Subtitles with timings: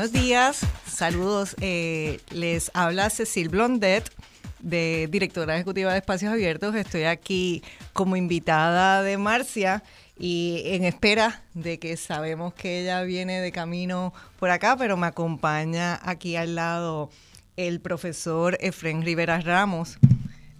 [0.00, 1.54] Buenos días, saludos.
[1.60, 4.10] Eh, les habla Cecil Blondet,
[4.58, 6.74] de directora ejecutiva de Espacios Abiertos.
[6.74, 9.82] Estoy aquí como invitada de Marcia
[10.18, 15.06] y en espera de que sabemos que ella viene de camino por acá, pero me
[15.06, 17.10] acompaña aquí al lado
[17.58, 19.98] el profesor Efren Rivera Ramos,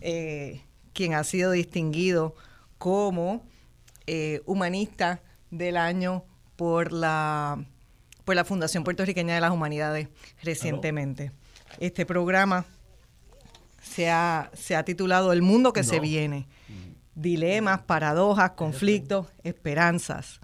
[0.03, 0.61] eh,
[0.93, 2.35] quien ha sido distinguido
[2.77, 3.43] como
[4.07, 6.25] eh, humanista del año
[6.57, 7.65] por la
[8.31, 10.07] por la Fundación Puertorriqueña de las Humanidades
[10.41, 11.33] recientemente.
[11.81, 12.65] Este programa
[13.83, 16.47] se ha, se ha titulado El mundo que se viene.
[17.17, 20.39] Dilemas, paradojas, conflictos, esperanzas.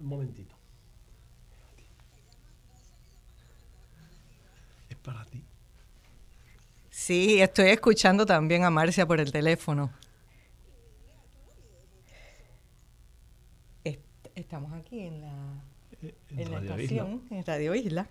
[0.00, 0.56] Un momentito.
[4.88, 5.44] Es para ti.
[6.88, 9.92] Sí, estoy escuchando también a Marcia por el teléfono.
[14.36, 15.34] Estamos aquí en la,
[16.02, 18.06] Eh, en la Radio estación, en Radio Isla.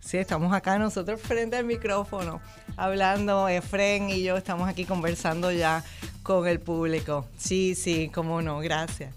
[0.00, 2.40] Sí, estamos acá nosotros frente al micrófono,
[2.76, 5.84] hablando, Efren y yo estamos aquí conversando ya
[6.22, 7.26] con el público.
[7.38, 9.14] Sí, sí, cómo no, gracias.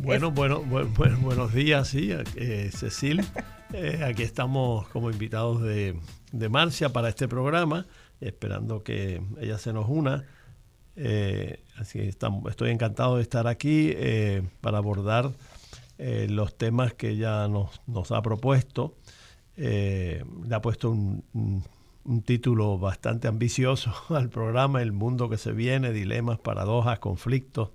[0.00, 3.24] Bueno, bueno, bu- bu- buenos días, sí, eh, Cecil.
[3.72, 5.98] Eh, aquí estamos como invitados de,
[6.32, 7.86] de Marcia para este programa,
[8.20, 10.24] esperando que ella se nos una.
[10.96, 15.30] Eh, así que estoy encantado de estar aquí eh, para abordar
[15.98, 18.94] eh, los temas que ella nos, nos ha propuesto.
[19.56, 20.22] Le
[20.52, 21.64] ha puesto un,
[22.24, 27.70] título bastante ambicioso al programa, El mundo que se viene, dilemas, paradojas, conflictos,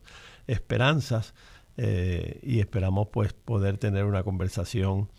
[0.47, 1.33] esperanzas.
[1.77, 5.09] y esperamos pues poder tener una conversación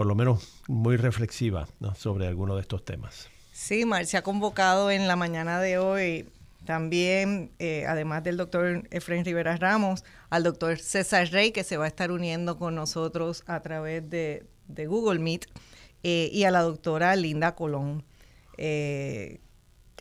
[0.00, 1.94] por lo menos muy reflexiva ¿no?
[1.94, 3.28] sobre algunos de estos temas.
[3.52, 6.26] Sí, Marcia ha convocado en la mañana de hoy
[6.64, 11.84] también, eh, además del doctor Efraín Rivera Ramos, al doctor César Rey, que se va
[11.84, 15.44] a estar uniendo con nosotros a través de, de Google Meet,
[16.02, 18.02] eh, y a la doctora Linda Colón.
[18.56, 19.42] Eh,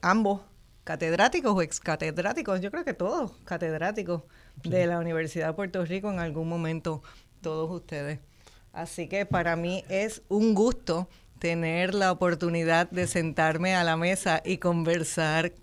[0.01, 0.43] ambos
[0.85, 4.23] catedráticos o ex catedráticos, yo creo que todos catedráticos
[4.63, 7.03] de la Universidad de Puerto Rico en algún momento,
[7.41, 8.28] todos ustedes.
[8.73, 11.09] Así que para mí es un gusto
[11.39, 15.53] tener la oportunidad de sentarme a la mesa y conversar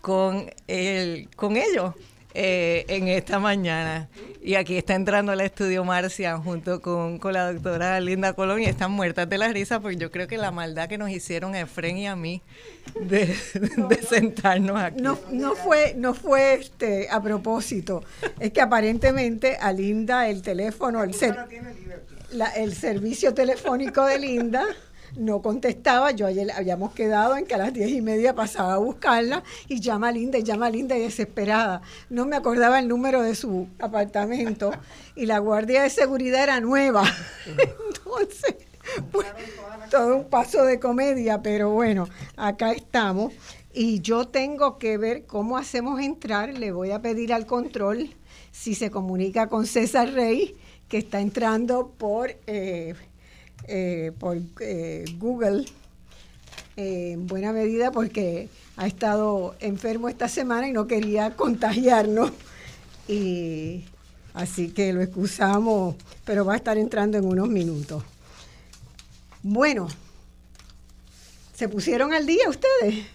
[0.00, 1.94] con, el, con ellos
[2.34, 4.08] eh, en esta mañana.
[4.42, 8.66] Y aquí está entrando al estudio Marcia junto con, con la doctora Linda Colón y
[8.66, 11.60] están muertas de la risa porque yo creo que la maldad que nos hicieron a
[11.60, 12.42] Efren y a mí
[13.00, 13.26] de,
[13.88, 15.00] de sentarnos aquí.
[15.02, 18.02] No, no fue, no fue este a propósito.
[18.38, 21.36] Es que aparentemente a Linda el teléfono, el, ser-
[22.32, 24.64] la- el servicio telefónico de Linda
[25.16, 26.12] no contestaba.
[26.12, 29.80] Yo ayer habíamos quedado en que a las diez y media pasaba a buscarla y
[29.80, 31.82] llama a Linda y llama a Linda y desesperada.
[32.08, 34.70] No me acordaba el número de su apartamento
[35.16, 37.02] y la guardia de seguridad era nueva.
[37.88, 38.54] Entonces,
[39.10, 39.26] pues,
[39.90, 43.32] todo un paso de comedia, pero bueno, acá estamos.
[43.72, 46.56] Y yo tengo que ver cómo hacemos entrar.
[46.58, 48.10] Le voy a pedir al control
[48.52, 50.56] si se comunica con César Rey,
[50.90, 52.94] que está entrando por, eh,
[53.68, 55.64] eh, por eh, Google
[56.76, 62.32] en buena medida porque ha estado enfermo esta semana y no quería contagiarnos.
[63.06, 63.84] Y
[64.34, 68.02] así que lo excusamos, pero va a estar entrando en unos minutos.
[69.42, 69.88] Bueno,
[71.54, 73.06] ¿se pusieron al día ustedes?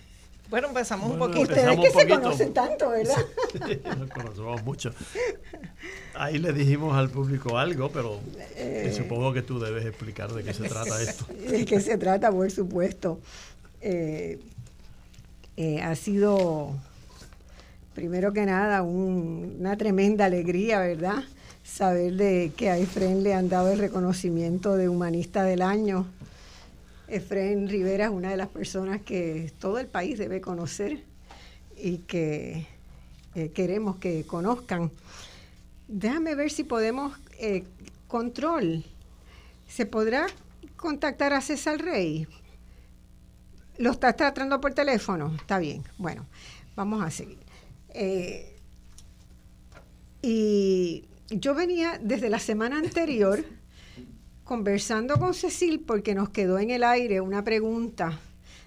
[0.49, 1.41] Bueno, empezamos un poquito.
[1.41, 3.15] Ustedes que se conocen tanto, ¿verdad?
[3.67, 4.91] Sí, nos conocemos mucho.
[6.13, 8.19] Ahí le dijimos al público algo, pero
[8.55, 11.25] eh, supongo que tú debes explicar de qué se trata esto.
[11.49, 13.19] ¿De qué se trata, por supuesto?
[13.81, 14.39] Eh,
[15.57, 16.71] eh, ha sido,
[17.93, 21.23] primero que nada, un- una tremenda alegría, ¿verdad?
[21.63, 26.05] Saber de que a Efren le han dado el reconocimiento de Humanista del Año.
[27.07, 31.03] Efren Rivera es una de las personas que todo el país debe conocer
[31.77, 32.67] y que
[33.35, 34.91] eh, queremos que conozcan.
[35.87, 37.63] Déjame ver si podemos, eh,
[38.07, 38.83] control,
[39.67, 40.27] ¿se podrá
[40.75, 42.27] contactar a César Rey?
[43.77, 45.35] ¿Lo estás tratando por teléfono?
[45.35, 45.83] Está bien.
[45.97, 46.25] Bueno,
[46.75, 47.37] vamos a seguir.
[47.89, 48.55] Eh,
[50.21, 53.43] y yo venía desde la semana anterior
[54.45, 58.19] conversando con Cecil porque nos quedó en el aire una pregunta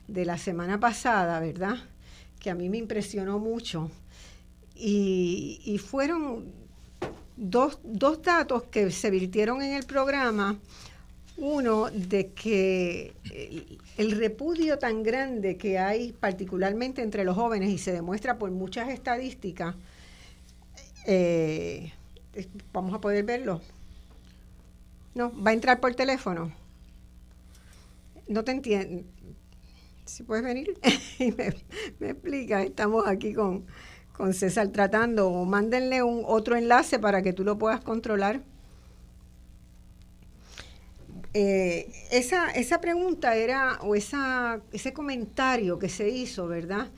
[0.09, 1.77] de la semana pasada, ¿verdad?
[2.41, 3.91] Que a mí me impresionó mucho.
[4.75, 6.53] Y, fueron
[7.37, 10.59] dos, dos datos que se virtieron en el programa
[11.37, 13.15] uno, de que
[13.97, 18.89] el, repudio tan grande que hay, particularmente entre los jóvenes, y se demuestra por muchas
[18.89, 19.77] estadísticas,
[21.07, 21.93] eh,
[22.73, 23.61] vamos a poder verlo.
[25.19, 26.53] No, va a entrar por teléfono.
[28.29, 29.03] No te entiendo.
[30.05, 30.79] Si puedes venir
[31.19, 31.57] y me,
[31.99, 33.67] me explica, estamos aquí con,
[34.13, 38.43] con César tratando, o mándenle un otro enlace para que tú lo puedas controlar.
[41.35, 46.93] Eh, esa, esa pregunta era, o esa, ese comentario que se hizo, ¿verdad?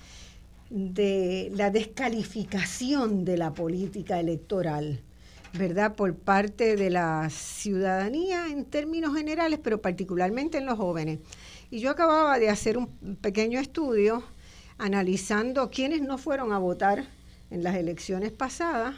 [0.68, 5.02] De la descalificación de la política electoral,
[5.54, 5.94] ¿verdad?
[5.94, 11.20] Por parte de la ciudadanía en términos generales, pero particularmente en los jóvenes.
[11.70, 14.22] Y yo acababa de hacer un pequeño estudio
[14.78, 17.04] analizando quiénes no fueron a votar
[17.50, 18.96] en las elecciones pasadas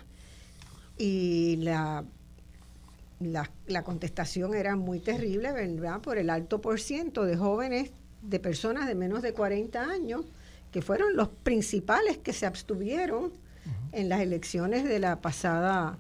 [0.99, 2.05] y la
[3.31, 6.01] la, contestación era muy terrible, ¿verdad?
[6.01, 10.25] Por el alto por ciento de jóvenes, de personas de menos de 40 años,
[10.71, 13.33] que fueron los principales que se abstuvieron
[13.93, 15.99] en las elecciones de la pasada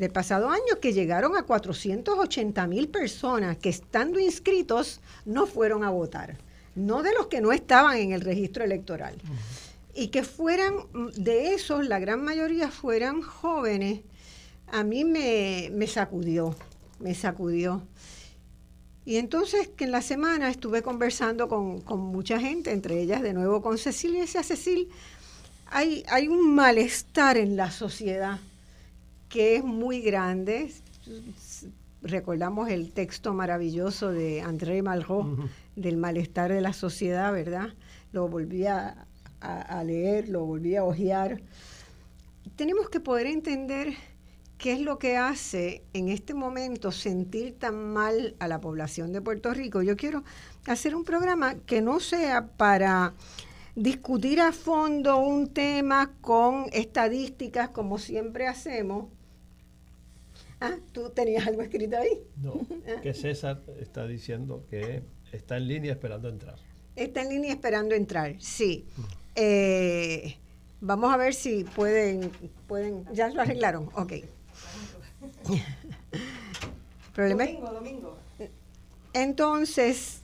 [0.00, 5.90] del pasado año, que llegaron a 480 mil personas que estando inscritos no fueron a
[5.90, 6.38] votar,
[6.74, 9.14] no de los que no estaban en el registro electoral.
[9.94, 10.74] Y que fueran,
[11.16, 14.00] de esos, la gran mayoría fueran jóvenes
[14.72, 16.54] a mí me, sacudió,
[16.98, 17.82] me sacudió.
[19.04, 23.60] Y entonces que en la semana estuve conversando con, mucha gente, entre ellas de nuevo
[23.62, 24.88] con Cecilia, y decía Cecil,
[25.66, 28.38] hay, hay un malestar en la sociedad
[29.30, 30.70] que es muy grande.
[32.02, 37.70] Recordamos el texto maravilloso de André Malraux del malestar de la sociedad, ¿verdad?
[38.12, 39.06] Lo volví a,
[39.40, 41.40] a leer, lo volví a hojear.
[42.56, 43.94] Tenemos que poder entender
[44.60, 49.22] ¿Qué es lo que hace en este momento sentir tan mal a la población de
[49.22, 49.80] Puerto Rico?
[49.80, 50.22] Yo quiero
[50.66, 53.14] hacer un programa que no sea para
[53.74, 59.06] discutir a fondo un tema con estadísticas como siempre hacemos.
[60.60, 62.22] Ah, ¿tú tenías algo escrito ahí?
[62.36, 63.00] No, ah.
[63.00, 65.02] que César está diciendo que
[65.32, 66.56] está en línea esperando entrar.
[66.96, 68.84] Está en línea esperando entrar, sí.
[69.34, 70.36] Eh,
[70.80, 72.30] vamos a ver si pueden,
[72.66, 74.12] pueden, ya lo arreglaron, ok.
[77.16, 78.18] domingo, domingo.
[79.12, 80.20] Entonces,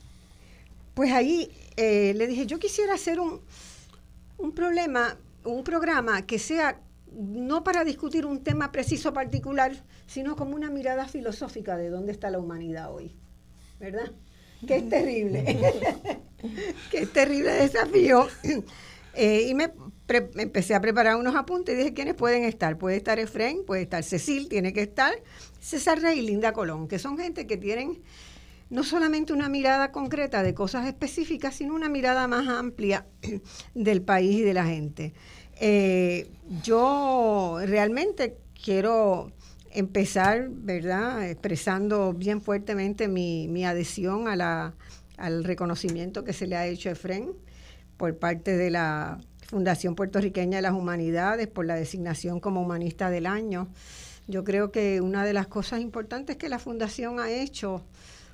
[0.94, 3.40] pues ahí eh, le dije, yo quisiera hacer un,
[4.38, 6.80] un problema, un programa que sea
[7.16, 9.72] no para discutir un tema preciso particular,
[10.06, 13.16] sino como una mirada filosófica de dónde está la humanidad hoy.
[13.80, 14.12] ¿Verdad?
[14.66, 15.44] Que es terrible.
[16.90, 18.28] que es terrible desafío.
[19.14, 19.72] Eh, y me
[20.08, 22.76] empecé a preparar unos apuntes y dije quiénes pueden estar.
[22.76, 25.14] Puede estar Efraín, puede estar Cecil, tiene que estar
[25.58, 28.02] César Rey y Linda Colón, que son gente que tienen
[28.68, 33.06] no solamente una mirada concreta de cosas específicas, sino una mirada más amplia
[33.74, 35.14] del país y de la gente.
[35.58, 36.30] Eh,
[36.62, 39.32] yo realmente quiero
[39.70, 44.74] empezar, ¿verdad?, expresando bien fuertemente mi, mi adhesión a la,
[45.16, 47.32] al reconocimiento que se le ha hecho a Efren
[47.96, 53.26] por parte de la Fundación Puertorriqueña de las Humanidades por la designación como humanista del
[53.26, 53.68] año.
[54.26, 57.84] Yo creo que una de las cosas importantes que la Fundación ha hecho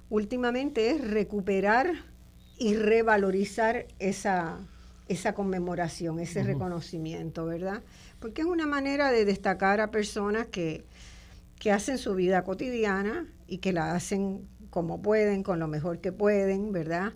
[0.09, 1.93] últimamente es recuperar
[2.59, 4.59] y revalorizar esa,
[5.09, 7.83] esa conmemoración, ese reconocimiento, ¿verdad?
[8.21, 10.85] Porque es una manera de destacar a personas que,
[11.59, 16.13] que hacen su vida cotidiana y que la hacen como pueden, con lo mejor que
[16.13, 17.13] pueden, ¿verdad?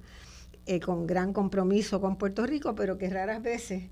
[0.66, 3.84] Eh, con gran compromiso con Puerto Rico, pero que raras veces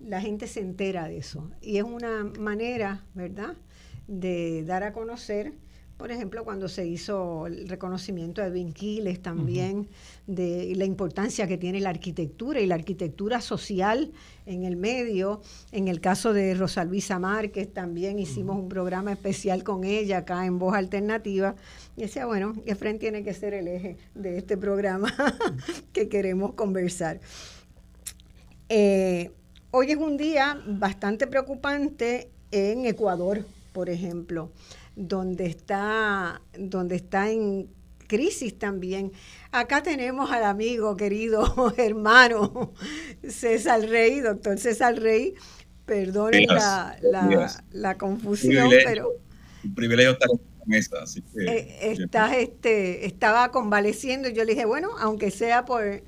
[0.00, 1.50] la gente se entera de eso.
[1.60, 3.54] Y es una manera, ¿verdad?,
[4.08, 5.52] de dar a conocer
[6.02, 9.86] por ejemplo, cuando se hizo el reconocimiento de Edwin Quiles también,
[10.26, 14.10] de la importancia que tiene la arquitectura y la arquitectura social
[14.44, 15.42] en el medio.
[15.70, 20.44] En el caso de Rosa Luisa Márquez también hicimos un programa especial con ella acá
[20.44, 21.54] en Voz Alternativa.
[21.96, 25.14] Y decía, bueno, Efren tiene que ser el eje de este programa
[25.92, 27.20] que queremos conversar.
[28.68, 29.30] Eh,
[29.70, 34.50] hoy es un día bastante preocupante en Ecuador, por ejemplo
[34.96, 37.68] donde está, donde está en
[38.06, 39.12] crisis también.
[39.50, 42.74] Acá tenemos al amigo, querido hermano
[43.26, 45.34] César Rey, doctor César Rey.
[45.86, 46.96] Perdonen la,
[47.72, 49.10] la, confusión, pero...
[49.64, 51.44] Un privilegio estar en la mesa, así que...
[51.44, 56.02] Eh, estás, este, estaba convaleciendo y yo le dije, bueno, aunque sea por,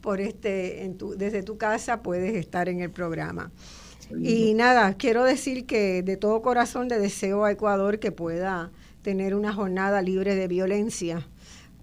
[0.00, 3.50] por este, en tu, desde tu casa, puedes estar en el programa.
[4.20, 8.70] Y nada, quiero decir que de todo corazón le deseo a Ecuador que pueda
[9.02, 11.26] tener una jornada libre de violencia,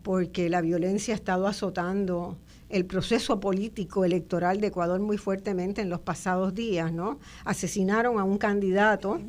[0.04, 2.38] porque la violencia ha estado azotando
[2.70, 7.20] el proceso político electoral de Ecuador muy fuertemente en los pasados días, ¿no?
[7.44, 9.20] Asesinaron a un candidato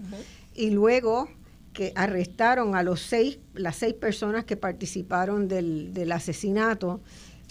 [0.54, 1.28] y luego
[1.72, 7.00] que arrestaron a los seis, las seis personas que participaron del, del asesinato,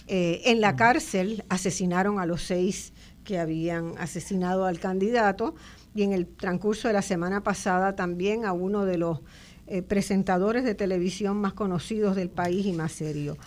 [0.08, 2.94] eh, en la cárcel asesinaron a los seis
[3.24, 5.56] que habían asesinado al candidato
[5.94, 9.20] y en el transcurso de la semana pasada también a uno de los
[9.68, 13.38] eh, presentadores de televisión más conocidos del país y más serio.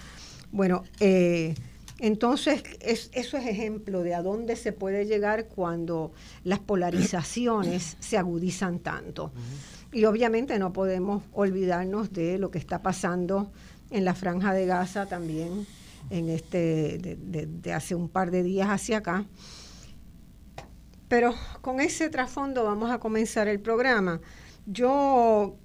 [0.52, 1.54] Bueno, eh,
[1.98, 6.12] entonces eso es ejemplo de a dónde se puede llegar cuando
[6.42, 9.32] las polarizaciones se agudizan tanto.
[9.92, 13.52] Y obviamente no podemos olvidarnos de lo que está pasando
[13.90, 15.66] en la franja de Gaza también,
[16.10, 19.24] en este, de hace un par de días hacia acá.
[21.08, 24.20] Pero con ese trasfondo vamos a comenzar el programa.
[24.66, 25.56] Yo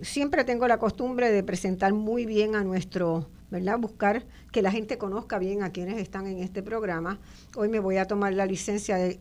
[0.00, 3.78] siempre tengo la costumbre de presentar muy bien a nuestro, ¿verdad?
[3.78, 7.20] Buscar que la gente conozca bien a quienes están en este programa.
[7.56, 9.20] Hoy me voy a tomar la licencia de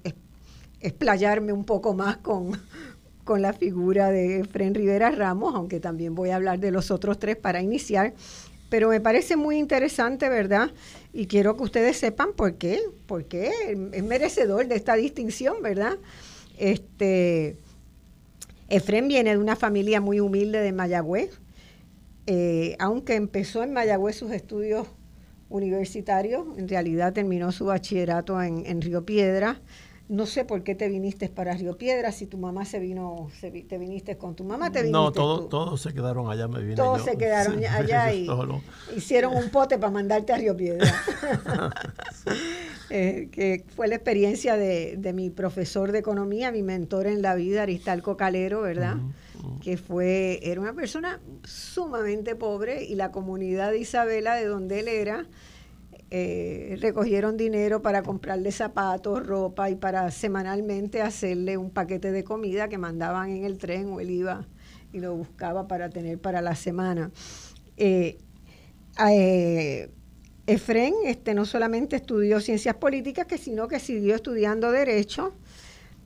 [0.79, 2.59] explayarme un poco más con,
[3.23, 7.19] con la figura de Fren Rivera Ramos, aunque también voy a hablar de los otros
[7.19, 8.13] tres para iniciar.
[8.71, 10.71] Pero me parece muy interesante, ¿verdad?
[11.11, 13.51] Y quiero que ustedes sepan por qué, por qué
[13.91, 15.97] es merecedor de esta distinción, ¿verdad?
[16.57, 17.57] Este,
[18.69, 21.37] Efren viene de una familia muy humilde de Mayagüez,
[22.27, 24.87] eh, aunque empezó en Mayagüez sus estudios
[25.49, 29.59] universitarios, en realidad terminó su bachillerato en, en Río Piedra,
[30.11, 33.77] no sé por qué te viniste para Río Piedra, si tu mamá se vino, te
[33.77, 37.17] viniste con tu mamá, te viniste No, todos se quedaron allá, me vine Todos se
[37.17, 38.27] quedaron allá y
[38.93, 40.93] hicieron un pote para mandarte a Río Piedra.
[42.93, 47.63] Eh, que fue la experiencia de, mi profesor de economía, mi mentor en la vida,
[47.63, 48.97] Aristalco Calero, ¿verdad?
[49.61, 54.89] Que fue, era una persona sumamente pobre y la comunidad de Isabela, de donde él
[54.89, 55.25] era,
[56.13, 62.67] eh, recogieron dinero para comprarle zapatos, ropa y para semanalmente hacerle un paquete de comida
[62.67, 64.45] que mandaban en el tren o él iba
[64.91, 67.11] y lo buscaba para tener para la semana.
[67.77, 68.17] Eh,
[69.07, 69.89] eh,
[70.47, 75.33] Efren este, no solamente estudió ciencias políticas, que, sino que siguió estudiando derecho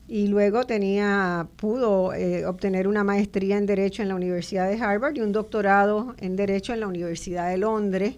[0.06, 2.12] y luego tenía, pudo
[2.48, 6.74] obtener una maestría en Derecho en la Universidad de Harvard y un doctorado en Derecho
[6.74, 8.14] en la Universidad de Londres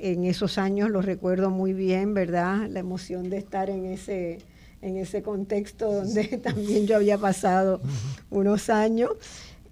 [0.00, 2.68] en esos años lo recuerdo muy bien, ¿verdad?
[2.68, 4.38] La emoción de estar en ese,
[4.82, 7.80] en ese contexto donde también yo había pasado
[8.30, 9.10] unos años.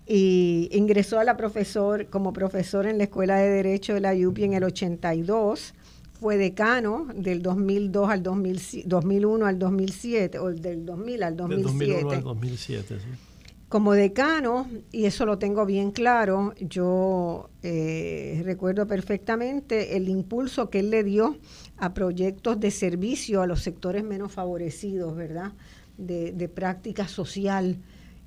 [0.09, 4.45] Y ingresó a la profesor, como profesor en la Escuela de Derecho de la UPI
[4.45, 5.75] en el 82.
[6.21, 11.56] Fue decano del 2002 al 2001 al 2007, o del 2000 al 2007.
[11.56, 13.25] Del 2001 al 2007, sí.
[13.68, 20.78] Como decano, y eso lo tengo bien claro, yo eh, recuerdo perfectamente el impulso que
[20.78, 21.37] él le dio
[21.76, 25.52] a proyectos de servicio a los sectores menos favorecidos, ¿verdad?
[25.99, 27.76] De, práctica social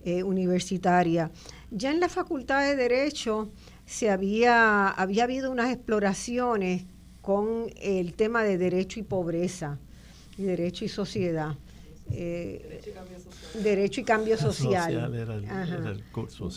[0.04, 1.32] eh, universitaria.
[1.72, 3.50] Ya en la Facultad de Derecho
[3.86, 6.84] se había, había habido unas exploraciones
[7.22, 9.80] con el tema de derecho y pobreza,
[10.38, 11.56] y derecho y sociedad.
[12.12, 12.82] Eh,
[13.62, 15.12] derecho y Cambio Social.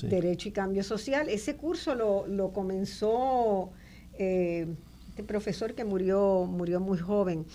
[0.08, 1.28] Derecho y Cambio Social.
[1.28, 3.70] Ese curso lo, comenzó
[4.14, 4.66] eh,
[5.10, 7.46] este profesor que murió, murió muy joven,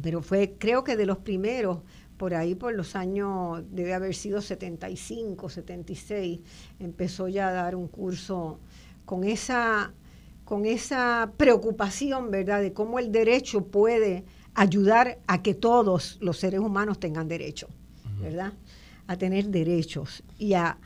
[0.00, 1.78] pero fue creo que de los primeros,
[2.16, 6.40] por ahí por los años, debe haber sido 75, 76,
[6.78, 8.60] empezó ya a dar un curso
[9.06, 9.92] con esa,
[10.44, 16.60] con esa preocupación, ¿verdad?, de cómo el derecho puede ayudar a que todos los seres
[16.60, 17.68] humanos tengan derecho,
[18.20, 18.52] ¿verdad?
[19.06, 20.78] A tener derechos y a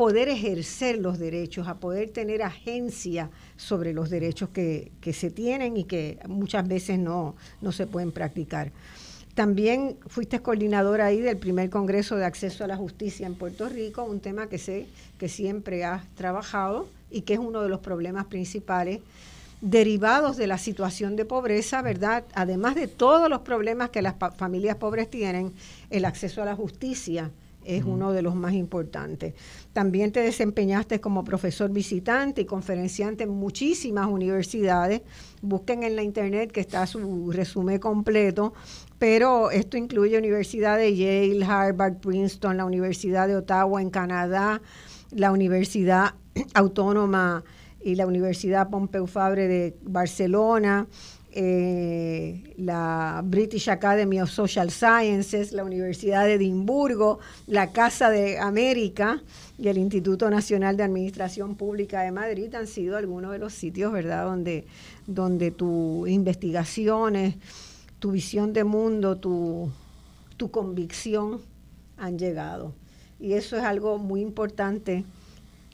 [0.00, 5.84] poder ejercer los derechos, a poder tener agencia sobre los derechos que, se tienen y
[5.84, 8.72] que muchas veces no, no se pueden practicar.
[9.34, 14.02] También fuiste coordinadora ahí del primer Congreso de Acceso a la Justicia en Puerto Rico,
[14.04, 14.86] un tema que sé
[15.18, 19.00] que siempre has trabajado y que es uno de los problemas principales
[19.60, 22.24] derivados de la situación de pobreza, ¿verdad?
[22.34, 25.52] Además de todos los problemas que las familias pobres tienen,
[25.90, 27.30] el acceso a la justicia
[27.64, 29.34] es uno de los más importantes.
[29.72, 35.02] También te desempeñaste como profesor visitante y conferenciante en muchísimas universidades.
[35.42, 38.54] Busquen en la internet que está su resumen completo,
[38.98, 44.60] pero esto incluye Universidad de Yale, Harvard, Princeton, la Universidad de Ottawa en Canadá,
[45.10, 46.14] la Universidad
[46.54, 47.44] Autónoma
[47.82, 50.86] y la Universidad Pompeu Fabre de Barcelona,
[51.32, 59.22] eh, la British Academy of Social Sciences, la Universidad de Edimburgo, la Casa de América
[59.56, 63.92] y el Instituto Nacional de Administración Pública de Madrid han sido algunos de los sitios,
[63.92, 64.66] ¿verdad?, donde,
[65.06, 67.36] donde tus investigaciones,
[68.00, 69.70] tu visión de mundo, tu,
[70.36, 71.40] tu convicción
[71.96, 72.72] han llegado.
[73.20, 75.04] Y eso es algo muy importante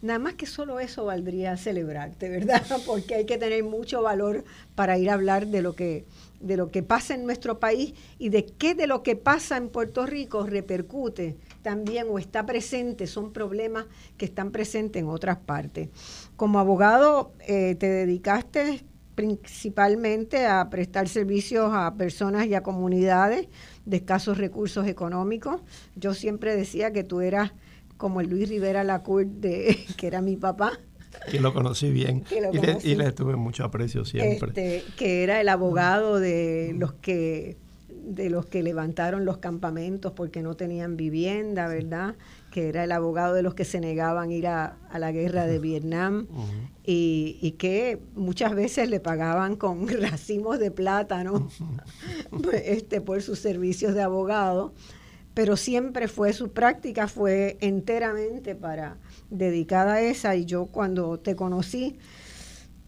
[0.02, 2.62] Nada más que solo eso valdría celebrarte, ¿verdad?
[2.86, 6.04] Porque hay que tener mucho valor para ir a hablar de lo que
[6.40, 9.70] de lo que pasa en nuestro país y de qué de lo que pasa en
[9.70, 13.86] Puerto Rico repercute también o está presente, son problemas
[14.18, 15.88] que están presentes en otras partes.
[16.36, 18.84] Como abogado eh, te dedicaste
[19.14, 23.48] principalmente a prestar servicios a personas y a comunidades
[23.86, 25.62] de escasos recursos económicos.
[25.96, 27.52] Yo siempre decía que tú eras
[27.96, 30.72] como el Luis Rivera Lacour, de, que era mi papá.
[31.30, 32.24] Que lo conocí bien.
[32.82, 34.48] Y, Le, tuve mucho aprecio siempre.
[34.48, 37.56] Este, que era el abogado de los que
[38.06, 42.14] de los que levantaron los campamentos porque no tenían vivienda, ¿verdad?
[42.52, 45.58] Que era el abogado de los que se negaban a ir a, la guerra de
[45.58, 46.28] Vietnam.
[46.84, 51.48] Y, y, que muchas veces le pagaban con racimos de plátano
[52.64, 54.72] este, por sus servicios de abogado
[55.36, 58.96] pero siempre fue su práctica, fue enteramente para
[59.28, 61.98] dedicada a esa y yo cuando te conocí,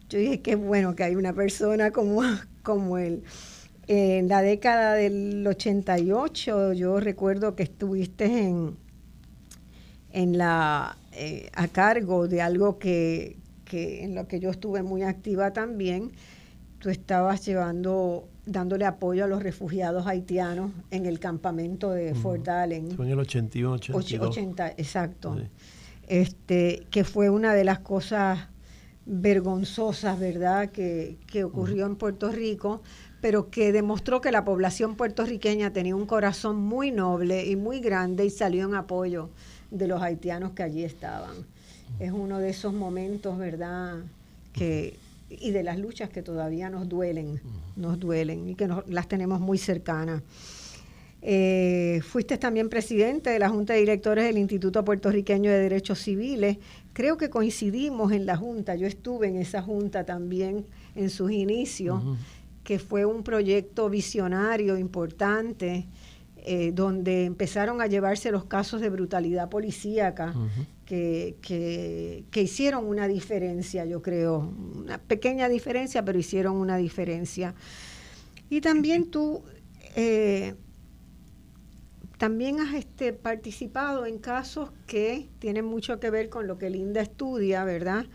[0.09, 2.23] yo dije qué bueno que hay una persona como,
[2.63, 3.21] como él.
[3.85, 8.75] En la década del 88 yo recuerdo que estuviste en,
[10.11, 15.03] en la, eh, a cargo de algo que, que en lo que yo estuve muy
[15.03, 16.13] activa también.
[16.79, 22.91] Tú estabas llevando dándole apoyo a los refugiados haitianos en el campamento de Fort Allen.
[22.91, 24.29] Fue en el 81, 82.
[24.29, 25.37] 80, exacto.
[26.07, 28.47] Este, que fue una de las cosas
[29.05, 32.81] vergonzosas, ¿verdad?, que, que ocurrió en Puerto Rico,
[33.21, 38.25] pero que demostró que la población puertorriqueña tenía un corazón muy noble y muy grande
[38.25, 39.29] y salió en apoyo
[39.71, 41.35] de los haitianos que allí estaban.
[41.99, 43.97] Es uno de esos momentos, ¿verdad?,
[44.53, 44.97] que
[45.29, 47.39] y de las luchas que todavía nos duelen,
[47.75, 50.23] nos duelen y que las tenemos muy cercanas.
[51.21, 56.57] Eh, fuiste también presidente de la Junta de Directores del Instituto Puertorriqueño de Derechos Civiles.
[56.93, 60.65] Creo que coincidimos en la Junta, yo estuve en esa Junta también
[60.95, 62.01] en sus inicios,
[62.63, 65.85] que fue un proyecto visionario importante
[66.51, 70.33] eh, donde empezaron a llevarse los casos de brutalidad policíaca
[70.83, 77.53] que, que, hicieron una diferencia, yo creo, una pequeña diferencia, pero hicieron una diferencia.
[78.49, 79.43] Y también tú
[79.95, 80.55] eh,
[82.17, 87.01] también has este, participado en casos que tienen mucho que ver con lo que Linda
[87.01, 88.07] estudia, ¿verdad?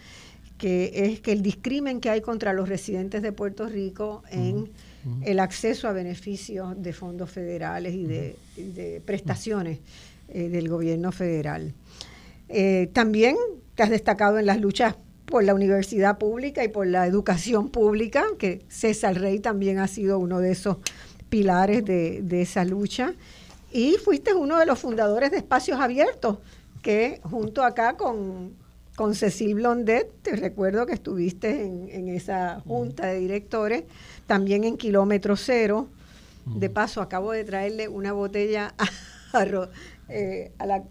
[0.59, 4.73] Que es que el discrimen que hay contra los residentes de Puerto Rico en
[5.23, 9.81] el acceso a beneficios de fondos federales y de, prestaciones
[10.29, 11.75] eh, del gobierno federal.
[12.49, 13.37] Eh, también
[13.75, 18.25] te has destacado en las luchas por la universidad pública y por la educación pública,
[18.39, 20.77] que César Rey también ha sido uno de esos
[21.29, 23.15] pilares de, esa lucha.
[23.73, 26.39] Y fuiste uno de los fundadores de Espacios Abiertos,
[26.83, 28.53] que junto acá con,
[28.95, 33.85] con Cecil Blondet, te recuerdo que estuviste en esa junta de directores,
[34.27, 35.89] también en kilómetro cero.
[36.47, 38.75] De paso, acabo de traerle una botella
[39.33, 39.47] a,
[40.11, 40.85] eh, la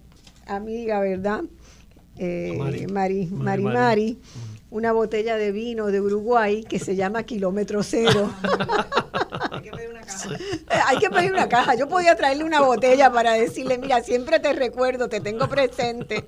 [0.47, 1.43] amiga, ¿verdad?
[2.17, 4.19] Eh, Mari, Mari, Mari,
[4.73, 8.33] una botella de vino de Uruguay que se llama Kilómetro Cero.
[9.51, 10.29] Hay que pedir una caja.
[10.87, 11.75] Hay que pedir una caja.
[11.75, 16.27] Yo podía traerle una botella para decirle, mira, siempre te recuerdo, te tengo presente.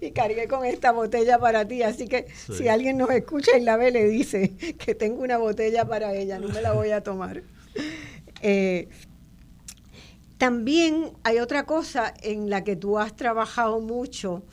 [0.00, 1.82] Y cargué con esta botella para ti.
[1.82, 5.84] Así que si alguien nos escucha y la ve, le dice que tengo una botella
[5.84, 7.42] para ella, no me la voy a tomar.
[8.40, 8.88] Eh,
[10.38, 14.44] también hay otra cosa en la que tú has trabajado mucho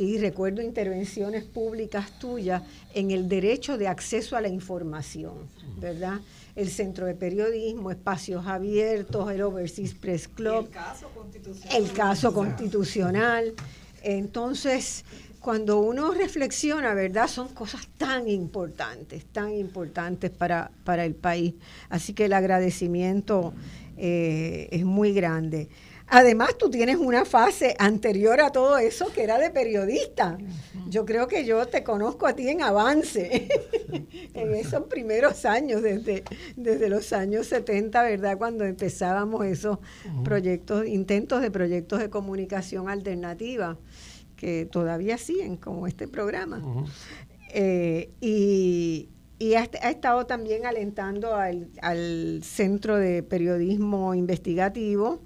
[0.00, 2.62] y recuerdo intervenciones públicas tuyas
[2.94, 5.34] en el derecho de acceso a la información,
[5.78, 6.20] ¿verdad?
[6.56, 10.64] El Centro de Periodismo, Espacios Abiertos, el Overseas Press Club.
[10.64, 11.76] el caso constitucional.
[11.76, 13.54] El caso constitucional.
[14.02, 15.04] Entonces,
[15.38, 17.28] cuando uno reflexiona, ¿verdad?
[17.28, 21.52] Son cosas tan importantes, tan importantes para, para el país.
[21.90, 23.52] Así que el agradecimiento
[23.98, 25.68] eh, es muy grande.
[26.12, 30.38] Además, tú tienes una fase anterior a todo eso que era de periodista.
[30.88, 33.48] Yo creo que yo te conozco a ti en avance,
[34.34, 36.24] en esos primeros años, desde,
[36.56, 38.38] desde los años 70, ¿verdad?
[38.38, 39.78] Cuando empezábamos esos
[40.24, 43.78] proyectos, intentos de proyectos de comunicación alternativa,
[44.34, 46.60] que todavía siguen, como este programa.
[47.54, 49.08] Eh, y,
[49.54, 55.20] ha, estado también alentando al, al Centro de Periodismo Investigativo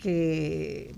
[0.00, 0.94] que,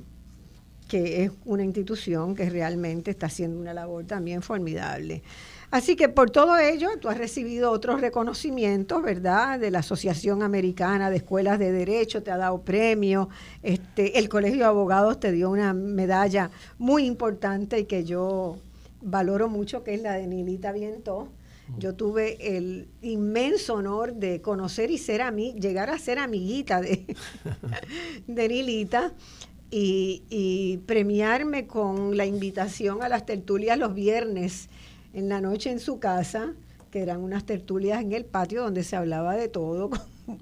[0.89, 5.23] que es una institución que realmente está haciendo una labor también formidable.
[5.71, 9.59] Así que por todo ello, tú has recibido otros reconocimientos, ¿verdad?
[9.59, 13.31] De la Asociación Americana de Escuelas de Derecho, te ha dado premio,
[13.63, 18.59] este, el Colegio de Abogados te dio una medalla muy importante y que yo
[19.01, 21.29] valoro mucho, que es la de Nilita Viento.
[21.79, 26.81] Yo tuve el inmenso honor de conocer y ser a mí, llegar a ser amiguita
[26.81, 27.07] de,
[28.27, 29.15] de Nilita
[29.71, 34.69] y, premiarme con la invitación a las tertulias los viernes
[35.15, 36.55] en la noche en su casa,
[36.91, 40.39] que eran unas tertulias en el patio donde se hablaba de todo, con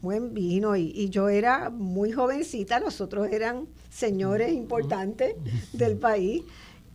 [0.00, 5.34] buen vino, y, yo era muy jovencita, los otros eran señores importantes
[5.74, 6.42] del país,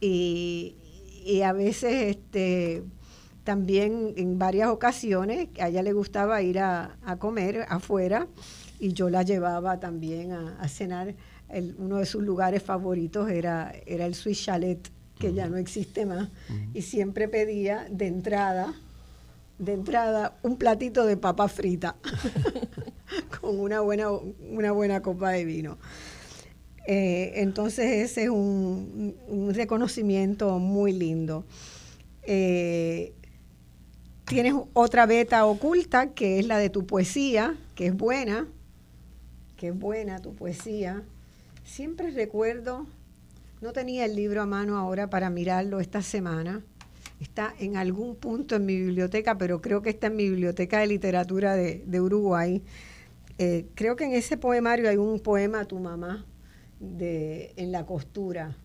[0.01, 0.75] y,
[1.23, 2.83] y a veces este
[3.45, 8.27] también en varias ocasiones a ella le gustaba ir a, comer afuera
[8.79, 11.15] y yo la llevaba también a, cenar.
[11.77, 16.29] uno de sus lugares favoritos era, era el Swiss Chalet, que ya no existe más,
[16.73, 18.73] y siempre pedía de entrada,
[19.59, 21.95] de entrada, un platito de papa frita
[23.39, 25.77] con una buena, una buena copa de vino.
[26.87, 29.15] Eh, entonces ese es un,
[29.53, 31.45] reconocimiento muy lindo.
[32.23, 33.13] Eh,
[34.25, 38.47] tienes otra beta oculta, que es la de tu poesía, que es buena,
[39.57, 41.03] que es buena tu poesía.
[41.63, 42.87] Siempre recuerdo,
[43.61, 46.61] no tenía el libro a mano ahora para mirarlo esta semana,
[47.21, 50.87] está en algún punto en mi biblioteca, pero creo que está en mi biblioteca de
[50.87, 52.61] literatura de, Uruguay.
[53.37, 56.25] Eh, creo que en ese poemario hay un poema a tu mamá
[56.79, 58.55] de, en la costura.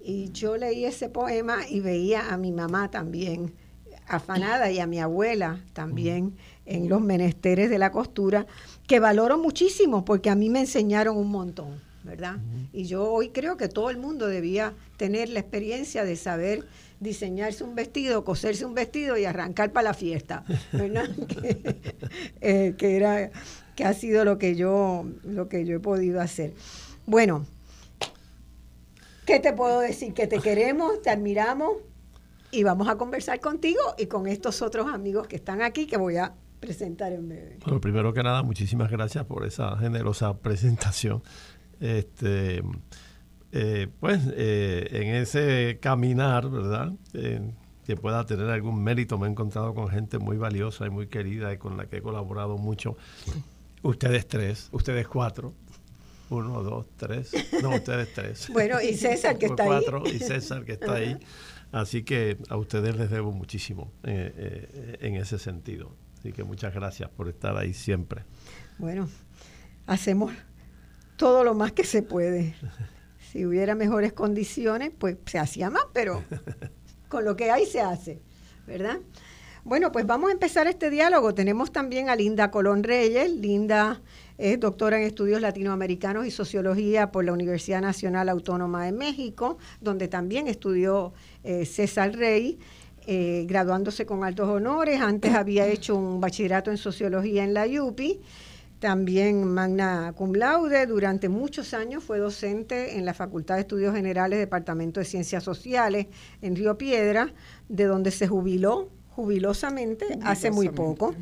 [0.00, 3.52] Y yo leí ese poema y veía a mi mamá también
[4.08, 8.46] afanada y a mi abuela también en los menesteres de la costura,
[8.86, 12.38] que valoro muchísimo porque a mí me enseñaron un montón, ¿verdad?
[12.72, 16.66] Y yo hoy creo que todo el mundo debía tener la experiencia de saber
[17.00, 21.08] diseñarse un vestido, coserse un vestido y arrancar para la fiesta, ¿verdad?
[22.40, 23.30] Eh, que, era
[23.74, 26.54] que ha sido lo que yo lo que yo he podido hacer.
[27.06, 27.46] Bueno,
[29.26, 30.14] ¿qué te puedo decir?
[30.14, 31.72] Que te queremos, te admiramos,
[32.50, 36.16] y vamos a conversar contigo y con estos otros amigos que están aquí que voy
[36.16, 37.58] a presentar en breve.
[37.64, 41.22] Bueno, primero que nada, muchísimas gracias por esa generosa presentación.
[41.80, 42.62] Este,
[43.52, 46.92] eh, pues eh, en ese caminar, ¿verdad?
[47.88, 51.54] que pueda tener algún mérito, me he encontrado con gente muy valiosa y muy querida
[51.54, 52.98] y con la que he colaborado mucho.
[53.82, 55.54] Ustedes tres, ustedes cuatro,
[56.28, 57.32] uno, dos, tres.
[57.62, 58.50] No, ustedes tres.
[58.52, 61.16] Bueno, y César que está cuatro, Y César que está ahí.
[61.72, 65.94] Así que a ustedes les debo muchísimo eh, eh, en ese sentido.
[66.18, 68.24] Así que muchas gracias por estar ahí siempre.
[68.78, 69.08] Bueno,
[69.86, 70.32] hacemos
[71.16, 72.54] todo lo más que se puede.
[73.30, 76.24] Si hubiera mejores condiciones, pues se hacía más, pero
[77.10, 78.22] con lo que hay se hace,
[78.66, 79.00] ¿verdad?
[79.64, 81.34] Bueno, pues vamos a empezar este diálogo.
[81.34, 83.30] Tenemos también a Linda Colón Reyes.
[83.30, 84.00] Linda
[84.38, 90.06] es doctora en estudios latinoamericanos y sociología por la Universidad Nacional Autónoma de México, donde
[90.06, 92.58] también estudió eh, César Rey.
[93.10, 95.00] Eh, graduándose con altos honores.
[95.00, 98.20] Antes había hecho un bachillerato en sociología en la UPI,
[98.80, 100.84] también magna cum laude.
[100.84, 106.08] Durante muchos años fue docente en la Facultad de Estudios Generales, Departamento de Ciencias Sociales
[106.42, 107.32] en Río Piedra,
[107.70, 111.12] de donde se jubiló jubilosamente, hace muy poco.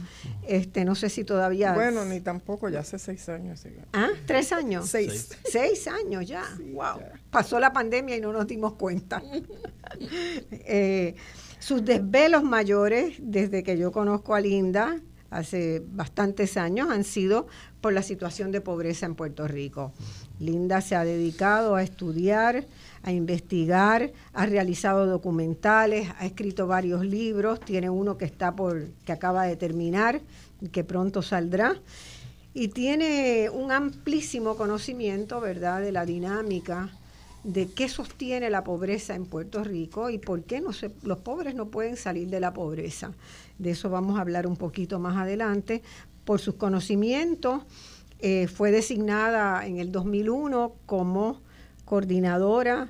[0.47, 1.73] Este, no sé si todavía.
[1.73, 3.67] Bueno, ni tampoco, ya hace seis años.
[3.95, 4.11] ¿Ah?
[4.27, 4.87] ¿Tres años?
[4.87, 5.31] Seis.
[5.47, 6.45] Seis años ya.
[6.75, 7.01] wow.
[7.31, 9.23] Pasó la pandemia y no nos dimos cuenta.
[10.51, 11.15] Eh,
[11.59, 17.47] sus desvelos mayores, desde que yo conozco a Linda, hace bastantes años, han sido
[17.81, 19.93] por la situación de pobreza en Puerto Rico.
[20.39, 22.67] Linda se ha dedicado a estudiar
[23.07, 29.13] a investigar, ha realizado documentales, ha escrito varios libros, tiene uno que está por que
[29.13, 30.21] acaba de terminar,
[30.73, 31.81] que pronto saldrá
[32.53, 36.91] y tiene un amplísimo conocimiento, ¿verdad?, de la dinámica
[37.45, 41.97] de qué sostiene la pobreza en Puerto Rico y por qué los pobres no pueden
[41.97, 43.13] salir de la pobreza.
[43.59, 45.83] De eso vamos a hablar un poquito más adelante.
[46.25, 47.63] Por sus conocimientos
[48.19, 51.43] Eh, fue designada en el 2001 como
[51.85, 52.89] coordinadora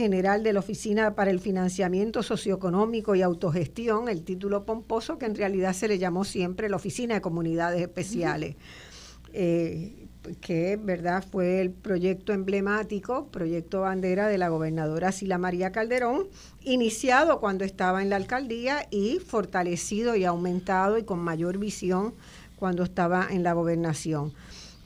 [0.00, 5.34] general de la Oficina para el Financiamiento Socioeconómico y Autogestión, el título pomposo que en
[5.34, 8.56] realidad se le llamó siempre la Oficina de Comunidades Especiales.
[9.32, 10.08] Eh,
[10.40, 16.28] que verdad fue el proyecto emblemático, proyecto bandera de la gobernadora Sila María Calderón,
[16.62, 22.14] iniciado cuando estaba en la alcaldía y fortalecido y aumentado y con mayor visión
[22.56, 24.32] cuando estaba en la gobernación.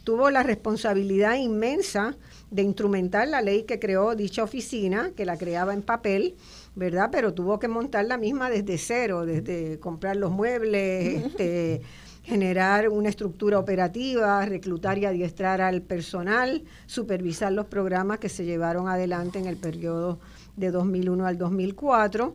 [0.05, 2.17] Tuvo la responsabilidad inmensa
[2.51, 6.37] de instrumentar la ley que creó dicha oficina, que la creaba en papel,
[6.75, 7.09] ¿verdad?
[7.11, 11.83] Pero tuvo que montar la misma desde cero, desde comprar los muebles, este,
[12.23, 18.89] generar una estructura operativa, reclutar y adiestrar al personal, supervisar los programas que se llevaron
[18.89, 20.19] adelante en el periodo
[20.57, 22.35] de 2001 al 2004.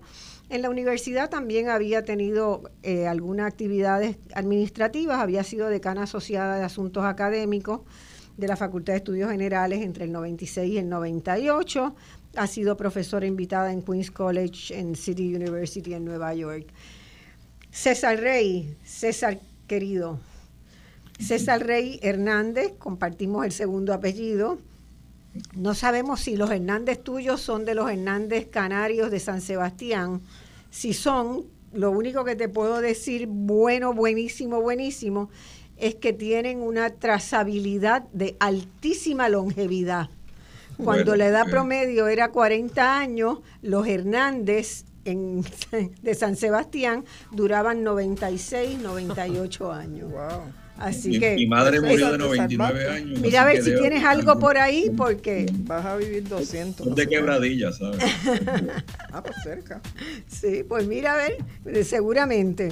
[0.50, 6.64] En la universidad también había tenido eh, algunas actividades administrativas, había sido decana asociada de
[6.64, 7.82] asuntos académicos
[8.40, 11.96] de la Facultad de Estudios Generales entre el 96 y el 98,
[12.36, 16.68] ha sido profesora invitada en Queens College en City University en Nueva York.
[17.72, 20.20] César Rey, César querido.
[21.20, 24.58] César Rey Hernández, compartimos el segundo apellido.
[25.56, 30.22] No sabemos si los Hernández tuyos son de los Hernández Canarios de San Sebastián.
[30.72, 35.30] Si son, lo único que te puedo decir, bueno, buenísimo, buenísimo,
[35.80, 40.10] es que tienen una trazabilidad de altísima longevidad.
[40.84, 49.72] Cuando la edad promedio era 40 años, los Hernández de San Sebastián duraban 96, 98
[49.74, 50.12] años.
[50.78, 51.36] Así que.
[51.36, 53.20] Mi madre murió de 99 años.
[53.20, 55.48] Mira a ver si tienes algo por ahí, porque.
[55.52, 56.96] Vas a vivir 200.
[56.96, 58.02] de quebradilla, ¿sabes?
[59.12, 59.82] ah, pues cerca.
[60.28, 62.72] Sí, pues mira a ver, seguramente.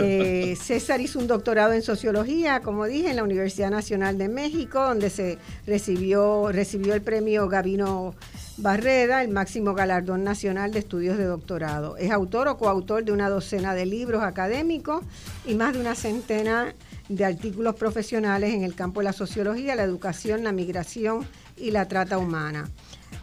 [0.00, 4.82] Eh, César hizo un doctorado en sociología, como dije, en la Universidad Nacional de México,
[4.82, 8.14] donde se recibió, recibió el premio Gabino
[8.58, 11.96] Barreda, el máximo galardón nacional de estudios de doctorado.
[11.96, 15.04] Es autor o coautor de una docena de libros académicos
[15.46, 16.74] y más de una centena
[17.08, 21.88] de artículos profesionales en el campo de la sociología, la educación, la migración y la
[21.88, 22.68] trata humana.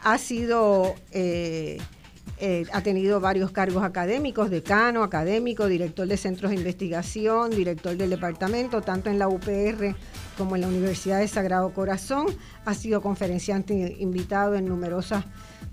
[0.03, 1.79] Ha sido eh,
[2.37, 8.09] eh, ha tenido varios cargos académicos, decano, académico, director de centros de investigación, director del
[8.09, 9.95] departamento, tanto en la UPR
[10.37, 12.27] como en la Universidad de Sagrado Corazón.
[12.65, 15.23] Ha sido conferenciante invitado en numerosas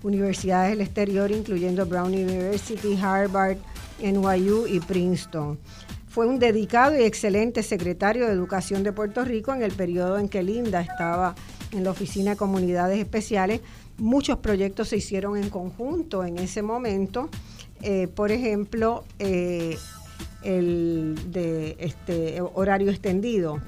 [0.03, 3.57] universidades del exterior, incluyendo Brown University, Harvard,
[4.01, 5.59] NYU y Princeton.
[6.07, 10.29] Fue un dedicado y excelente secretario de Educación de Puerto Rico en el periodo en
[10.29, 11.33] que Linda estaba
[11.71, 13.61] en la Oficina de Comunidades Especiales
[13.97, 17.29] Muchos proyectos se hicieron en conjunto en ese momento.
[17.81, 19.77] Eh, por ejemplo, eh,
[20.43, 23.59] el de este horario extendido,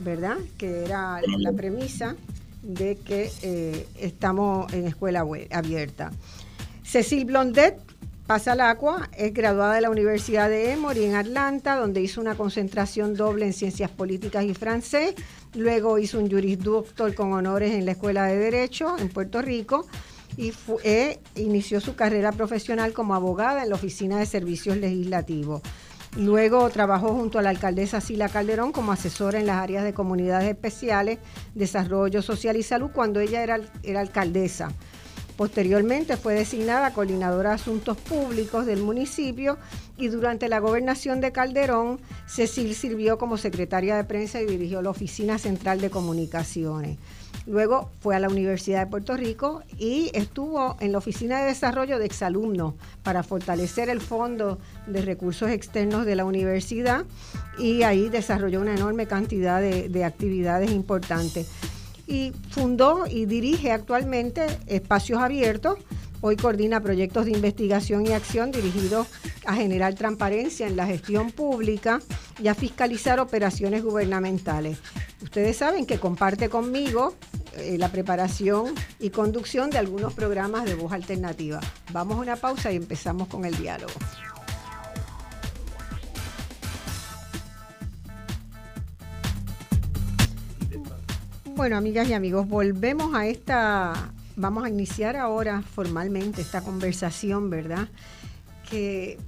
[0.00, 0.36] ¿verdad?
[0.56, 2.16] Que era la premisa
[2.62, 6.12] de que eh, estamos en escuela abierta.
[6.84, 7.78] Cecil Blondet
[8.26, 12.34] pasa al agua, es graduada de la Universidad de Emory en Atlanta, donde hizo una
[12.34, 15.14] concentración doble en ciencias políticas y francés.
[15.54, 19.86] Luego hizo un jurisdoctor con honores en la Escuela de Derecho en Puerto Rico
[20.36, 25.60] y eh, inició su carrera profesional como abogada en la Oficina de Servicios Legislativos.
[26.16, 30.48] Luego trabajó junto a la alcaldesa Sila Calderón como asesora en las áreas de comunidades
[30.48, 31.18] especiales,
[31.54, 34.72] desarrollo social y salud cuando ella era, era alcaldesa.
[35.36, 39.56] Posteriormente fue designada coordinadora de asuntos públicos del municipio
[39.96, 44.90] y durante la gobernación de Calderón, Cecil sirvió como secretaria de prensa y dirigió la
[44.90, 46.98] Oficina Central de Comunicaciones.
[47.46, 51.98] Luego fue a la Universidad de Puerto Rico y estuvo en la Oficina de Desarrollo
[51.98, 57.04] de Exalumnos para fortalecer el Fondo de Recursos Externos de la universidad
[57.58, 61.48] y ahí desarrolló una enorme cantidad de, de actividades importantes
[62.12, 65.78] y fundó y dirige actualmente Espacios Abiertos.
[66.20, 69.08] Hoy coordina proyectos de investigación y acción dirigidos
[69.46, 72.00] a generar transparencia en la gestión pública
[72.40, 74.78] y a fiscalizar operaciones gubernamentales.
[75.22, 77.14] Ustedes saben que comparte conmigo
[77.56, 81.60] eh, la preparación y conducción de algunos programas de voz alternativa.
[81.92, 83.94] Vamos a una pausa y empezamos con el diálogo.
[91.54, 97.88] Bueno, amigas y amigos, volvemos a esta, vamos a iniciar ahora formalmente esta conversación, ¿verdad?
[98.70, 99.18] Que,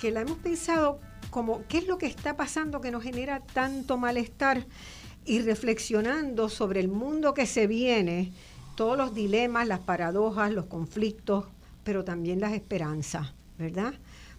[0.00, 1.00] que la hemos pensado
[1.30, 4.64] como qué es lo que está pasando que nos genera tanto malestar
[5.24, 8.30] y reflexionando sobre el mundo que se viene,
[8.76, 11.46] todos los dilemas, las paradojas, los conflictos,
[11.82, 13.92] pero también las esperanzas, ¿verdad?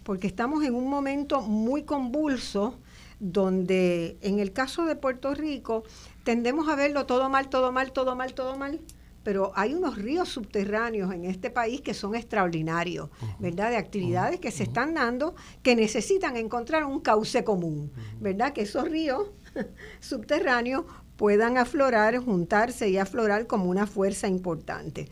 [0.04, 2.80] Porque estamos en un momento muy convulso
[3.20, 5.84] donde en el caso de Puerto Rico
[6.24, 8.80] tendemos a verlo todo mal, todo mal, todo mal, todo mal,
[9.24, 13.70] pero hay unos ríos subterráneos en este país que son extraordinarios, ¿verdad?
[13.70, 18.54] De actividades que se están dando que necesitan encontrar un cauce común, ¿verdad?
[18.54, 19.28] Que esos ríos
[20.00, 20.86] subterráneos
[21.18, 25.10] puedan aflorar, juntarse y aflorar como una fuerza importante.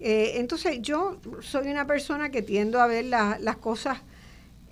[0.00, 3.98] Eh, entonces yo soy una persona que tiendo a ver las cosas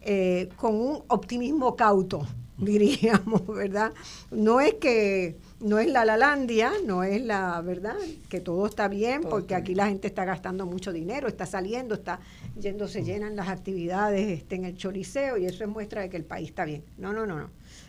[0.02, 2.26] eh, con un optimismo cauto,
[2.58, 3.92] diríamos, ¿verdad?
[4.30, 7.96] No es que no es la Lalandia, no es la verdad,
[8.28, 12.20] que todo está bien, porque aquí la gente está gastando mucho dinero, está saliendo, está
[12.60, 16.18] yendo, se llenan las actividades este, en el choliseo y eso es muestra de que
[16.18, 16.84] el país está bien.
[16.98, 17.48] No, no, no, no,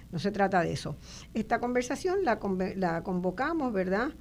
[0.09, 0.95] no se trata de eso.
[1.33, 2.39] Esta conversación la,
[2.77, 4.13] la convocamos, ¿verdad?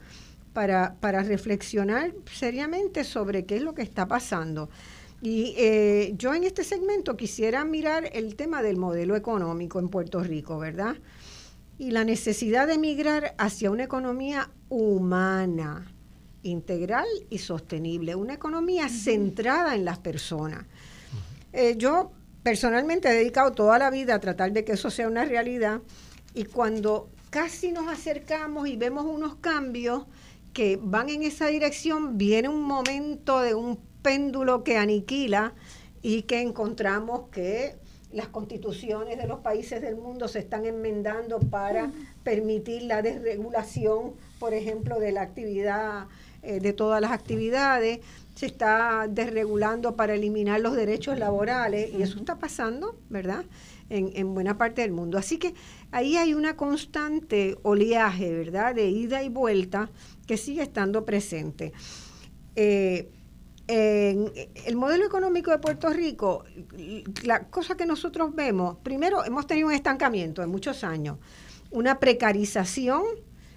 [0.53, 4.69] Para, para reflexionar seriamente sobre qué es lo que está pasando.
[5.23, 10.25] Y eh, yo en este segmento quisiera mirar el tema del modelo económico en Puerto
[10.25, 10.97] Rico, ¿verdad?
[11.79, 15.93] Y la necesidad de migrar hacia una economía humana,
[16.43, 20.67] integral y sostenible, una economía centrada en las personas.
[21.53, 25.25] Eh, yo personalmente he dedicado toda la vida a tratar de que eso sea una
[25.25, 25.81] realidad
[26.35, 30.05] y cuando casi nos acercamos y vemos unos cambios
[30.53, 35.55] que van en esa dirección, viene un momento de un péndulo que aniquila
[36.03, 37.77] y que encontramos que
[38.15, 41.91] las constituciones de los países del mundo se están enmendando para
[42.23, 46.07] permitir la desregulación, por ejemplo, de la actividad,
[46.43, 48.01] eh, de todas las actividades,
[48.37, 53.45] se está desregulando para eliminar los derechos laborales y eso está pasando, ¿verdad?
[53.91, 55.19] En, en, buena parte del mundo.
[55.19, 55.55] Así que
[55.91, 58.75] ahí hay una constante oleaje, ¿verdad?
[58.75, 59.91] De ida y vuelta
[60.27, 61.73] que sigue estando presente.
[62.57, 63.11] Eh,
[63.67, 64.31] en
[64.67, 66.45] el modelo económico de Puerto Rico,
[67.23, 71.19] la cosa que nosotros vemos, primero hemos tenido un estancamiento en muchos años,
[71.71, 73.03] una precarización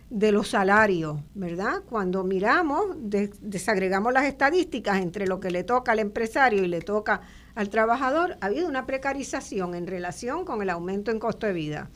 [0.09, 1.81] de los salarios, ¿verdad?
[1.89, 7.21] Cuando miramos, desagregamos las estadísticas entre lo que le toca al empresario y le toca
[7.55, 11.89] al trabajador, ha habido una precarización en relación con el aumento en costo de vida.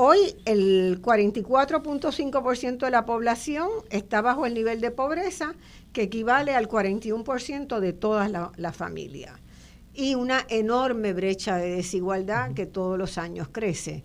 [0.00, 5.54] Hoy el 44.5% de la población está bajo el nivel de pobreza
[5.92, 9.38] que equivale al 41% de todas las la familias.
[9.94, 14.04] Y una enorme brecha de desigualdad que todos los años crece.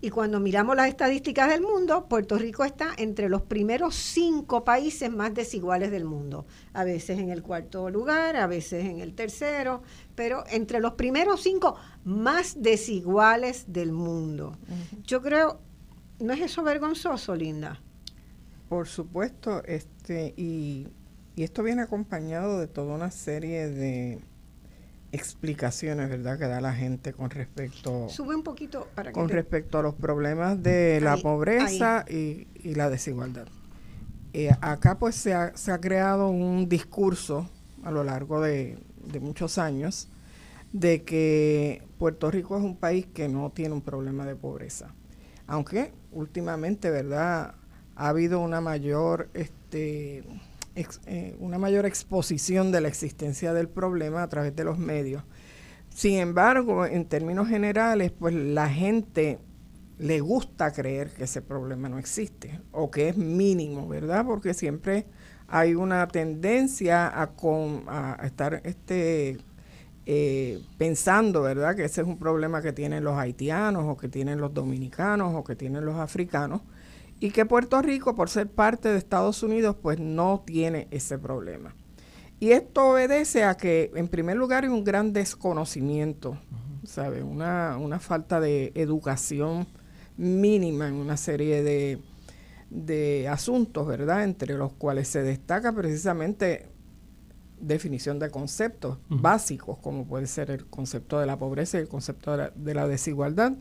[0.00, 5.10] Y cuando miramos las estadísticas del mundo, Puerto Rico está entre los primeros cinco países
[5.10, 6.46] más desiguales del mundo.
[6.72, 9.82] A veces en el cuarto lugar, a veces en el tercero,
[10.14, 14.56] pero entre los primeros cinco más desiguales del mundo.
[15.04, 15.58] Yo creo,
[16.20, 17.80] ¿no es eso vergonzoso, Linda?
[18.68, 20.86] Por supuesto, este, y
[21.38, 24.18] y esto viene acompañado de toda una serie de
[25.12, 29.82] explicaciones, ¿verdad?, que da la gente con respecto Sube un poquito para con respecto a
[29.82, 33.46] los problemas de la pobreza y, la desigualdad.
[34.32, 37.48] Eh, acá pues se ha, se ha, creado un discurso
[37.84, 40.08] a lo largo de, de muchos años
[40.72, 44.92] de que Puerto Rico es un país que no tiene un problema de pobreza.
[45.46, 47.54] Aunque últimamente, ¿verdad?,
[47.94, 50.24] ha habido una mayor este,
[51.06, 55.24] eh, una mayor exposición de la existencia del problema a través de los medios.
[55.88, 59.38] Sin embargo, en términos generales, pues la gente
[59.98, 64.24] le gusta creer que ese problema no existe o que es mínimo, ¿verdad?
[64.24, 65.06] Porque siempre
[65.48, 69.38] hay una tendencia a, estar este,
[70.06, 74.40] eh, pensando, ¿verdad?, que ese es un problema que tienen los haitianos o que tienen
[74.40, 76.60] los dominicanos o que tienen los africanos
[77.20, 81.74] y que Puerto Rico, por ser parte de Estados Unidos, pues no tiene ese problema.
[82.40, 86.38] Y esto obedece a que, en primer lugar, hay un gran desconocimiento,
[86.84, 87.24] ¿sabe?
[87.24, 89.66] Una, una falta de educación
[90.16, 92.00] mínima en una serie de,
[92.70, 94.22] de asuntos, ¿verdad?
[94.22, 96.68] Entre los cuales se destaca precisamente
[97.60, 102.36] definición de conceptos básicos, como puede ser el concepto de la pobreza y el concepto
[102.36, 103.54] de la desigualdad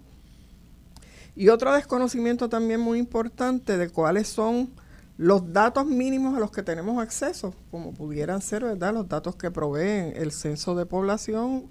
[1.37, 4.71] y otro desconocimiento también muy importante de cuáles son
[5.17, 8.93] los datos mínimos a los que tenemos acceso, como pudieran ser, ¿verdad?
[8.93, 11.67] Los datos que proveen el censo de población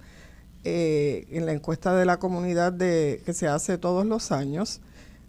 [0.63, 4.81] eh, en la encuesta de la comunidad de, que se hace todos los años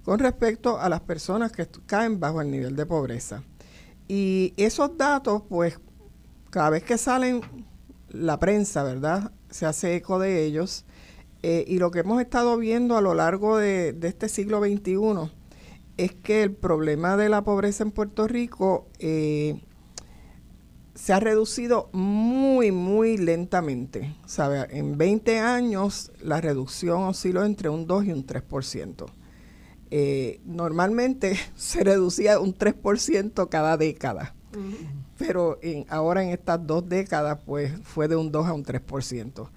[0.04, 3.44] con respecto a las personas que caen bajo el nivel de pobreza.
[4.08, 5.80] Y esos datos, pues,
[6.52, 7.42] cada vez que salen
[8.10, 9.32] la prensa, ¿verdad?
[9.50, 10.86] Se hace eco de ellos
[11.44, 15.32] eh, y lo que hemos estado viendo a lo largo de, este siglo XXI
[15.98, 19.60] es que el problema de la pobreza en Puerto Rico eh,
[20.96, 24.16] se ha reducido muy, muy lentamente.
[24.26, 24.68] ¿sabe?
[24.72, 29.06] En 20 años la reducción osciló entre un 2 y un 3%.
[29.90, 34.36] Eh, normalmente se reducía un 3% cada década,
[35.18, 39.50] pero ahora en estas dos décadas pues fue de un 2 a un 3%.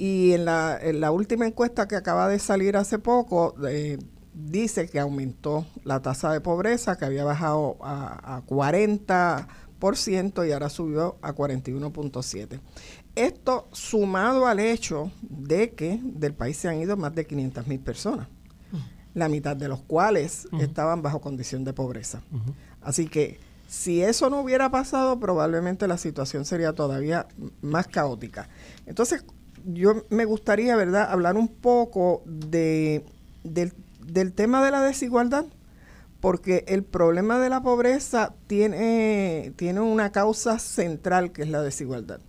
[0.00, 3.98] Y en la, en la última encuesta que acaba de salir hace poco, eh,
[4.32, 10.70] dice que aumentó la tasa de pobreza, que había bajado a, a 40% y ahora
[10.70, 12.60] subió a 41.7%.
[13.14, 17.80] Esto sumado al hecho de que del país se han ido más de 500 mil
[17.80, 18.26] personas,
[19.12, 22.22] la mitad de los cuales estaban bajo condición de pobreza.
[22.80, 23.38] Así que
[23.68, 27.26] si eso no hubiera pasado, probablemente la situación sería todavía
[27.60, 28.48] más caótica.
[28.86, 29.26] Entonces,
[29.64, 33.04] yo me gustaría, ¿verdad?, hablar un poco de,
[33.44, 35.46] del tema de la desigualdad,
[36.20, 42.20] porque el problema de la pobreza tiene, tiene una causa central que es la desigualdad.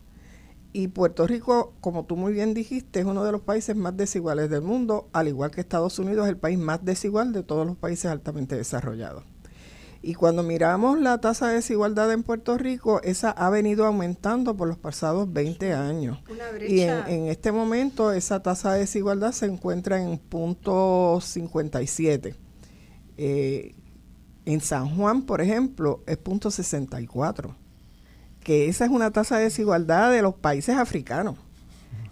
[0.74, 4.50] Y Puerto Rico, como tú muy bien dijiste, es uno de los países más desiguales
[4.50, 7.76] del mundo, al igual que Estados Unidos es el país más desigual de todos los
[7.76, 9.26] países altamente desarrollados.
[10.04, 14.68] Y cuando miramos la tasa de desigualdad en Puerto Rico, esa ha venido aumentando por
[14.68, 16.18] los pasados 20 años.
[16.68, 22.36] Y en, este momento esa tasa de desigualdad se encuentra en punto 57.
[23.18, 23.76] Eh,
[24.46, 27.56] en San Juan, por ejemplo, es punto 64.
[28.44, 31.36] Que esa es una tasa de desigualdad de los países africanos.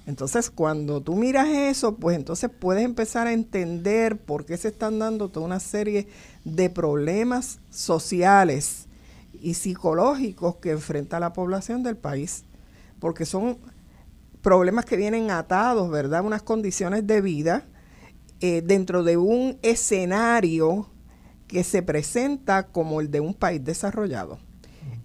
[0.05, 4.97] Entonces, cuando tú miras eso, pues entonces puedes empezar a entender por qué se están
[4.99, 6.07] dando toda una serie
[6.43, 8.87] de problemas sociales
[9.33, 12.43] y psicológicos que enfrenta la población del país,
[12.99, 13.57] porque son
[14.41, 16.25] problemas que vienen atados, ¿verdad?
[16.25, 17.65] Unas condiciones de vida
[18.39, 20.89] eh, dentro de un escenario
[21.47, 24.39] que se presenta como el de un país desarrollado.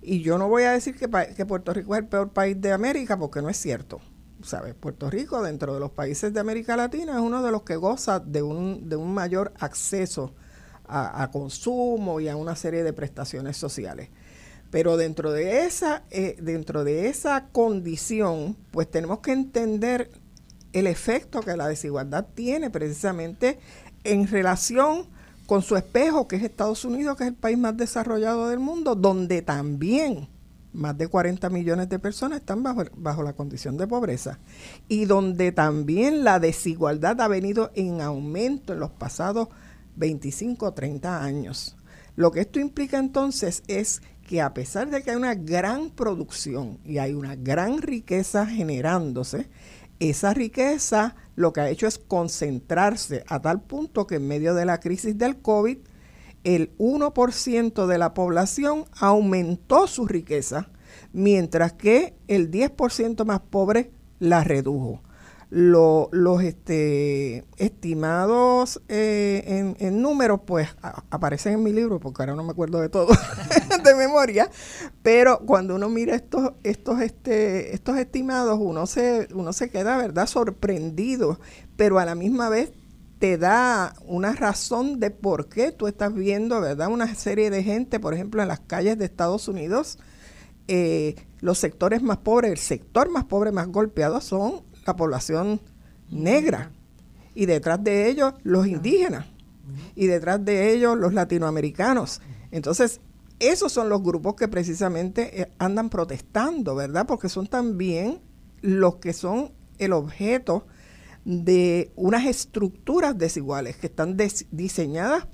[0.02, 2.72] Y yo no voy a decir que, que Puerto Rico es el peor país de
[2.72, 4.00] América, porque no es cierto.
[4.42, 4.74] ¿sabes?
[4.74, 8.20] Puerto Rico, dentro de los países de América Latina, es uno de los que goza
[8.20, 10.34] de un, de un mayor acceso
[10.86, 14.10] a, consumo y a una serie de prestaciones sociales.
[14.70, 20.10] Pero dentro de esa, eh, dentro de esa condición, pues tenemos que entender
[20.72, 23.58] el efecto que la desigualdad tiene precisamente
[24.02, 25.06] en relación
[25.46, 28.94] con su espejo, que es Estados Unidos, que es el país más desarrollado del mundo,
[28.94, 30.28] donde también
[30.72, 34.40] más de 40 millones de personas están bajo, bajo la condición de pobreza
[34.88, 39.48] y donde también la desigualdad ha venido en aumento en los pasados
[39.96, 41.76] 25 o 30 años.
[42.16, 46.78] Lo que esto implica entonces es que a pesar de que hay una gran producción
[46.84, 49.48] y hay una gran riqueza generándose,
[50.00, 54.64] esa riqueza lo que ha hecho es concentrarse a tal punto que en medio de
[54.64, 55.78] la crisis del COVID,
[56.44, 60.68] el 1% de la población aumentó su riqueza,
[61.12, 65.02] mientras que el 10% más pobre la redujo.
[65.50, 70.68] Los este, estimados eh, en, números, pues
[71.10, 73.12] aparecen en mi libro, porque ahora no me acuerdo de todo
[73.84, 74.50] de memoria,
[75.02, 80.26] pero cuando uno mira estos, estos, este, estos estimados, uno se, uno se queda, ¿verdad?,
[80.26, 81.38] sorprendido,
[81.76, 82.72] pero a la misma vez
[83.18, 86.88] te da una razón de por qué tú estás viendo, ¿verdad?
[86.88, 89.98] Una serie de gente, por ejemplo, en las calles de Estados Unidos,
[90.66, 95.60] eh, los sectores más pobres, el sector más pobre, más golpeado son la población
[96.10, 96.70] negra.
[97.34, 99.26] Y detrás de ellos, los indígenas.
[99.94, 102.20] Y detrás de ellos, los latinoamericanos.
[102.50, 103.00] Entonces,
[103.40, 107.06] esos son los grupos que precisamente eh, andan protestando, ¿verdad?
[107.06, 108.20] Porque son también
[108.60, 110.66] los que son el objeto
[111.24, 114.16] de unas estructuras desiguales que están
[114.50, 115.26] diseñadas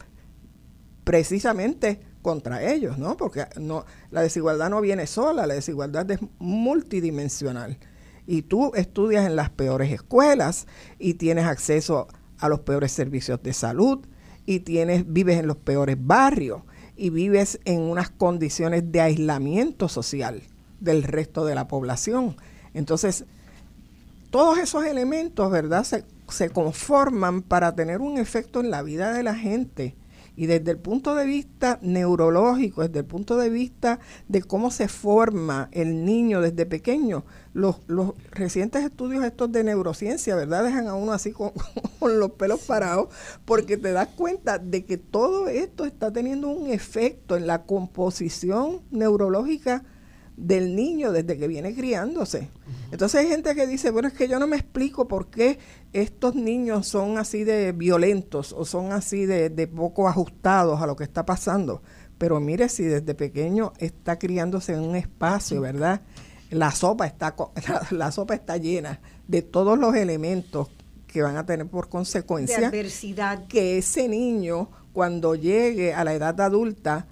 [1.05, 3.17] precisamente contra ellos, ¿no?
[3.17, 7.79] Porque no, la desigualdad no viene sola, la desigualdad es multidimensional.
[8.31, 10.69] Y tú estudias en las peores escuelas
[11.01, 12.07] y tienes acceso
[12.39, 14.07] a los peores servicios de salud
[14.47, 16.63] y tienes, vives en los peores barrios
[16.97, 20.45] y vives en unas condiciones de aislamiento social
[20.79, 22.37] del resto de la población.
[22.73, 23.25] Entonces,
[24.31, 29.25] todos esos elementos, ¿verdad?, se, se, conforman para tener un efecto en la vida de
[29.25, 29.97] la gente.
[30.37, 34.87] Y desde el punto de vista neurológico, desde el punto de vista de cómo se
[34.87, 40.65] forma el niño desde pequeño, los, los recientes estudios estos de neurociencia, ¿verdad?
[40.65, 41.53] Dejan a uno así con,
[41.99, 43.09] con los pelos parados,
[43.45, 48.83] porque te das cuenta de que todo esto está teniendo un efecto en la composición
[48.91, 49.85] neurológica
[50.41, 52.49] del niño desde que viene criándose.
[52.91, 55.59] Entonces hay gente que dice, bueno, es que yo no me explico por qué
[55.93, 61.05] estos niños son así de violentos o son así de, poco ajustados a lo que
[61.05, 61.83] está pasando.
[62.17, 66.03] pero mire si desde pequeño está criándose en un espacio, ¿verdad?
[66.51, 67.35] La sopa está
[67.91, 70.69] la, sopa está llena de todos los elementos
[71.07, 76.41] que van a tener por consecuencia adversidad que ese niño cuando llegue a la edad
[76.41, 77.07] adulta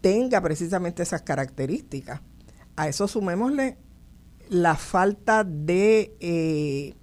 [0.00, 2.20] tenga precisamente esas características.
[2.76, 3.78] A eso sumémosle
[4.48, 6.94] la falta de, eh,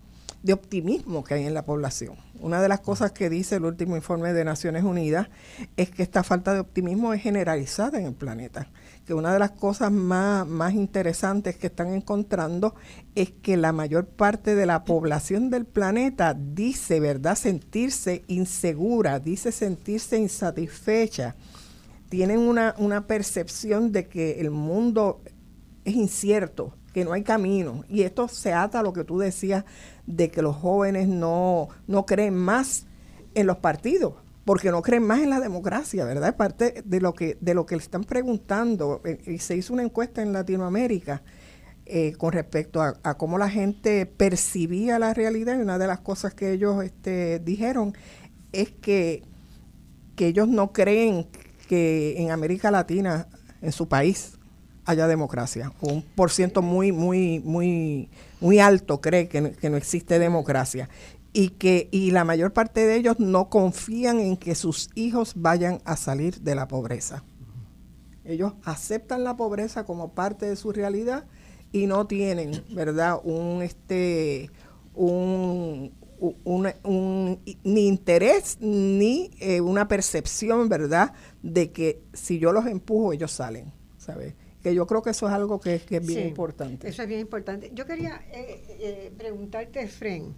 [0.42, 2.16] de optimismo que hay en la población.
[2.40, 5.30] Una de las cosas que dice el último informe de Naciones Unidas
[5.78, 8.70] es que esta falta de optimismo es generalizada en el planeta.
[9.06, 12.74] Que una de las cosas más, más interesantes que están encontrando
[13.14, 19.52] es que la mayor parte de la población del planeta dice, ¿verdad?, sentirse insegura, dice
[19.52, 21.36] sentirse insatisfecha.
[22.10, 25.22] Tienen una, una percepción de que el mundo
[25.84, 27.84] es incierto, que no hay camino.
[27.88, 29.66] Y esto se ata a lo que tú decías
[30.08, 32.86] de que los jóvenes no, no creen más
[33.36, 34.14] en los partidos,
[34.46, 36.30] porque no creen más en la democracia, ¿verdad?
[36.30, 39.02] Es parte de lo que, de lo que le están preguntando.
[39.04, 41.24] Eh, y se hizo una encuesta en Latinoamérica
[41.88, 45.58] eh, con respecto a, cómo la gente percibía la realidad.
[45.58, 47.94] Y una de las cosas que ellos este, dijeron
[48.52, 49.24] es que,
[50.16, 51.28] que ellos no creen
[51.68, 53.28] que en América Latina,
[53.62, 54.38] en su país,
[54.86, 55.74] haya democracia.
[55.82, 60.90] Un por ciento muy, muy, muy, muy alto cree que, no existe democracia.
[61.38, 65.82] Y que y la mayor parte de ellos no confían en que sus hijos vayan
[65.84, 67.24] a salir de la pobreza.
[68.24, 71.26] Ellos aceptan la pobreza como parte de su realidad
[71.72, 73.20] y no tienen, ¿verdad?
[73.24, 74.50] Un este
[74.94, 75.92] un,
[77.64, 81.14] ni interés ni eh, una percepción, ¿verdad?
[81.44, 84.36] De que si yo los empujo, ellos salen, ¿sabes?
[84.66, 86.90] que yo creo que eso es algo que, es bien importante.
[86.90, 87.70] Eso es bien importante.
[87.76, 90.34] Yo quería eh, eh, preguntarte, Fren,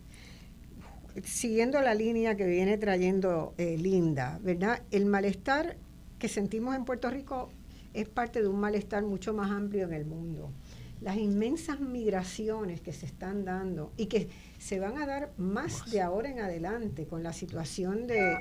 [1.24, 4.82] siguiendo la línea que viene trayendo eh, Linda, ¿verdad?
[4.92, 5.78] El malestar
[6.20, 7.50] que sentimos en Puerto Rico
[7.94, 10.52] es parte de un malestar mucho más amplio en el mundo.
[11.02, 16.02] Las inmensas migraciones que se están dando y que se van a dar más de
[16.02, 18.38] ahora en adelante con la situación de,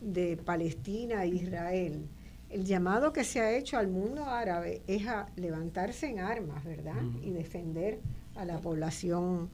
[0.00, 2.08] de Palestina e Israel
[2.50, 7.02] el llamado que se ha hecho al mundo árabe es a levantarse en armas, ¿verdad?
[7.22, 8.00] Y defender
[8.36, 9.50] a la población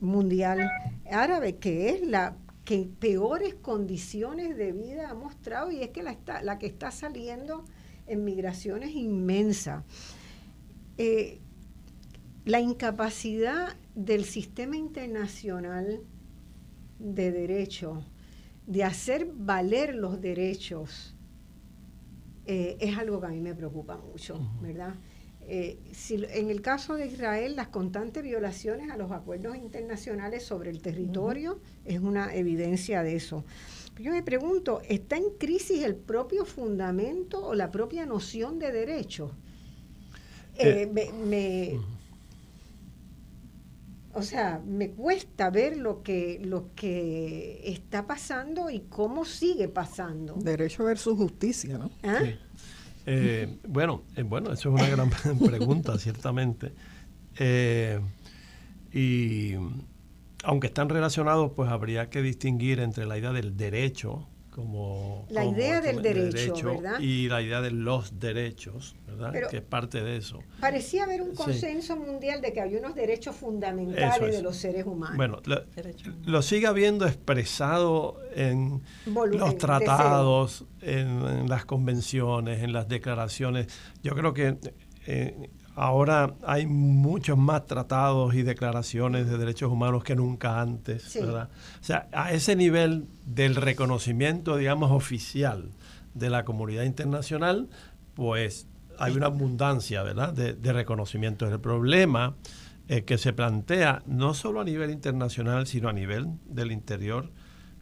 [0.00, 0.70] mundial
[1.10, 6.12] árabe, que es la que peores condiciones de vida ha mostrado y es que la,
[6.12, 7.64] está, la que está saliendo
[8.06, 9.84] en migraciones inmensa.
[10.98, 11.40] Eh,
[12.44, 16.00] la incapacidad del sistema internacional
[16.98, 18.02] de derecho
[18.66, 21.16] de hacer valer los derechos
[22.44, 24.94] eh, es algo que a mí me preocupa mucho, ¿verdad?
[25.50, 30.68] Eh, si, en el caso de Israel, las constantes violaciones a los acuerdos internacionales sobre
[30.68, 33.44] el territorio es una evidencia de eso.
[33.98, 39.32] Yo me pregunto, ¿está en crisis el propio fundamento o la propia noción de derecho?
[40.56, 41.80] Eh, me,
[44.12, 50.34] o sea, me cuesta ver lo que, lo que está pasando y cómo sigue pasando.
[50.34, 51.90] Derecho versus justicia, ¿no?
[52.02, 52.20] ¿Ah?
[53.10, 55.08] Eh, bueno, eh, bueno, eso es una gran
[55.46, 56.72] pregunta, ciertamente.
[57.38, 58.00] Eh,
[58.92, 59.54] y
[60.44, 64.28] aunque están relacionados, pues habría que distinguir entre la idea del derecho
[64.58, 65.24] como...
[65.30, 66.98] La idea del derecho, ¿verdad?
[66.98, 69.32] Y la idea de los derechos, ¿verdad?
[69.48, 70.40] que es parte de eso.
[70.58, 75.16] Parecía haber un consenso mundial de que había unos derechos fundamentales de los seres humanos.
[75.16, 75.40] Bueno,
[76.24, 83.68] lo, sigue habiendo expresado en los tratados, en, las convenciones, en las declaraciones.
[84.02, 84.58] Yo creo que...
[85.06, 91.50] Eh, Ahora hay muchos más tratados y declaraciones de derechos humanos que nunca antes, ¿verdad?
[91.80, 95.70] O sea, a ese nivel del reconocimiento, digamos, oficial
[96.14, 97.68] de la comunidad internacional,
[98.14, 98.66] pues
[98.98, 101.46] hay una abundancia, ¿verdad?, de, de reconocimiento.
[101.46, 102.34] El problema
[102.88, 107.30] eh, que se plantea no solo a nivel internacional, sino a nivel del interior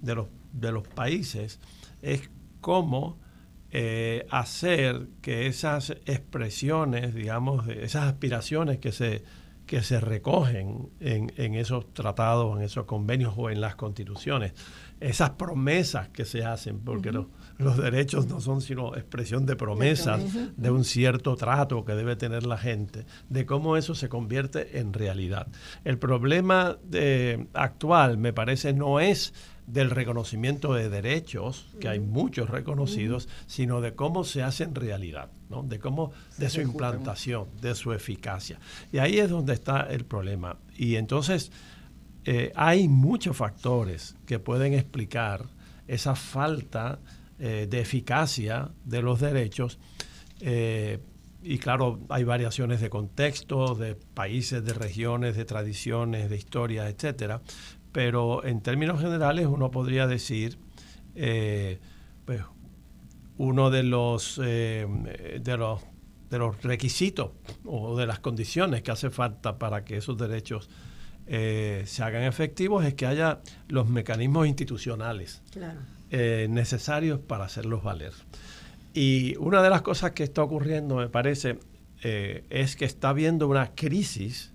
[0.03, 1.61] de los, de los países,
[2.03, 2.29] es
[2.61, 3.17] cómo
[3.79, 9.23] eh, hacer que esas expresiones, digamos, esas aspiraciones que se,
[9.67, 14.55] que se recogen en, en, esos tratados, en esos convenios o en las constituciones,
[14.99, 17.27] esas promesas que se hacen, porque los,
[17.59, 20.23] los, derechos no son sino expresión de promesas
[20.57, 24.95] de un cierto trato que debe tener la gente, de cómo eso se convierte en
[24.95, 25.49] realidad.
[25.85, 29.35] El problema de, actual, me parece, no es
[29.67, 35.31] del reconocimiento de derechos, que hay muchos reconocidos, sino de cómo se hace en realidad,
[35.51, 35.63] ¿no?
[35.63, 38.61] de cómo, de su implantación, de su eficacia.
[38.93, 40.59] Y ahí es donde está el problema.
[40.77, 41.51] Y entonces
[42.25, 45.47] eh, hay muchos factores que pueden explicar
[45.89, 47.01] esa falta
[47.39, 49.79] eh, de eficacia de los derechos
[51.49, 57.41] y claro, hay variaciones de contexto, de países, de regiones, de tradiciones, de historias, etcétera.
[57.97, 60.59] Pero en términos generales uno podría decir,
[61.15, 62.43] pues,
[63.39, 65.81] uno de los, de los
[66.31, 67.31] de los requisitos
[67.65, 70.69] o de las condiciones que hace falta para que esos derechos
[71.27, 75.43] eh, se hagan efectivos es que haya los mecanismos institucionales
[76.11, 78.13] eh, necesarios para hacerlos valer.
[78.95, 81.59] Y una de las cosas que está ocurriendo, me parece,
[82.03, 84.53] eh, es que está habiendo una crisis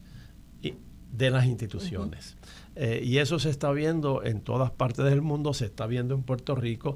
[1.12, 2.38] de las instituciones.
[2.76, 6.24] Eh, y eso se está viendo en todas partes del mundo, se está viendo en
[6.24, 6.96] Puerto Rico,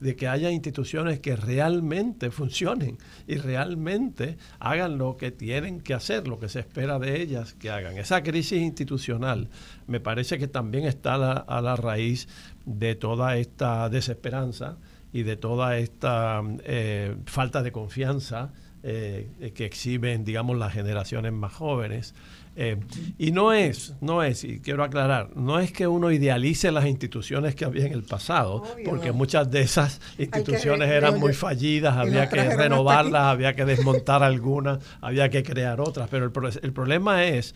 [0.00, 2.98] de que haya instituciones que realmente funcionen
[3.28, 7.70] y realmente hagan lo que tienen que hacer, lo que se espera de ellas que
[7.70, 7.98] hagan.
[7.98, 9.48] Esa crisis institucional
[9.86, 12.28] me parece que también está a la, raíz
[12.64, 14.76] de toda esta desesperanza
[15.12, 18.52] y de toda esta eh, falta de confianza
[18.84, 22.14] eh, que exhiben, digamos, las generaciones más jóvenes.
[22.54, 22.78] Eh,
[23.16, 27.54] y no es, no es, y quiero aclarar, no es que uno idealice las instituciones
[27.54, 32.42] que había en el pasado, porque muchas de esas instituciones eran muy fallidas, había que
[32.54, 37.54] renovarlas, había que desmontar algunas, había que crear otras, pero el, el problema es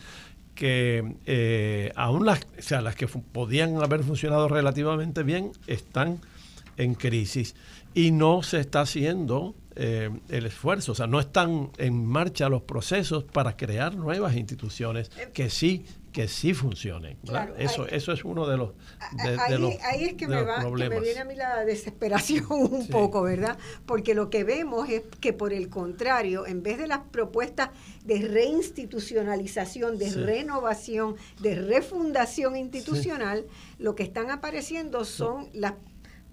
[0.55, 6.21] que eh, aún las, o sea, las que podían haber funcionado relativamente bien están
[6.79, 7.55] en crisis
[7.97, 12.61] y no se está haciendo eh, el esfuerzo, o sea, no están en marcha los
[12.61, 17.19] procesos para crear nuevas instituciones que sí que sí funcionen.
[17.59, 18.71] eso, eso es uno de los,
[19.23, 19.39] de,
[19.83, 23.59] ahí, es que me, va, que me viene a mí la desesperación un poco, ¿verdad?
[23.85, 27.69] Porque lo que vemos es que por el contrario, en vez de las propuestas
[28.07, 33.45] de reinstitucionalización, de renovación, de refundación institucional,
[33.79, 35.75] lo que están apareciendo son las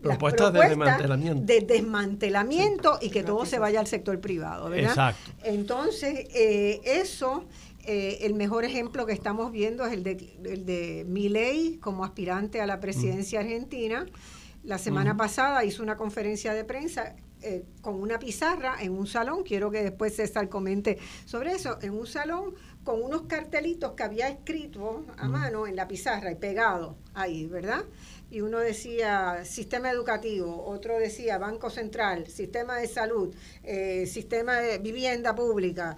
[0.04, 1.44] propuestas, de desmantelamiento.
[1.46, 4.90] De desmantelamiento y que todo se vaya al sector privado, ¿verdad?
[4.90, 5.32] Exacto.
[5.44, 7.46] Entonces, eh, eso,
[7.86, 12.62] eh, el mejor ejemplo que estamos viendo es el de, el de Milei como aspirante
[12.62, 13.44] a la presidencia mm.
[13.44, 14.06] argentina.
[14.64, 19.44] La semana pasada hizo una conferencia de prensa eh, con una pizarra en un salón,
[19.44, 22.54] quiero que después César comente sobre eso, en un salón
[22.86, 25.32] con unos cartelitos que había escrito a mm.
[25.32, 27.84] mano en la pizarra y pegado ahí, ¿verdad?
[28.34, 33.32] Y uno decía sistema educativo, otro decía Banco Central, sistema de salud,
[33.62, 35.98] eh, sistema de vivienda pública,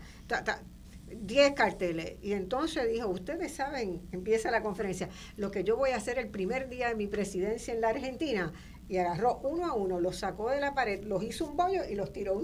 [1.08, 2.18] 10 carteles.
[2.22, 5.08] Y entonces dijo, ustedes saben, empieza la conferencia,
[5.38, 8.52] lo que yo voy a hacer el primer día de mi presidencia en la Argentina,
[8.90, 11.96] y agarró uno a uno, los sacó de la pared, los hizo un bollo y
[11.96, 12.42] los tiró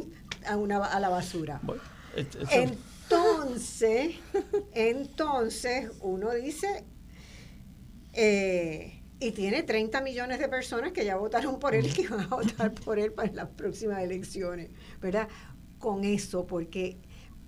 [0.48, 1.60] a, una, a la basura.
[2.16, 4.16] Entonces,
[4.74, 6.86] entonces uno dice...
[8.14, 12.22] Eh, y tiene 30 millones de personas que ya votaron por él y que van
[12.22, 15.30] a votar por él para las próximas elecciones, ¿verdad?
[15.78, 16.97] Con eso, porque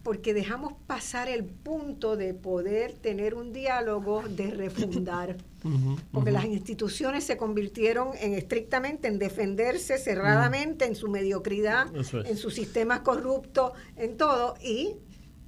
[0.04, 5.38] porque dejamos pasar el punto de poder tener un diálogo de refundar,
[6.12, 12.54] porque las instituciones se convirtieron en estrictamente en defenderse cerradamente en su mediocridad, en sus
[12.54, 14.98] sistemas corruptos, en todo, y,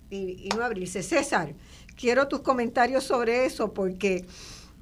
[0.09, 1.03] y, y no abrirse.
[1.03, 1.53] César,
[1.97, 4.26] quiero tus comentarios sobre eso, porque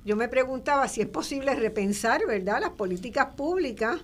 [0.06, 4.02] yo me preguntaba si es posible repensar, ¿verdad?, las políticas públicas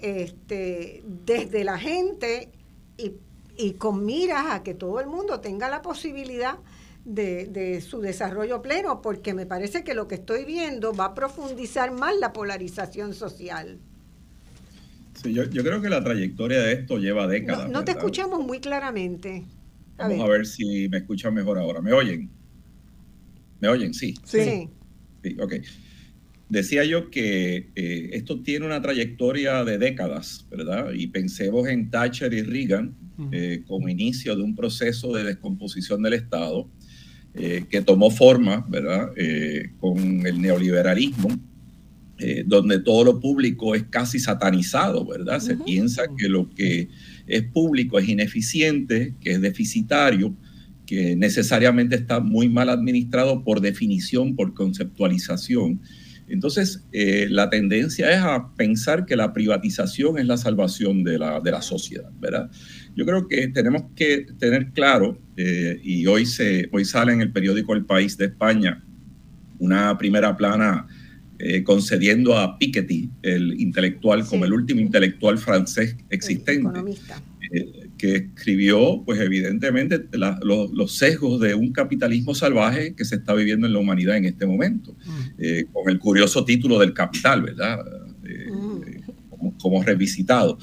[0.00, 2.50] este, desde la gente
[2.96, 6.54] y, con miras a que todo el mundo tenga la posibilidad
[7.04, 11.92] de, su desarrollo pleno, porque me parece que lo que estoy viendo va a profundizar
[11.92, 13.78] más la polarización social.
[15.22, 17.68] Sí, yo, creo que la trayectoria de esto lleva décadas.
[17.68, 19.44] No, te escuchamos muy claramente.
[19.98, 21.82] Vamos a ver si me escuchan mejor ahora.
[21.82, 22.30] ¿Me oyen?
[23.60, 23.92] ¿Me oyen?
[23.92, 24.14] Sí.
[24.24, 24.42] Sí.
[24.42, 24.70] Sí,
[25.38, 25.54] ok.
[26.50, 30.92] Decía yo que eh, esto tiene una trayectoria de décadas, ¿verdad?
[30.92, 32.92] Y pensemos en Thatcher y Reagan
[33.30, 36.68] eh, como inicio de un proceso de descomposición del Estado
[37.34, 39.10] eh, que tomó forma, ¿verdad?
[39.78, 41.28] con el neoliberalismo,
[42.46, 45.38] donde todo lo público es casi satanizado, ¿verdad?
[45.40, 46.88] Se piensa que lo que
[47.28, 50.34] es público es ineficiente, que es deficitario,
[50.90, 55.80] que necesariamente está muy mal administrado por definición, por conceptualización.
[56.26, 61.38] Entonces, eh, la tendencia es a pensar que la privatización es la salvación de la,
[61.38, 62.50] de la sociedad, ¿verdad?
[62.96, 67.30] Yo creo que tenemos que tener claro, eh, y hoy, se, hoy sale en el
[67.30, 68.84] periódico El País de España
[69.60, 70.88] una primera plana
[71.38, 76.68] eh, concediendo a Piketty, el intelectual, como el último intelectual francés existente
[78.00, 80.00] que escribió, pues evidentemente,
[80.40, 84.46] los, sesgos de un capitalismo salvaje que se está viviendo en la humanidad en este
[84.46, 85.20] momento, mm.
[85.36, 87.78] eh, con el curioso título del capital, ¿verdad?
[88.24, 89.50] Eh, mm.
[89.58, 90.56] como, revisitado.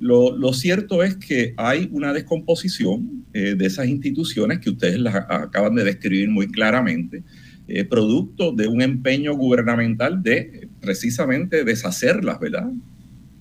[0.00, 5.76] Lo, cierto es que hay una descomposición eh, de esas instituciones que ustedes las acaban
[5.76, 7.22] de describir muy claramente,
[7.68, 12.72] eh, producto de un empeño gubernamental de precisamente deshacerlas, ¿verdad?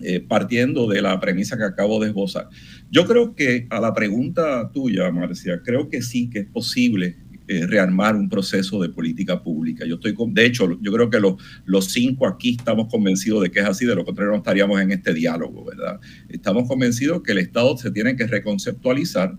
[0.03, 2.49] Eh, partiendo de la premisa que acabo de esbozar.
[2.89, 7.67] Yo creo que a la pregunta tuya, Marcia, creo que sí que es posible eh,
[7.67, 9.85] rearmar un proceso de política pública.
[9.85, 11.35] Yo estoy, con, de hecho, yo creo que los,
[11.65, 14.91] los cinco aquí estamos convencidos de que es así, de lo contrario no estaríamos en
[14.91, 15.99] este diálogo, ¿verdad?
[16.29, 19.37] Estamos convencidos que el Estado se tiene que reconceptualizar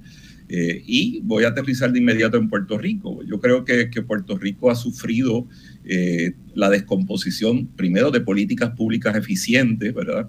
[0.48, 3.22] eh, y voy a aterrizar de inmediato en Puerto Rico.
[3.24, 5.48] Yo creo que, que Puerto Rico ha sufrido
[5.84, 10.28] eh, la descomposición, primero, de políticas públicas eficientes, ¿verdad?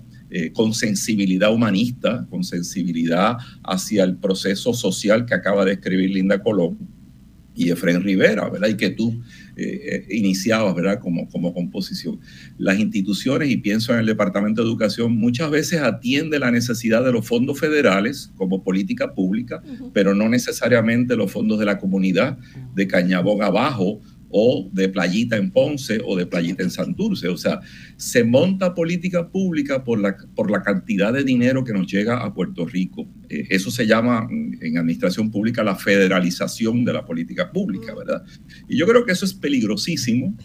[0.54, 6.78] Con sensibilidad humanista, con sensibilidad hacia el proceso social que acaba de escribir Linda Colón
[7.56, 8.70] y Efraín Rivera, ¿verdad?
[8.70, 9.22] Y que tú
[9.56, 11.00] eh, eh, iniciabas, ¿verdad?
[11.00, 12.20] Como, como composición.
[12.58, 17.12] Las instituciones, y pienso en el Departamento de Educación, muchas veces atiende la necesidad de
[17.12, 19.62] los fondos federales como política pública,
[19.94, 22.38] pero no necesariamente los fondos de la comunidad
[22.74, 24.02] de Cañabón abajo
[24.36, 27.28] o de Playita en Ponce o de Playita en Santurce.
[27.28, 27.62] O sea,
[27.98, 32.34] se monta política pública por la, por la cantidad de dinero que nos llega a
[32.34, 33.08] Puerto Rico.
[33.30, 38.24] Eh, eso se llama en administración pública la federalización de la política pública, ¿verdad?
[38.68, 40.36] Y yo creo que eso es peligrosísimo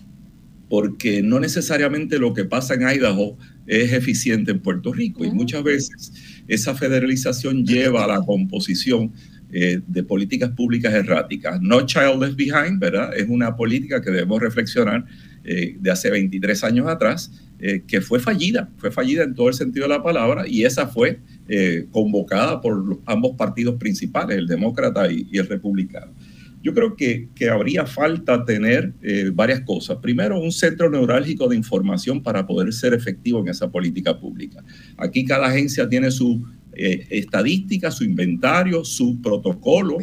[0.68, 5.62] porque no necesariamente lo que pasa en Idaho es eficiente en Puerto Rico y muchas
[5.62, 6.12] veces
[6.46, 9.12] esa federalización lleva a la composición
[9.50, 11.58] eh, de políticas públicas erráticas.
[11.62, 13.16] No Child Left Behind, ¿verdad?
[13.16, 15.06] Es una política que debemos reflexionar
[15.42, 19.54] eh, de hace 23 años atrás, eh, que fue fallida, fue fallida en todo el
[19.54, 21.20] sentido de la palabra, y esa fue
[21.90, 26.12] convocada por ambos partidos principales, el demócrata y, el republicano.
[26.62, 28.92] Yo creo que, que habría falta tener
[29.32, 29.96] varias cosas.
[30.02, 34.62] Primero, un centro neurálgico de información para poder ser efectivo en esa política pública.
[34.98, 36.44] Aquí cada agencia tiene su
[36.78, 39.98] eh, estadística, su inventario, su protocolo.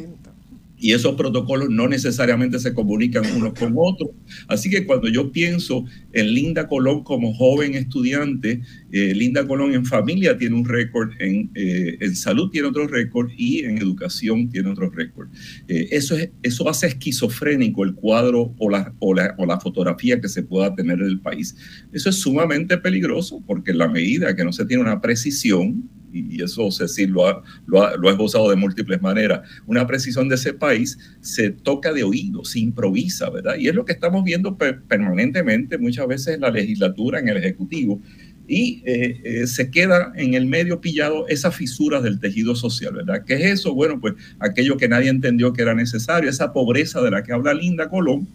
[0.77, 4.09] Y esos protocolos no necesariamente se comunican unos con otros.
[4.47, 8.61] Así que cuando yo pienso en Linda Colón como joven estudiante,
[8.97, 13.29] eh, Linda Colón en familia tiene un récord, en, eh, en, salud tiene otro récord
[13.35, 15.27] y en educación tiene otro récord.
[15.67, 20.29] eso, es, eso hace esquizofrénico el cuadro o la, o, la, o la fotografía que
[20.29, 21.57] se pueda tener del país.
[21.91, 26.41] Eso es sumamente peligroso porque en la medida que no se tiene una precisión, y
[26.41, 30.35] eso Cecil lo ha, lo, ha, lo ha esbozado de múltiples maneras, una precisión de
[30.35, 33.55] ese país se toca de oído, se improvisa, ¿verdad?
[33.57, 38.01] Y es lo que estamos viendo permanentemente muchas veces en la legislatura, en el Ejecutivo,
[38.47, 43.23] y eh, eh, se queda en el medio pillado esas fisuras del tejido social, ¿verdad?
[43.25, 43.73] ¿Qué es eso?
[43.73, 47.53] Bueno, pues aquello que nadie entendió que era necesario, esa pobreza de la que habla
[47.53, 48.27] Linda Colón,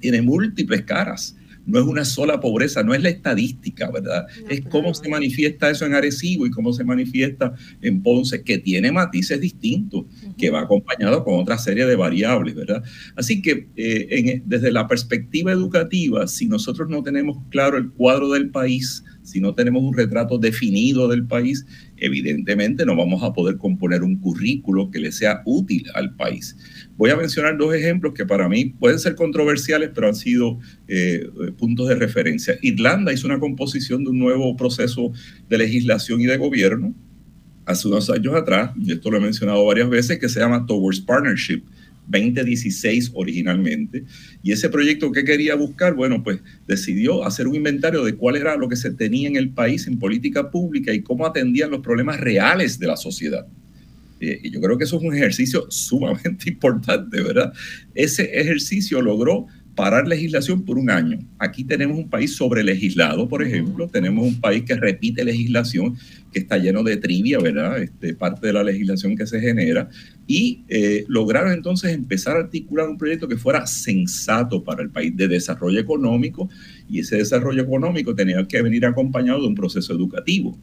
[0.00, 1.36] tiene múltiples caras
[1.68, 4.26] no es una sola pobreza, no es la estadística, ¿verdad?
[4.48, 8.90] es cómo se manifiesta eso en Arecibo y cómo se manifiesta en Ponce, que tiene
[8.90, 10.06] matices distintos,
[10.38, 12.82] que va acompañado con otra serie de variables, ¿verdad?
[13.16, 18.48] Así que eh, desde la perspectiva educativa, si nosotros no tenemos claro el cuadro del
[18.48, 21.66] país, si no tenemos un retrato definido del país,
[21.98, 26.56] evidentemente no vamos a poder componer un currículo que le sea útil al país.
[26.96, 30.58] Voy a mencionar dos ejemplos que para mí pueden ser controversiales, pero han sido
[30.88, 32.58] eh, puntos de referencia.
[32.62, 35.12] Irlanda hizo una composición de un nuevo proceso
[35.48, 36.94] de legislación y de gobierno
[37.66, 41.00] hace unos años atrás, y esto lo he mencionado varias veces, que se llama Towards
[41.02, 41.64] Partnership
[42.08, 44.04] 2016 originalmente.
[44.42, 48.56] Y ese proyecto que quería buscar, bueno, pues decidió hacer un inventario de cuál era
[48.56, 52.20] lo que se tenía en el país en política pública y cómo atendían los problemas
[52.20, 53.46] reales de la sociedad.
[54.20, 57.52] Eh, y yo creo que eso es un ejercicio sumamente importante, ¿verdad?
[57.94, 59.46] Ese ejercicio logró
[59.78, 61.20] parar legislación por un año.
[61.38, 65.96] Aquí tenemos un país sobre legislado, por ejemplo, tenemos un país que repite legislación,
[66.32, 67.80] que está lleno de trivia, ¿verdad?
[67.80, 69.88] Este, parte de la legislación que se genera,
[70.28, 75.16] y eh, lograron entonces empezar a articular un proyecto que fuera sensato para el país
[75.16, 76.50] de desarrollo económico,
[76.88, 80.56] y ese desarrollo económico tenía que venir acompañado de un proceso educativo.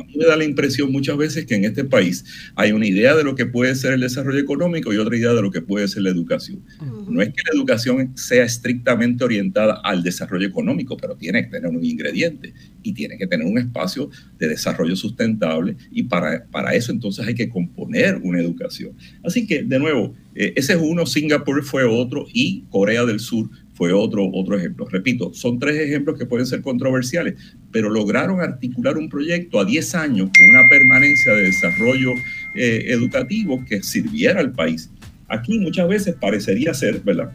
[0.00, 2.24] A mí me da la impresión muchas veces que en este país
[2.54, 5.42] hay una idea de lo que puede ser el desarrollo económico y otra idea de
[5.42, 6.62] lo que puede ser la educación.
[7.08, 11.70] No es que la educación sea estrictamente orientada al desarrollo económico, pero tiene que tener
[11.70, 16.92] un ingrediente y tiene que tener un espacio de desarrollo sustentable y para, para eso
[16.92, 18.92] entonces hay que componer una educación.
[19.22, 23.50] Así que, de nuevo, eh, ese es uno, Singapur fue otro y Corea del Sur
[23.80, 24.86] fue otro, otro ejemplo.
[24.90, 27.36] Repito, son tres ejemplos que pueden ser controversiales,
[27.72, 32.10] pero lograron articular un proyecto a 10 años con una permanencia de desarrollo
[32.54, 34.90] eh, educativo que sirviera al país.
[35.28, 37.34] Aquí muchas veces parecería ser, ¿verdad?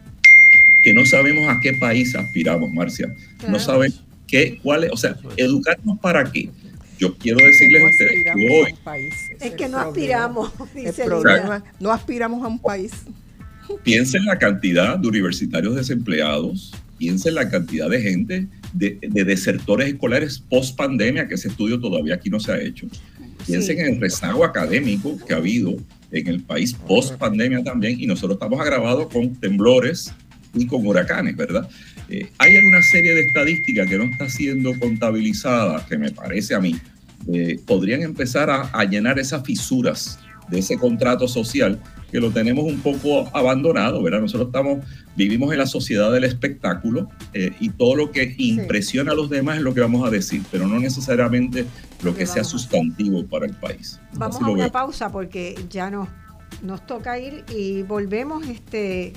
[0.84, 3.12] Que no sabemos a qué país aspiramos, Marcia.
[3.48, 6.48] No sabemos qué, cuál es, o sea, educarnos para qué.
[6.96, 8.74] yo quiero decirles a ustedes que hoy...
[9.40, 11.06] Es que no aspiramos, dice
[11.80, 12.92] no aspiramos a un país.
[13.82, 20.76] Piensen la cantidad de universitarios desempleados, piensen la cantidad de gente, de, desertores escolares post
[20.76, 22.86] pandemia, que ese estudio todavía aquí no se ha hecho.
[23.46, 25.76] Piensen en el rezago académico que ha habido
[26.10, 30.12] en el país post pandemia también, y nosotros estamos agravados con temblores
[30.54, 31.68] y con huracanes, ¿verdad?
[32.08, 36.60] Eh, hay una serie de estadísticas que no está siendo contabilizada, que me parece a
[36.60, 36.76] mí,
[37.32, 41.80] eh, podrían empezar a, llenar esas fisuras de ese contrato social
[42.10, 44.20] que lo tenemos un poco abandonado, ¿verdad?
[44.20, 44.84] Nosotros estamos,
[45.16, 49.58] vivimos en la sociedad del espectáculo eh, y todo lo que impresiona a los demás
[49.58, 51.66] es lo que vamos a decir, pero no necesariamente
[52.02, 54.00] lo que sea sustantivo para el país.
[54.14, 56.08] Vamos a una pausa porque ya no,
[56.62, 59.12] nos toca ir y volvemos este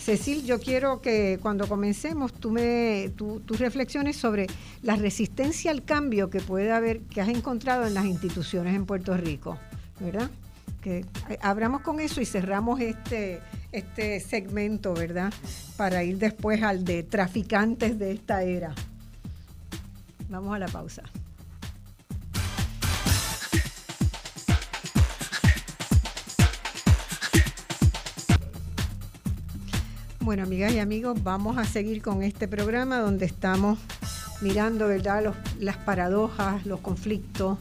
[0.00, 4.46] Cecil, yo quiero que cuando comencemos tú me tus reflexiones sobre
[4.82, 9.14] la resistencia al cambio que puede haber, que has encontrado en las instituciones en Puerto
[9.18, 9.58] Rico,
[10.00, 10.30] ¿verdad?
[10.80, 11.04] Que
[11.42, 15.32] abramos con eso y cerramos este, este segmento, ¿verdad?
[15.76, 18.74] Para ir después al de traficantes de esta era.
[20.28, 21.02] Vamos a la pausa.
[30.20, 33.78] Bueno, amigas y amigos, vamos a seguir con este programa donde estamos
[34.40, 37.58] mirando, ¿verdad?, las paradojas, los conflictos,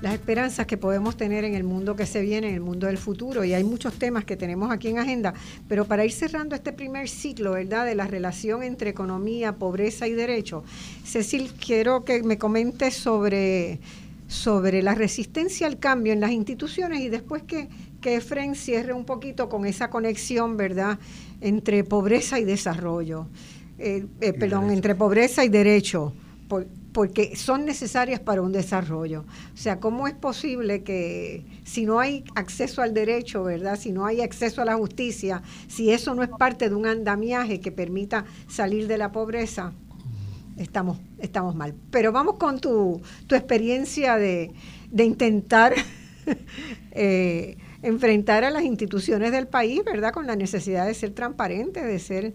[0.00, 2.98] las esperanzas que podemos tener en el mundo que se viene, en el mundo del
[2.98, 3.44] futuro.
[3.44, 5.34] Y hay muchos temas que tenemos aquí en agenda.
[5.68, 10.12] Pero para ir cerrando este primer ciclo, ¿verdad?, de la relación entre economía, pobreza y
[10.12, 10.64] derecho,
[11.04, 13.80] Cecil, quiero que me comentes sobre,
[14.26, 17.68] sobre la resistencia al cambio en las instituciones y después que,
[18.00, 20.98] que Efren cierre un poquito con esa conexión, ¿verdad?,
[21.42, 23.26] entre pobreza y desarrollo,
[23.78, 26.12] eh, eh, perdón, entre pobreza y derecho,
[26.92, 29.24] porque son necesarias para un desarrollo.
[29.54, 33.78] O sea, ¿cómo es posible que si no hay acceso al derecho, ¿verdad?
[33.78, 37.60] Si no hay acceso a la justicia, si eso no es parte de un andamiaje
[37.60, 39.72] que permita salir de la pobreza,
[40.56, 41.74] estamos, estamos mal.
[41.90, 44.52] Pero vamos con tu, tu experiencia de,
[44.90, 45.74] de intentar...
[46.92, 50.12] eh, enfrentar a las instituciones del país, ¿verdad?
[50.12, 52.34] Con la necesidad de ser transparente, de ser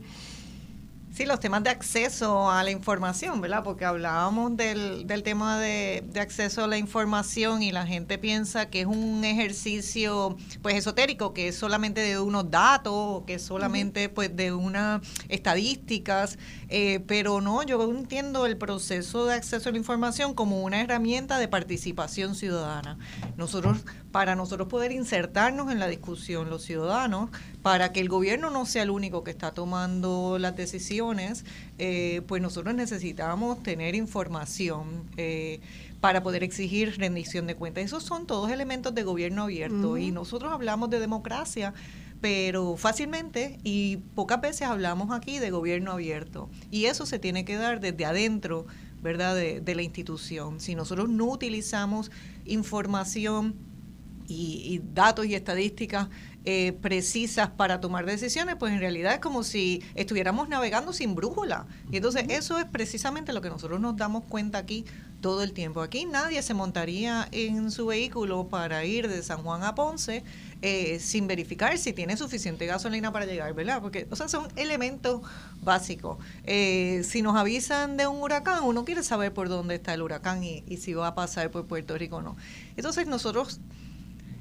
[1.16, 3.64] Sí, los temas de acceso a la información, ¿verdad?
[3.64, 8.82] Porque hablábamos del, del tema de, acceso a la información y la gente piensa que
[8.82, 14.36] es un ejercicio pues esotérico, que es solamente de unos datos, que es solamente pues
[14.36, 16.38] de unas estadísticas,
[16.70, 21.38] eh, pero no, yo entiendo el proceso de acceso a la información como una herramienta
[21.38, 22.98] de participación ciudadana.
[23.38, 27.30] Nosotros, para nosotros poder insertarnos en la discusión, los ciudadanos,
[27.62, 31.46] para que el gobierno no sea el único que está tomando las decisiones,
[31.78, 35.60] eh, pues nosotros necesitamos tener información eh,
[36.02, 37.84] para poder exigir rendición de cuentas.
[37.84, 41.74] Esos son todos elementos de gobierno abierto y nosotros hablamos de democracia
[42.22, 46.50] pero fácilmente y pocas veces hablamos aquí de gobierno abierto.
[46.72, 48.66] Y eso se tiene que dar desde adentro,
[49.02, 50.60] ¿verdad?, de, de la institución.
[50.60, 52.12] Si nosotros no utilizamos
[52.46, 53.56] información
[54.28, 56.10] y, y datos y estadísticas
[56.48, 61.66] eh, precisas para tomar decisiones, pues en realidad es como si estuviéramos navegando sin brújula.
[61.92, 64.86] Y entonces eso es precisamente lo que nosotros nos damos cuenta aquí
[65.22, 65.82] todo el tiempo.
[65.82, 70.24] Aquí nadie se montaría en su vehículo para ir de San Juan a Ponce
[70.68, 73.82] eh, sin verificar si tiene suficiente gasolina para llegar, ¿verdad?
[73.84, 75.22] Porque, o sea, son elementos
[75.62, 76.18] básicos.
[76.46, 80.44] Eh, si nos avisan de un huracán, uno quiere saber por dónde está el huracán
[80.44, 82.36] y, y si va a pasar por Puerto Rico o no.
[82.78, 83.60] Entonces nosotros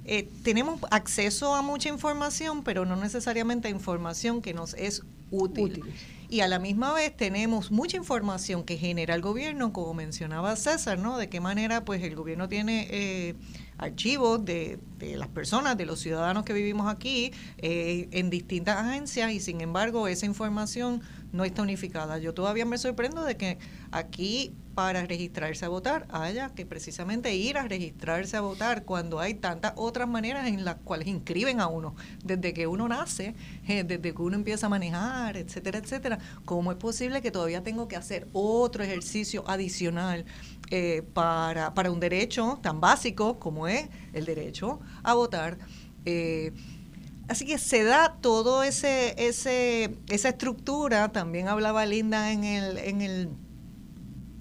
[0.07, 5.83] eh, tenemos acceso a mucha información, pero no necesariamente a información que nos es útil.
[6.29, 10.99] Y a la misma vez tenemos mucha información que genera el gobierno, como mencionaba César,
[10.99, 11.17] ¿no?
[11.19, 13.35] De qué manera pues el gobierno tiene eh,
[13.79, 19.33] archivos de, de, las personas, de los ciudadanos que vivimos aquí, eh, en distintas agencias
[19.33, 21.03] y sin embargo esa información
[21.35, 22.19] no está unificada.
[22.19, 23.59] Yo todavía me sorprendo de que
[23.91, 29.35] aquí para registrarse a votar haya que precisamente ir a registrarse a votar cuando hay
[29.35, 33.35] tantas otras maneras en las cuales inscriben a uno, desde que uno nace,
[33.67, 36.19] eh, desde que uno empieza a manejar, etcétera, etcétera.
[36.45, 40.25] ¿Cómo es posible que todavía tengo que hacer otro ejercicio adicional
[40.71, 45.59] eh, para, para un derecho tan básico como es el derecho a votar?
[46.05, 46.53] Eh,
[47.29, 53.01] Así que se da todo ese, ese, esa estructura, también hablaba Linda en el, en
[53.01, 53.29] el,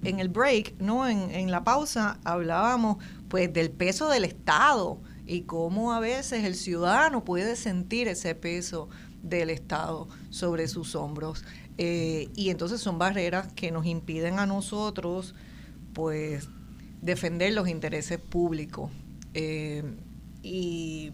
[0.02, 1.08] en el break, ¿no?
[1.08, 6.54] En, en la pausa, hablábamos pues del peso del Estado y cómo a veces el
[6.54, 8.88] ciudadano puede sentir ese peso
[9.22, 11.44] del Estado sobre sus hombros.
[11.78, 15.34] Eh, y entonces son barreras que nos impiden a nosotros,
[15.92, 16.48] pues,
[17.00, 18.90] defender los intereses públicos.
[19.32, 19.82] Eh,
[20.42, 21.12] y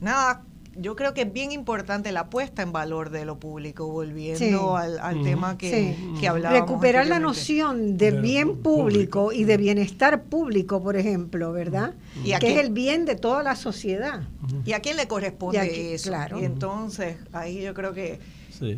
[0.00, 0.44] nada,
[0.76, 5.22] yo creo que es bien importante la puesta en valor de lo público, volviendo al,
[5.22, 6.68] tema que, que hablábamos.
[6.68, 11.94] Recuperar la noción de bien público, y de bienestar público, por ejemplo, ¿verdad?
[12.24, 14.22] Y que es el bien de toda la sociedad.
[14.64, 16.10] ¿Y a quién le corresponde eso?
[16.10, 16.40] Claro.
[16.40, 18.20] Y entonces, ahí yo creo que,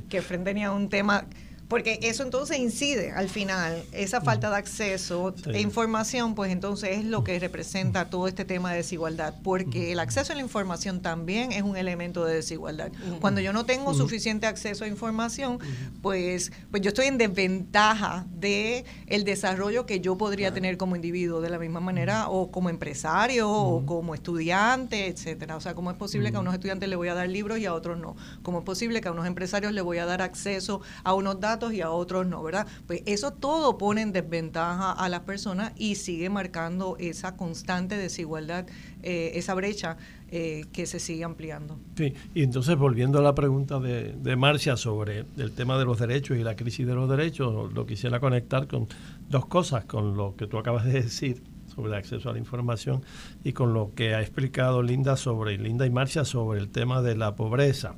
[0.08, 1.26] que frente tenía un tema
[1.74, 7.04] porque eso entonces incide al final, esa falta de acceso e información, pues entonces es
[7.04, 11.50] lo que representa todo este tema de desigualdad, porque el acceso a la información también
[11.50, 12.92] es un elemento de desigualdad.
[13.20, 15.58] Cuando yo no tengo suficiente acceso a información,
[16.00, 21.40] pues, pues yo estoy en desventaja de el desarrollo que yo podría tener como individuo
[21.40, 25.56] de la misma manera, o como empresario, o como estudiante, etcétera.
[25.56, 27.66] O sea, ¿cómo es posible que a unos estudiantes le voy a dar libros y
[27.66, 28.14] a otros no?
[28.44, 31.63] ¿Cómo es posible que a unos empresarios le voy a dar acceso a unos datos
[31.72, 32.66] y a otros no, ¿verdad?
[32.86, 38.66] Pues eso todo pone en desventaja a las personas y sigue marcando esa constante desigualdad,
[39.02, 39.96] eh, esa brecha
[40.30, 41.78] eh, que se sigue ampliando.
[41.96, 45.98] Sí, y entonces volviendo a la pregunta de, de Marcia sobre el tema de los
[45.98, 48.88] derechos y la crisis de los derechos, lo quisiera conectar con
[49.28, 51.42] dos cosas, con lo que tú acabas de decir
[51.74, 53.02] sobre el acceso a la información
[53.42, 57.16] y con lo que ha explicado Linda sobre Linda y Marcia sobre el tema de
[57.16, 57.94] la pobreza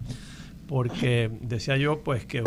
[0.66, 2.42] porque decía yo pues que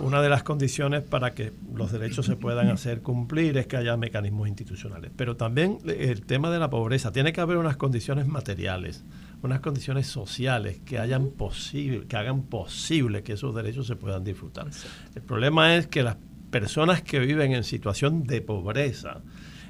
[0.00, 3.96] una de las condiciones para que los derechos se puedan hacer cumplir es que haya
[3.96, 5.10] mecanismos institucionales.
[5.16, 9.04] Pero también el tema de la pobreza, tiene que haber unas condiciones materiales,
[9.42, 14.68] unas condiciones sociales que, hayan posible, que hagan posible que esos derechos se puedan disfrutar.
[15.14, 16.16] El problema es que las
[16.50, 19.22] personas que viven en situación de pobreza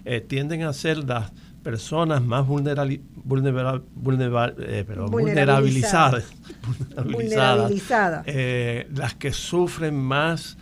[0.04, 1.32] eh, tienden a ser las
[1.68, 3.00] personas más eh,
[4.96, 6.24] vulnerabilizadas,
[8.24, 10.56] eh, las que sufren más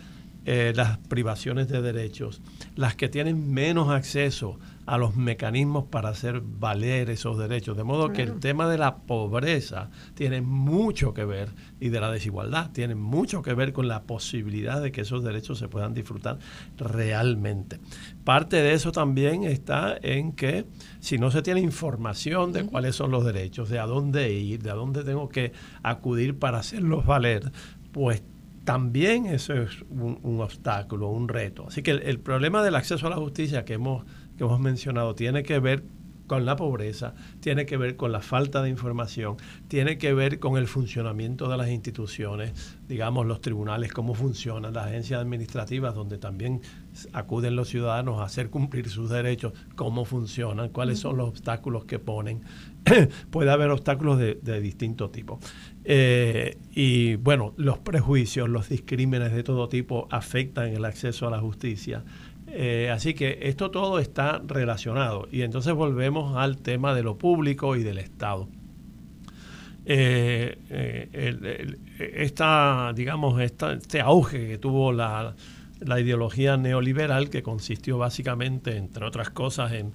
[0.47, 2.43] eh, las privaciones de derechos,
[2.75, 7.77] las que tienen menos acceso a los mecanismos para hacer valer esos derechos.
[7.77, 12.11] De modo que el tema de la pobreza tiene mucho que ver y de la
[12.11, 16.39] desigualdad tiene mucho que ver con la posibilidad de que esos derechos se puedan disfrutar
[16.79, 17.81] realmente.
[18.25, 20.67] Parte de eso también está en que
[21.01, 24.71] si no se tiene información de cuáles son los derechos, de a dónde ir, de
[24.71, 27.51] a dónde tengo que acudir para hacerlos valer,
[27.93, 28.23] pues
[28.67, 31.67] también eso es un, obstáculo, un reto.
[31.69, 34.05] Así que el problema del acceso a la justicia que hemos
[34.37, 35.85] que hemos mencionado tiene que ver
[36.27, 39.37] con la pobreza, tiene que ver con la falta de información,
[39.69, 44.87] tiene que ver con el funcionamiento de las instituciones, digamos los tribunales, cómo funcionan, las
[44.87, 46.61] agencias administrativas donde también
[47.13, 51.99] acuden los ciudadanos a hacer cumplir sus derechos, cómo funcionan, cuáles son los obstáculos que
[51.99, 52.43] ponen.
[53.31, 55.39] Puede haber obstáculos de, distinto tipo.
[55.85, 61.41] Eh, y bueno, los prejuicios, los discrímenes de todo tipo afectan el acceso a la
[61.41, 62.05] justicia.
[62.49, 67.77] Eh, así que esto todo está relacionado y entonces volvemos al tema de lo público
[67.77, 68.49] y del Estado.
[69.85, 75.35] Eh, eh, esta, digamos, este auge que tuvo la,
[75.99, 79.93] ideología neoliberal, que consistió básicamente, entre otras cosas, en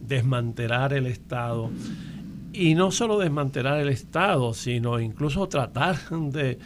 [0.00, 1.70] desmantelar el Estado.
[2.52, 6.58] Y no solo desmantelar el Estado, sino incluso tratar de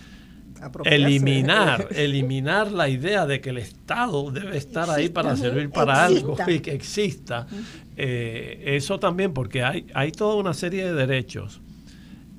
[0.84, 6.36] eliminar, eliminar la idea de que el Estado debe estar ahí para servir para algo
[6.48, 7.46] y que exista.
[7.96, 11.60] Eh, eso también porque hay, hay toda una serie de derechos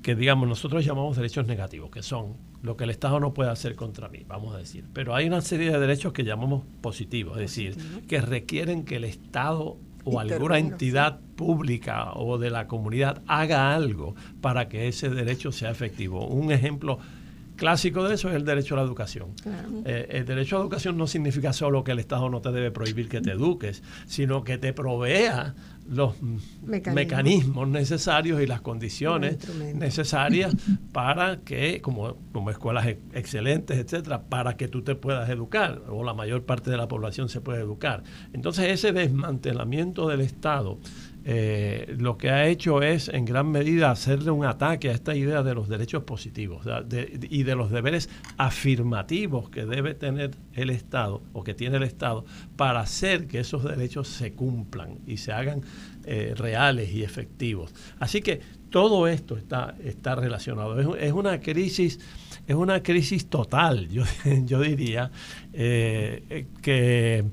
[0.01, 3.75] que digamos nosotros llamamos derechos negativos, que son lo que el Estado no puede hacer
[3.75, 4.85] contra mí, vamos a decir.
[4.93, 7.75] Pero hay una serie de derechos que llamamos positivos, es decir,
[8.07, 14.15] que requieren que el Estado o alguna entidad pública o de la comunidad haga algo
[14.41, 16.27] para que ese derecho sea efectivo.
[16.27, 16.99] Un ejemplo
[17.55, 19.33] clásico de eso es el derecho a la educación.
[19.85, 22.71] Eh, el derecho a la educación no significa solo que el Estado no te debe
[22.71, 25.55] prohibir que te eduques, sino que te provea
[25.87, 26.15] los
[26.63, 29.37] mecanismos, necesarios y las condiciones
[29.75, 30.55] necesarias
[30.91, 36.13] para que, como, como escuelas excelentes, etcétera, para que tú te puedas educar, o la
[36.13, 38.03] mayor parte de la población se puede educar.
[38.33, 40.79] Entonces, ese desmantelamiento del Estado
[41.27, 45.41] eh, lo que ha hecho es en gran medida hacerle un ataque a esta idea
[45.41, 46.67] de los derechos positivos
[47.19, 52.25] y de los deberes afirmativos que debe tener el Estado o que tiene el Estado
[52.55, 55.61] para hacer que esos derechos se cumplan y se hagan
[56.03, 57.73] eh, reales y efectivos.
[57.99, 60.95] Así que todo esto está, está relacionado.
[60.95, 61.99] Es, una crisis,
[62.45, 64.03] es una crisis total, yo,
[64.45, 65.09] yo diría,
[65.53, 67.25] eh, que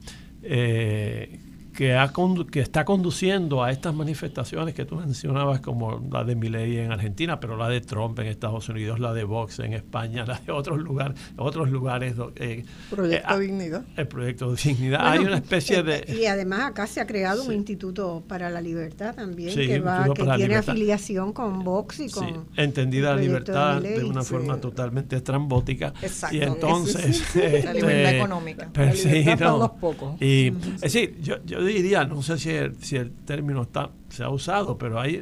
[1.73, 2.13] que, ha,
[2.51, 7.41] que está conduciendo a estas manifestaciones que tú mencionabas, como la de Milei en Argentina,
[7.41, 10.79] pero la de Trump en Estados Unidos, la de Vox en España, la de otros
[10.79, 12.15] lugares, otros lugares.
[12.37, 13.85] Eh, proyecto de Dignidad.
[13.97, 15.01] El Proyecto de Dignidad.
[15.03, 16.17] Hay una especie eh, de...
[16.17, 20.25] Y además acá se ha creado un Instituto para la Libertad también, que, va, que
[20.37, 22.47] tiene afiliación con Vox y con...
[22.57, 25.95] entendida la libertad de, una forma totalmente estrambótica.
[26.03, 26.37] Exacto.
[26.37, 27.35] Y entonces...
[27.35, 28.71] la libertad económica.
[28.73, 30.21] Pero, pocos.
[30.21, 34.23] Y, es decir, yo, yo diría, no sé si el, si el término está, se
[34.23, 35.21] ha usado, pero ahí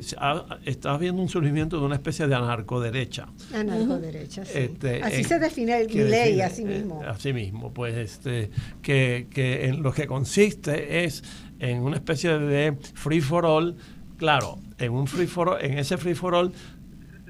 [0.65, 3.29] está habiendo un surgimiento de una especie de anarcoderecha.
[3.55, 4.53] Anarcoderecha, sí.
[4.59, 7.03] Este, así se define el ley, así mismo.
[7.03, 8.51] Eh, así mismo, pues este,
[8.83, 11.23] que, que en lo que consiste es
[11.59, 13.77] en una especie de free for all,
[14.17, 16.53] claro, en un free for all, en ese free for all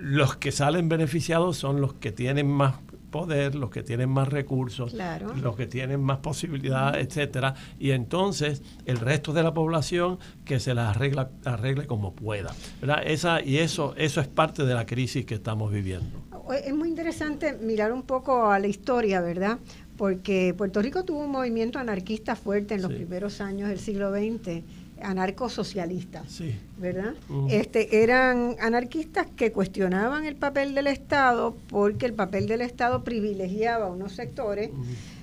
[0.00, 2.76] los que salen beneficiados son los que tienen más
[3.10, 4.94] poder, los que tienen más recursos,
[5.42, 10.74] los que tienen más posibilidades, etcétera, y entonces el resto de la población que se
[10.74, 12.54] las arregla, arregle como pueda.
[12.80, 13.02] ¿verdad?
[13.04, 16.20] Esa, y eso, eso es parte de la crisis que estamos viviendo.
[16.64, 19.58] Es muy interesante mirar un poco a la historia, ¿verdad?
[19.96, 24.62] Porque Puerto Rico tuvo un movimiento anarquista fuerte en los primeros años del siglo XX
[25.02, 26.42] anarcosocialistas,
[26.78, 27.14] ¿verdad?
[27.48, 33.86] Este eran anarquistas que cuestionaban el papel del Estado porque el papel del Estado privilegiaba
[33.86, 34.70] a unos sectores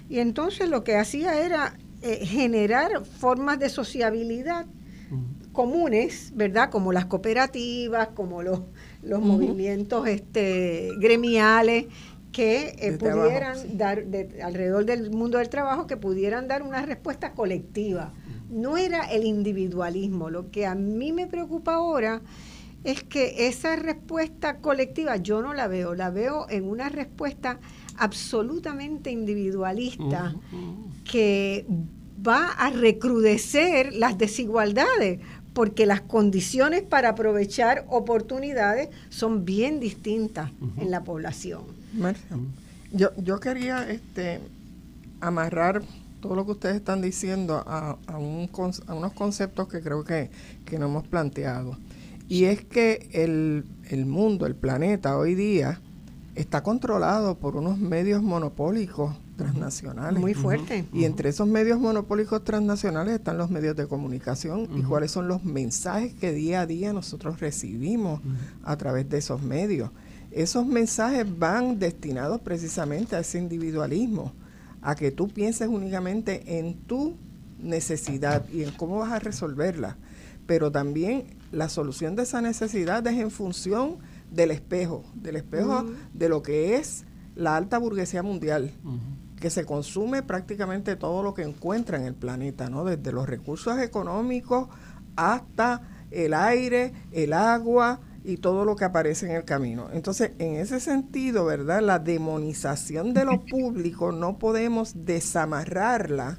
[0.09, 4.65] y entonces lo que hacía era eh, generar formas de sociabilidad
[5.57, 6.69] comunes, ¿verdad?
[6.69, 8.61] Como las cooperativas, como los,
[9.01, 11.87] los movimientos este, gremiales
[12.31, 14.03] que eh, pudieran dar
[14.43, 18.13] alrededor del mundo del trabajo que pudieran dar una respuesta colectiva
[18.49, 20.29] no era el individualismo.
[20.29, 22.21] Lo que a mí me preocupa ahora
[22.83, 27.59] es que esa respuesta colectiva yo no la veo, la veo en una respuesta
[27.97, 30.35] absolutamente individualista
[31.03, 31.65] que
[32.25, 35.19] va a recrudecer las desigualdades
[35.53, 41.63] porque las condiciones para aprovechar oportunidades son bien distintas en la población.
[42.91, 44.39] yo, yo quería este,
[45.19, 45.81] amarrar
[46.19, 50.29] todo lo que ustedes están diciendo a, a, unos conceptos que creo que,
[50.77, 51.77] no hemos planteado.
[52.27, 55.79] Y es que el, el, mundo, el planeta hoy día
[56.35, 60.19] está controlado por unos medios monopólicos transnacionales.
[60.19, 60.85] Muy fuerte.
[60.91, 65.45] Y entre esos medios monopólicos transnacionales están los medios de comunicación y cuáles son los
[65.45, 68.19] mensajes que día a día nosotros recibimos
[68.63, 69.91] a través de esos medios.
[70.31, 74.33] Esos mensajes van destinados precisamente a ese individualismo
[74.81, 77.17] a que tú pienses únicamente en tu
[77.59, 79.97] necesidad y en cómo vas a resolverla.
[80.45, 83.97] Pero también la solución de esa necesidad es en función
[84.31, 87.05] del espejo, del espejo de lo que es
[87.35, 88.71] la alta burguesía mundial,
[89.39, 92.83] que se consume prácticamente todo lo que encuentra en el planeta, ¿no?
[92.83, 94.67] Desde los recursos económicos
[95.15, 99.87] hasta el aire, el agua, y todo lo que aparece en el camino.
[99.93, 101.81] Entonces, en ese sentido, ¿verdad?
[101.81, 106.37] La demonización de lo público no podemos desamarrarla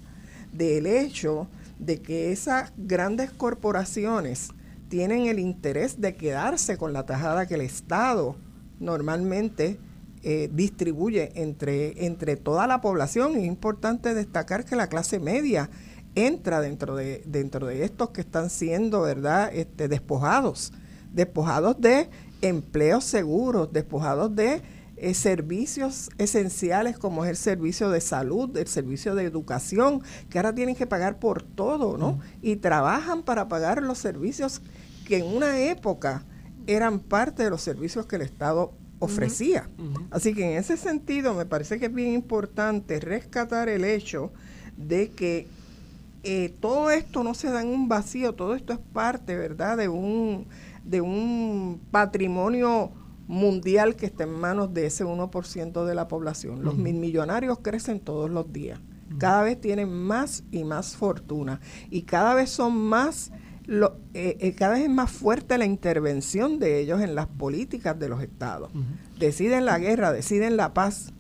[0.53, 4.51] del hecho de que esas grandes corporaciones
[4.91, 8.36] tienen el interés de quedarse con la tajada que el Estado
[8.80, 9.80] normalmente
[10.22, 13.34] eh, distribuye entre, entre toda la población.
[13.34, 15.70] Es importante destacar que la clase media
[16.14, 20.70] entra dentro de, dentro de estos que están siendo, ¿verdad?, este, despojados
[21.18, 22.08] despojados de
[22.42, 24.62] empleos seguros, despojados de
[24.96, 30.00] eh, servicios esenciales como es el servicio de salud, el servicio de educación,
[30.30, 32.20] que ahora tienen que pagar por todo, ¿no?
[32.40, 34.62] Y trabajan para pagar los servicios
[35.08, 36.22] que en una época
[36.68, 39.68] eran parte de los servicios que el Estado ofrecía.
[40.12, 44.30] Así que en ese sentido me parece que es bien importante rescatar el hecho
[44.76, 45.48] de que
[46.22, 49.88] eh, todo esto no se da en un vacío, todo esto es parte, ¿verdad?, de
[49.88, 50.46] un
[50.89, 52.93] de un patrimonio
[53.27, 56.65] mundial que está en manos de ese 1% de la población.
[56.65, 58.81] Los mil millonarios crecen todos los días.
[59.19, 61.60] Cada vez tienen más y más fortuna
[61.90, 63.32] y cada vez son más
[63.65, 67.98] lo, eh, eh, cada vez es más fuerte la intervención de ellos en las políticas
[67.98, 68.70] de los estados.
[69.19, 71.12] Deciden la guerra, deciden la paz,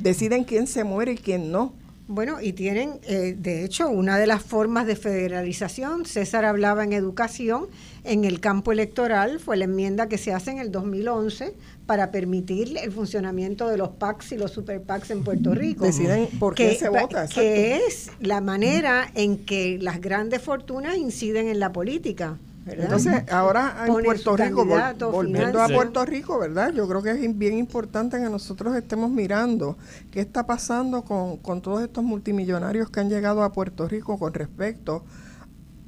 [0.00, 1.74] deciden quién se muere y quién no.
[2.14, 6.92] Bueno, y tienen, eh, de hecho, una de las formas de federalización, César hablaba en
[6.92, 7.68] educación,
[8.04, 11.54] en el campo electoral, fue la enmienda que se hace en el 2011
[11.86, 15.86] para permitir el funcionamiento de los PACs y los super PACs en Puerto Rico.
[15.86, 17.26] Deciden por qué se vota.
[17.28, 22.36] Que es la manera en que las grandes fortunas inciden en la política.
[22.66, 24.64] Entonces, ahora en Puerto Rico,
[25.10, 26.72] volviendo a Puerto Rico, ¿verdad?
[26.72, 29.76] Yo creo que es bien importante que nosotros estemos mirando
[30.10, 34.32] qué está pasando con, con todos estos multimillonarios que han llegado a Puerto Rico con
[34.32, 35.04] respecto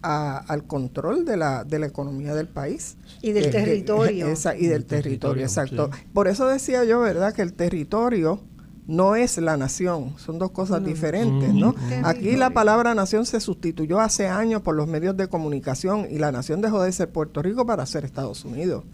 [0.05, 2.97] al control de la, de la economía del país.
[3.23, 4.27] Y del territorio.
[4.59, 5.91] y del territorio, exacto.
[6.13, 8.41] Por eso decía yo, ¿verdad?, que el territorio
[8.86, 11.74] no es la nación, son dos cosas diferentes, ¿no?
[12.02, 16.32] Aquí la palabra nación se sustituyó hace años por los medios de comunicación y la
[16.32, 18.85] nación dejó de ser Puerto Rico para ser Estados Unidos.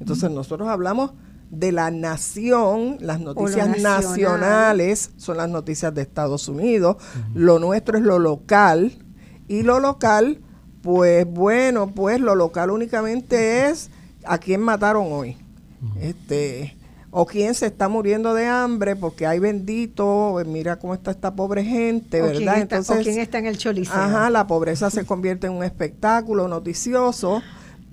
[0.00, 1.12] Entonces nosotros hablamos
[1.50, 6.96] de la nación, las noticias nacionales son las noticias de Estados Unidos,
[7.34, 8.92] lo nuestro es lo local
[9.46, 10.40] y lo local,
[10.82, 13.90] pues bueno, pues lo local únicamente es
[14.24, 15.36] a quién mataron hoy.
[16.00, 16.76] Este
[17.16, 21.62] o quién se está muriendo de hambre porque hay bendito, mira cómo está esta pobre
[21.62, 22.58] gente, ¿verdad?
[22.58, 23.94] Entonces, o quién está en el choliseo.
[23.94, 27.40] Ajá, la pobreza se convierte en un espectáculo noticioso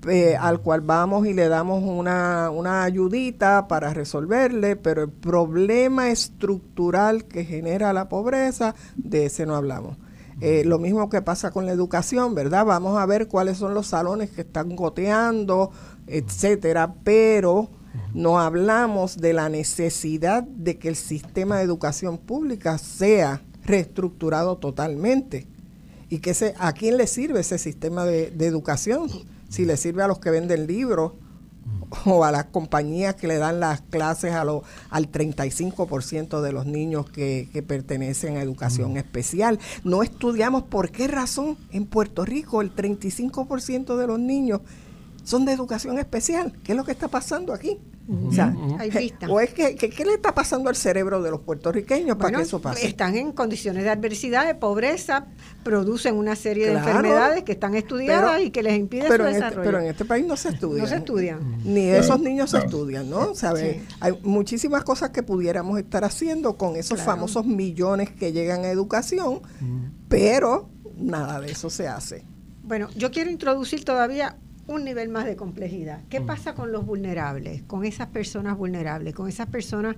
[0.08, 6.10] eh, al cual vamos y le damos una, una ayudita para resolverle, pero el problema
[6.10, 9.98] estructural que genera la pobreza, de ese no hablamos.
[10.40, 12.64] Eh, lo mismo que pasa con la educación, ¿verdad?
[12.64, 15.70] Vamos a ver cuáles son los salones que están goteando,
[16.08, 17.70] etcétera, pero
[18.14, 25.46] no hablamos de la necesidad de que el sistema de educación pública sea reestructurado totalmente.
[26.08, 29.08] ¿Y que se, a quién le sirve ese sistema de educación?
[29.52, 31.12] si le sirve a los que venden libros
[32.06, 36.64] o a las compañías que le dan las clases a lo, al 35% de los
[36.64, 39.58] niños que, que, pertenecen a educación especial.
[39.84, 44.62] No estudiamos por qué razón en Puerto Rico el 35% de los niños
[45.24, 46.52] son de educación especial.
[46.64, 47.78] ¿Qué es lo que está pasando aquí?
[48.28, 48.54] O sea,
[49.28, 52.60] ¿O es que, qué le está pasando al cerebro de los puertorriqueños para que eso
[52.60, 52.86] pase?
[52.86, 55.26] Están en condiciones de adversidad, de pobreza,
[55.62, 59.42] producen una serie de enfermedades que están estudiadas y que les impiden pero su en
[59.42, 60.82] este, pero en este país no se estudia.
[60.82, 61.58] No se estudian.
[61.64, 63.32] Ni esos niños se estudian, ¿no?
[64.00, 69.42] Hay muchísimas cosas que pudiéramos estar haciendo con esos famosos millones que llegan a educación,
[70.08, 72.24] pero nada de eso se hace.
[72.64, 74.36] Bueno, yo quiero introducir todavía
[74.66, 76.00] un nivel más de complejidad.
[76.08, 76.26] ¿Qué mm.
[76.26, 79.96] pasa con los vulnerables, con esas personas vulnerables, con esas personas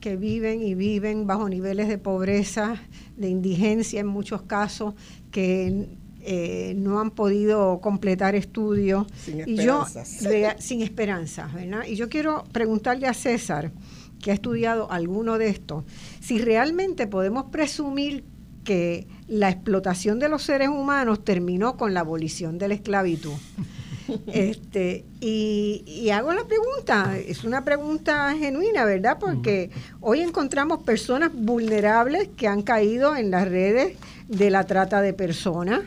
[0.00, 2.76] que viven y viven bajo niveles de pobreza,
[3.16, 4.94] de indigencia en muchos casos,
[5.30, 5.88] que
[6.20, 10.22] eh, no han podido completar estudios sin esperanzas.
[10.22, 11.84] y yo sin esperanzas, ¿verdad?
[11.88, 13.72] Y yo quiero preguntarle a César,
[14.20, 15.84] que ha estudiado alguno de estos,
[16.20, 18.24] si realmente podemos presumir
[18.64, 23.32] que la explotación de los seres humanos terminó con la abolición de la esclavitud.
[24.26, 29.18] Este, y, hago la pregunta, es una pregunta genuina, ¿verdad?
[29.18, 29.70] Porque
[30.00, 33.96] hoy encontramos personas vulnerables que han caído en las redes
[34.28, 35.80] de la trata de personas,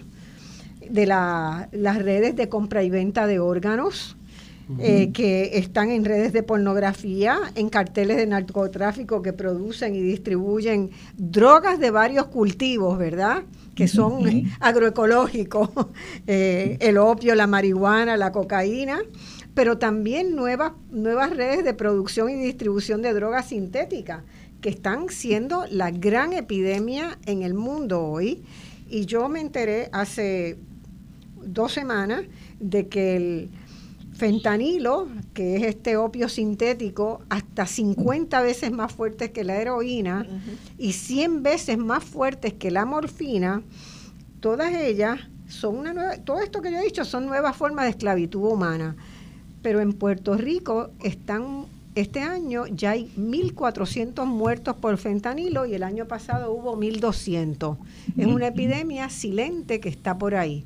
[0.90, 4.17] de las redes de compra y venta de órganos,
[4.80, 10.92] eh, que están en redes de pornografía, en carteles de narcotráfico que producen y distribuyen
[11.16, 13.44] drogas de varios cultivos, ¿verdad?
[13.78, 14.24] que son
[14.60, 15.70] agroecológicos,
[16.28, 19.00] eh, el opio, la marihuana, la cocaína,
[19.54, 24.24] pero también nuevas, nuevas redes de producción y distribución de drogas sintéticas,
[24.62, 28.44] que están siendo la gran epidemia en el mundo hoy.
[28.90, 30.58] Y yo me enteré hace
[31.44, 32.24] dos semanas
[32.60, 33.50] de que el
[34.18, 40.26] fentanilo, que es este opio sintético, hasta 50 veces más fuerte que la heroína
[40.78, 43.62] y 100 veces más fuertes que la morfina,
[44.40, 47.92] todas ellas son una nueva, todo esto que yo he dicho son nuevas formas de
[47.92, 48.96] esclavitud humana.
[49.62, 51.66] Pero en Puerto Rico están,
[51.96, 57.78] este año ya hay 1.400 muertos por fentanilo y el año pasado hubo 1.200.
[58.18, 60.66] Es una epidemia silente que está por ahí.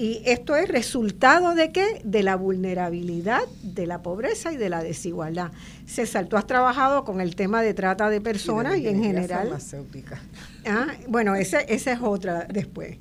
[0.00, 2.00] Y esto es resultado de qué?
[2.04, 5.52] De la vulnerabilidad, de la pobreza y de la desigualdad.
[5.84, 9.48] César, tú has trabajado con el tema de trata de personas y, en general.
[9.48, 10.18] Farmacéutica.
[10.66, 12.96] Ah, bueno, esa es otra después.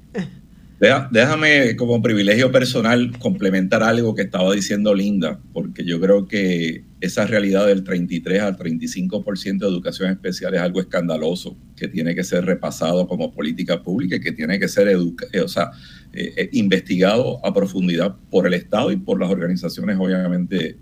[1.11, 7.25] Déjame como privilegio personal complementar algo que estaba diciendo Linda, porque yo creo que esa
[7.25, 12.45] realidad del 33 al 35% de educación especial es algo escandaloso, que tiene que ser
[12.45, 15.71] repasado como política pública y que tiene que ser eh, o sea,
[16.13, 20.77] eh, eh, investigado a profundidad por el Estado y por las organizaciones, obviamente,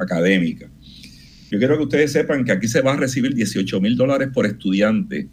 [0.00, 0.70] académicas.
[1.50, 4.46] Yo quiero que ustedes sepan que aquí se va a recibir 18 mil dólares por
[4.46, 5.28] estudiante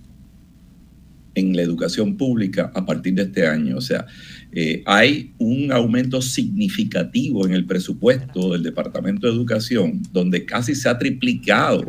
[1.36, 3.78] en la educación pública a partir de este año.
[3.78, 4.06] O sea,
[4.52, 10.90] eh, hay un aumento significativo en el presupuesto del Departamento de Educación, donde casi se
[10.90, 11.86] ha triplicado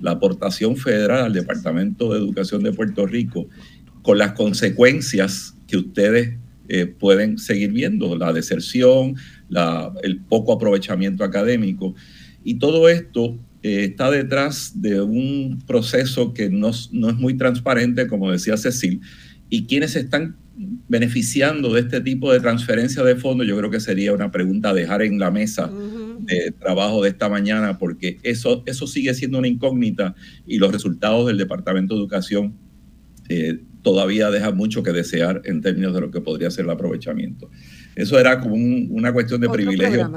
[0.00, 3.48] la aportación federal al Departamento de Educación de Puerto Rico,
[4.02, 6.36] con las consecuencias que ustedes
[6.68, 9.16] eh, pueden seguir viendo, la deserción,
[10.02, 11.94] el poco aprovechamiento académico.
[12.44, 18.06] Y todo esto eh, está detrás de un proceso que no, no, es muy transparente,
[18.06, 19.00] como decía Cecil,
[19.48, 20.36] y quienes están
[20.88, 24.74] beneficiando de este tipo de transferencia de fondos, yo creo que sería una pregunta a
[24.74, 25.70] dejar en la mesa
[26.20, 30.14] de trabajo de esta mañana, porque eso, eso sigue siendo una incógnita
[30.46, 32.54] y los resultados del Departamento de Educación
[33.28, 37.50] eh, todavía dejan mucho que desear en términos de lo que podría ser el aprovechamiento.
[37.94, 40.10] Eso era como una cuestión de privilegio.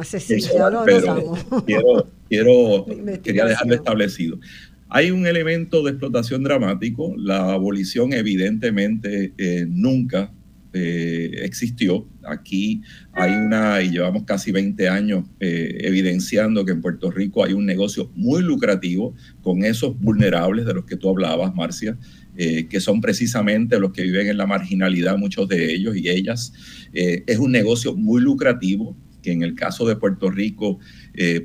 [0.85, 2.85] pero quiero, quiero
[3.23, 4.39] quería dejarlo establecido.
[4.87, 7.13] Hay un elemento de explotación dramático.
[7.17, 10.31] La abolición evidentemente eh, nunca
[10.77, 12.05] eh, existió.
[12.23, 12.81] Aquí
[13.13, 17.65] hay una, y llevamos casi 20 años eh, evidenciando que en Puerto Rico hay un
[17.65, 21.97] negocio muy lucrativo con esos vulnerables de los que tú hablabas, Marcia,
[22.36, 26.53] que son precisamente los que viven en la marginalidad, muchos de ellos y ellas.
[26.94, 30.80] es un negocio muy lucrativo que en el caso de Puerto Rico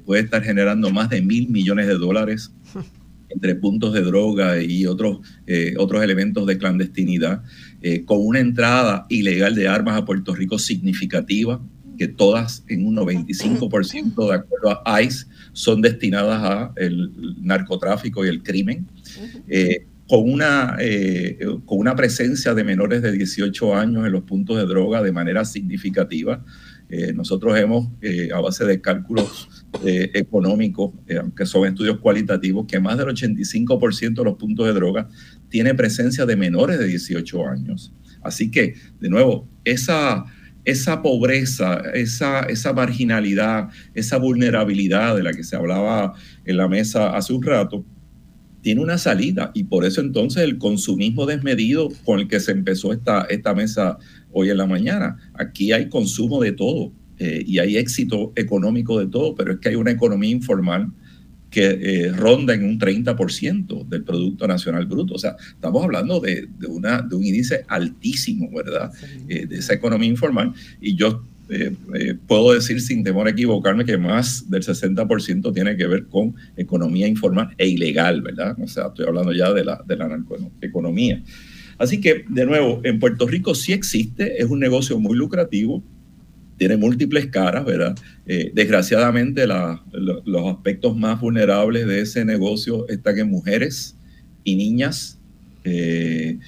[0.04, 2.52] puede estar generando más de mil millones de dólares
[3.30, 7.42] entre puntos de droga y otros, eh, otros elementos de clandestinidad,
[7.80, 11.60] eh, con una entrada ilegal de armas a Puerto Rico significativa,
[11.96, 17.12] que todas en un 95% de acuerdo a ICE son destinadas a el
[17.42, 18.86] narcotráfico y el crimen.
[19.48, 20.76] Eh, con una,
[21.64, 25.44] con una presencia de menores de 18 años en los puntos de droga de manera
[25.44, 26.44] significativa.
[27.14, 27.90] nosotros hemos,
[28.34, 29.48] a base de cálculos
[29.84, 34.72] eh, económicos, eh, aunque son estudios cualitativos, que más del 85% de los puntos de
[34.72, 35.08] droga
[35.48, 37.94] tiene presencia de menores de 18 años.
[38.20, 40.24] Así que, de nuevo, esa,
[40.64, 46.14] esa pobreza, esa, esa marginalidad, esa vulnerabilidad de la que se hablaba
[46.44, 47.86] en la mesa hace un rato,
[48.62, 52.92] tiene una salida y por eso entonces el consumismo desmedido con el que se empezó
[52.92, 53.98] esta, esta mesa
[54.32, 55.16] hoy en la mañana.
[55.34, 59.68] Aquí hay consumo de todo, eh, y hay éxito económico de todo, pero es que
[59.68, 60.90] hay una economía informal
[61.50, 65.14] que eh, ronda en un 30% del Producto Nacional Bruto.
[65.14, 68.90] O sea, estamos hablando de, una, de un índice altísimo, ¿verdad?
[69.28, 70.54] Eh, de esa economía informal.
[70.80, 71.22] Y yo
[72.26, 77.06] puedo decir sin temor a equivocarme que más del 60% tiene que ver con economía
[77.08, 78.56] informal e ilegal, ¿verdad?
[78.60, 81.22] O sea, estoy hablando ya de la, de la narcoeconomía.
[81.80, 85.82] Así que, de nuevo, en Puerto Rico sí existe, es un negocio muy lucrativo,
[86.58, 87.98] tiene múltiples caras, ¿verdad?
[88.26, 93.96] Eh, desgraciadamente los aspectos más vulnerables de ese negocio están en mujeres
[94.44, 95.18] y niñas.
[95.64, 96.38] Eh,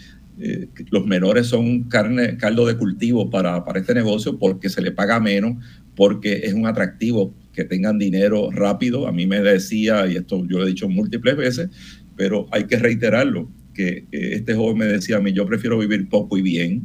[0.43, 4.93] eh, los menores son carne, caldo de cultivo para, para este negocio porque se le
[4.93, 5.57] paga menos,
[5.95, 9.07] porque es un atractivo que tengan dinero rápido.
[9.07, 11.71] A mí me decía, y esto yo lo he dicho múltiples veces,
[12.17, 16.37] pero hay que reiterarlo, que este joven me decía a mí, yo prefiero vivir poco
[16.37, 16.83] y bien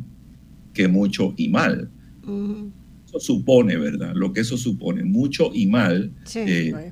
[0.73, 1.89] que mucho y mal
[3.19, 4.13] supone, ¿verdad?
[4.15, 6.91] Lo que eso supone, mucho y mal, eh,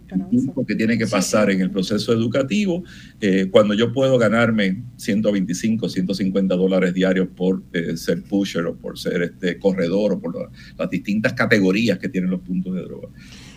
[0.67, 2.83] que tiene que pasar en el proceso educativo,
[3.21, 8.97] eh, cuando yo puedo ganarme 125, 150 dólares diarios por eh, ser pusher o por
[8.97, 13.09] ser este corredor o por las distintas categorías que tienen los puntos de droga.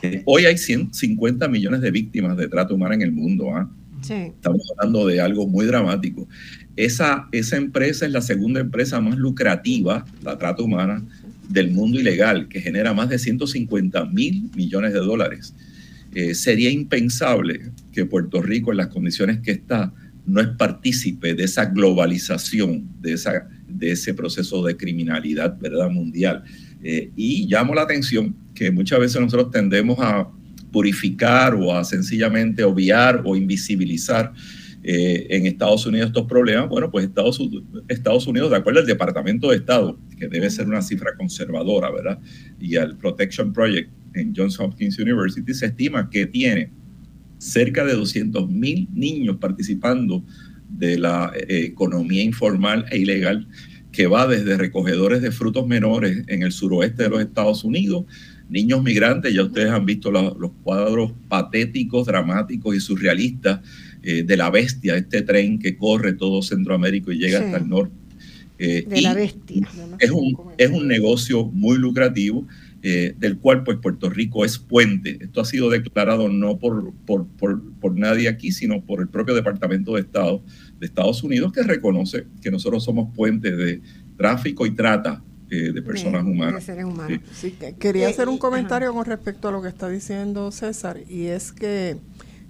[0.02, 3.54] Eh, hoy hay 150 millones de víctimas de trata humana en el mundo.
[3.54, 3.70] ¿ah?
[4.00, 6.28] Estamos hablando de algo muy dramático.
[6.76, 11.04] Esa, esa empresa es la segunda empresa más lucrativa, la trata humana,
[11.48, 15.54] del mundo ilegal, que genera más de 150 mil millones de dólares.
[16.14, 19.92] Eh, sería impensable que Puerto Rico, en las condiciones que está,
[20.26, 25.90] no es partícipe de esa globalización, de, esa, de ese proceso de criminalidad ¿verdad?
[25.90, 26.44] mundial.
[26.82, 30.28] Eh, y llamo la atención que muchas veces nosotros tendemos a
[30.70, 34.32] purificar o a sencillamente obviar o invisibilizar
[34.90, 37.38] eh, en Estados Unidos estos problemas, bueno, pues Estados,
[37.88, 42.18] Estados Unidos, de acuerdo al Departamento de Estado, que debe ser una cifra conservadora, ¿verdad?
[42.58, 46.72] Y al Protection Project en Johns Hopkins University, se estima que tiene
[47.36, 50.24] cerca de 200 mil niños participando
[50.70, 53.46] de la eh, economía informal e ilegal
[53.92, 58.06] que va desde recogedores de frutos menores en el suroeste de los Estados Unidos,
[58.48, 63.60] niños migrantes, ya ustedes han visto los cuadros patéticos, dramáticos y surrealistas
[64.10, 67.94] eh, de la bestia, este tren que corre todo Centroamérica y llega hasta el norte.
[68.58, 69.68] Eh, de la bestia.
[69.98, 72.46] Es un, es un negocio muy lucrativo.
[72.80, 75.18] Eh, del cual pues Puerto Rico es puente.
[75.20, 79.96] Esto ha sido declarado no por, por, por, nadie aquí, sino por el propio Departamento
[79.96, 80.44] de Estado
[80.78, 83.82] de Estados Unidos, que reconoce que nosotros somos puente de
[84.16, 86.62] tráfico y trata de personas humanas.
[86.62, 87.18] seres humanos.
[87.80, 91.96] quería hacer un comentario con respecto a lo que está diciendo César, y es que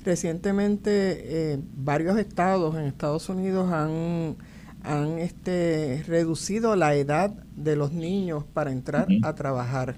[0.09, 4.39] Recientemente eh, varios estados en Estados Unidos han,
[4.83, 9.97] han este, reducido la edad de los niños para entrar a trabajar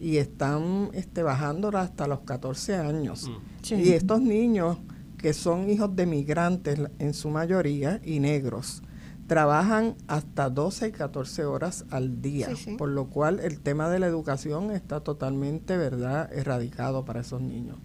[0.00, 3.28] y están este, bajándola hasta los 14 años.
[3.28, 3.74] Mm.
[3.74, 4.78] Y estos niños
[5.18, 8.82] que son hijos de migrantes en su mayoría y negros,
[9.26, 12.48] trabajan hasta 12 y 14 horas al día,
[12.78, 17.76] por lo cual el tema de la educación está totalmente, ¿verdad?, erradicado para esos niños.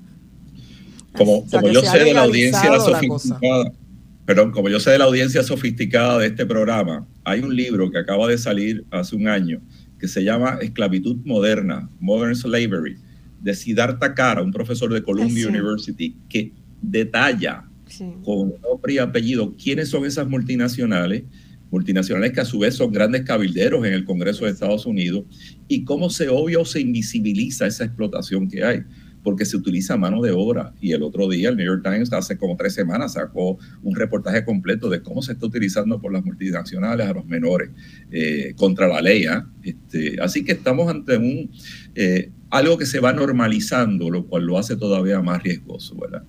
[1.13, 3.71] Como, yo sé de la audiencia sofisticada,
[4.25, 7.97] perdón, como yo sé de la audiencia sofisticada de este programa, hay un libro que
[7.97, 9.61] acaba de salir hace un año
[9.99, 12.97] que se llama Esclavitud Moderna, Modern Slavery,
[13.41, 17.65] de Siddhartha Kara, un profesor de Columbia University, que detalla
[18.23, 21.23] con nombre y apellido quiénes son esas multinacionales,
[21.71, 25.23] multinacionales que a su vez son grandes cabilderos en el Congreso de Estados Unidos,
[25.67, 28.83] y cómo se obvia o se invisibiliza esa explotación que hay
[29.23, 30.73] porque se utiliza mano de obra.
[30.79, 34.43] Y el otro día el New York Times, hace como tres semanas, sacó un reportaje
[34.45, 37.71] completo de cómo se está utilizando por las multinacionales a los menores
[38.11, 39.25] eh, contra la ley.
[39.25, 39.47] ¿ah?
[39.63, 41.51] Este, así que estamos ante un
[41.95, 45.95] eh, algo que se va normalizando, lo cual lo hace todavía más riesgoso.
[45.95, 46.23] ¿verdad?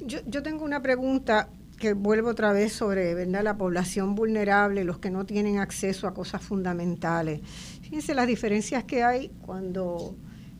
[0.00, 3.42] Yo, yo tengo una pregunta que vuelvo otra vez sobre ¿verdad?
[3.44, 7.40] la población vulnerable, los que no tienen acceso a cosas fundamentales.
[7.82, 10.16] Fíjense las diferencias que hay cuando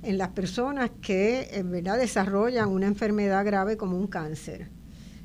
[0.09, 4.69] en las personas que en verdad desarrollan una enfermedad grave como un cáncer.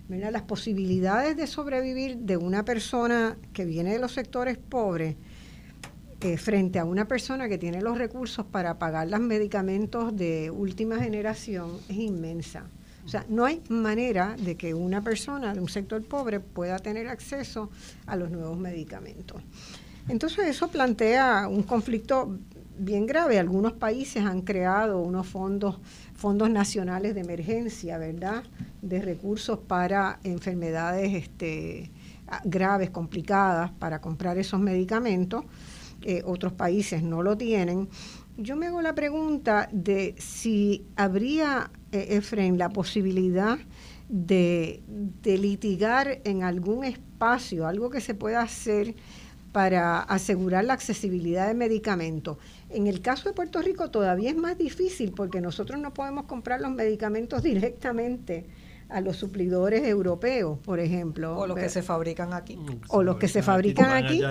[0.09, 5.15] Las posibilidades de sobrevivir de una persona que viene de los sectores pobres
[6.19, 10.97] eh, frente a una persona que tiene los recursos para pagar los medicamentos de última
[10.99, 12.65] generación es inmensa.
[13.05, 17.07] O sea, no hay manera de que una persona de un sector pobre pueda tener
[17.07, 17.69] acceso
[18.05, 19.41] a los nuevos medicamentos.
[20.09, 22.37] Entonces eso plantea un conflicto
[22.77, 23.39] bien grave.
[23.39, 25.79] Algunos países han creado unos fondos,
[26.15, 28.43] fondos nacionales de emergencia, ¿verdad?
[28.81, 31.91] De recursos para enfermedades este,
[32.45, 35.45] graves, complicadas, para comprar esos medicamentos.
[36.01, 37.87] Eh, otros países no lo tienen.
[38.37, 43.57] Yo me hago la pregunta de si habría, eh, Efraín, la posibilidad
[44.09, 44.83] de,
[45.21, 48.95] de litigar en algún espacio, algo que se pueda hacer
[49.53, 52.37] para asegurar la accesibilidad de medicamentos.
[52.73, 56.61] En el caso de Puerto Rico todavía es más difícil porque nosotros no podemos comprar
[56.61, 58.45] los medicamentos directamente
[58.89, 61.37] a los suplidores europeos, por ejemplo.
[61.37, 62.59] O los que se fabrican aquí.
[62.89, 64.21] O los que se fabrican aquí,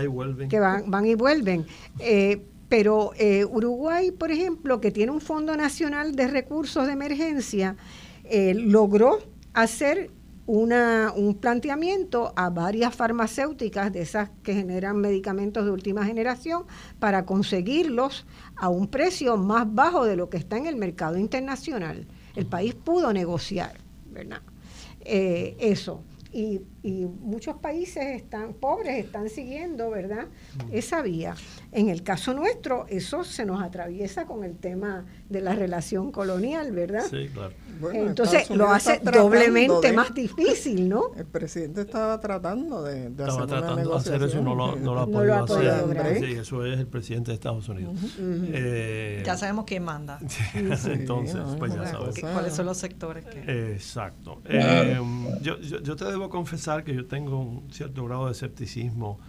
[0.49, 1.67] que van, van y vuelven.
[1.99, 7.77] Eh, pero eh, Uruguay, por ejemplo, que tiene un Fondo Nacional de Recursos de Emergencia,
[8.25, 9.19] eh, logró
[9.53, 10.11] hacer
[10.53, 16.65] una, un planteamiento a varias farmacéuticas de esas que generan medicamentos de última generación
[16.99, 18.27] para conseguirlos
[18.57, 22.07] a un precio más bajo de lo que está en el mercado internacional.
[22.37, 23.79] El país pudo negociar,
[24.11, 24.43] ¿verdad?
[25.01, 26.03] Eh, eso
[26.35, 30.27] y, muchos países están pobres están siguiendo, ¿verdad?
[30.73, 31.35] Esa vía.
[31.71, 36.73] En el caso nuestro, eso se nos atraviesa con el tema de la relación colonial,
[36.73, 37.05] ¿verdad?
[37.09, 37.55] Sí, claro.
[37.93, 41.13] Entonces lo hace doblemente más difícil, ¿no?
[41.17, 44.95] El presidente estaba tratando de, de estaba tratando de hacer eso y no lo, no
[44.95, 46.19] lo ha podido hacer.
[46.19, 47.97] Sí, eso es el presidente de Estados Unidos.
[48.19, 50.19] Eh, ya sabemos quién manda.
[50.55, 52.21] Entonces, pues ya sabes.
[52.21, 53.73] ¿Cuáles son los sectores que...?
[53.73, 54.41] Exacto.
[54.45, 55.01] Eh,
[55.41, 59.21] yo, yo, yo te debo confesar que yo tengo un cierto grado de escepticismo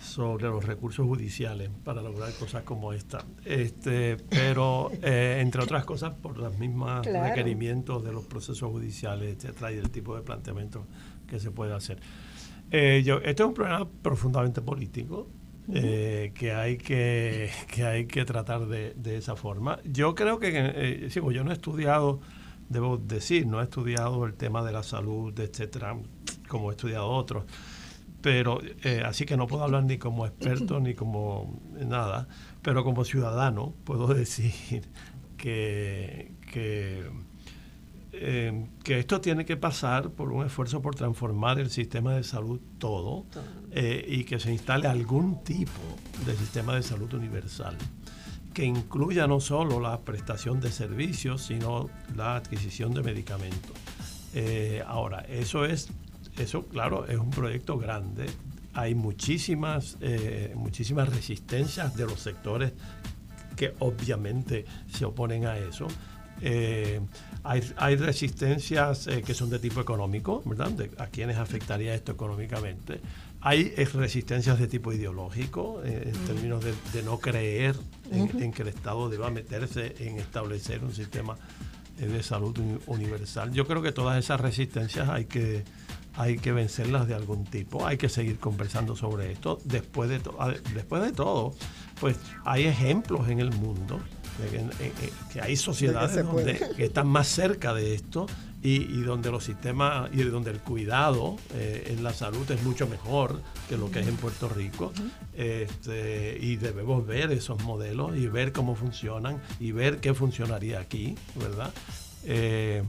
[0.00, 3.24] sobre los recursos judiciales para lograr cosas como esta.
[3.44, 9.72] Este, pero, eh, entre otras cosas, por los mismos requerimientos de los procesos judiciales, etcétera,
[9.72, 10.86] y del tipo de planteamiento
[11.26, 11.98] que se puede hacer.
[12.70, 15.28] Eh, yo, este es un problema profundamente político.
[15.72, 19.78] Eh, que hay que, que hay que tratar de, de esa forma.
[19.84, 22.18] Yo creo que, eh, yo no he estudiado
[22.72, 25.96] debo decir, no he estudiado el tema de la salud, etcétera,
[26.52, 27.44] como he estudiado otros.
[28.20, 32.28] Pero eh, así que no puedo hablar ni como experto ni como nada,
[32.60, 34.82] pero como ciudadano puedo decir
[35.38, 37.10] que, que,
[38.12, 42.60] eh, que esto tiene que pasar por un esfuerzo por transformar el sistema de salud
[42.76, 43.24] todo
[43.70, 45.80] eh, y que se instale algún tipo
[46.26, 47.76] de sistema de salud universal
[48.52, 53.72] que incluya no solo la prestación de servicios, sino la adquisición de medicamentos.
[54.34, 55.88] Eh, ahora, eso es,
[56.38, 58.26] eso claro, es un proyecto grande.
[58.74, 62.72] Hay muchísimas, eh, muchísimas resistencias de los sectores
[63.56, 65.86] que obviamente se oponen a eso.
[66.40, 67.00] Eh,
[67.44, 70.72] hay, hay, resistencias que son de tipo económico, ¿verdad?
[70.98, 73.00] a quienes afectaría esto económicamente.
[73.44, 77.74] Hay resistencias de tipo ideológico, en términos de, no creer
[78.12, 81.36] en, que el Estado deba meterse en establecer un sistema
[81.98, 82.56] de salud
[82.86, 83.52] universal.
[83.52, 85.64] Yo creo que todas esas resistencias hay que,
[86.14, 89.58] hay que vencerlas de algún tipo, hay que seguir conversando sobre esto.
[89.64, 90.20] Después de,
[90.74, 91.54] después de todo,
[92.00, 94.00] pues hay ejemplos en el mundo
[95.32, 96.24] que, hay sociedades
[96.76, 98.26] que están más cerca de esto
[98.62, 103.40] y, donde los sistemas y donde el cuidado eh, en la salud es mucho mejor
[103.68, 104.92] que lo que es en Puerto Rico.
[105.34, 111.16] Este, y debemos ver esos modelos y ver cómo funcionan y ver qué funcionaría aquí,
[111.34, 111.72] ¿verdad?
[112.24, 112.84] Eh,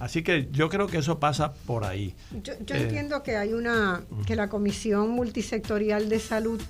[0.00, 2.14] así que yo creo que eso pasa por ahí.
[2.42, 6.60] Yo, yo entiendo que hay una, que la Comisión Multisectorial de Salud,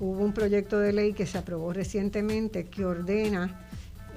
[0.00, 3.68] hubo un proyecto de ley que se aprobó recientemente que ordena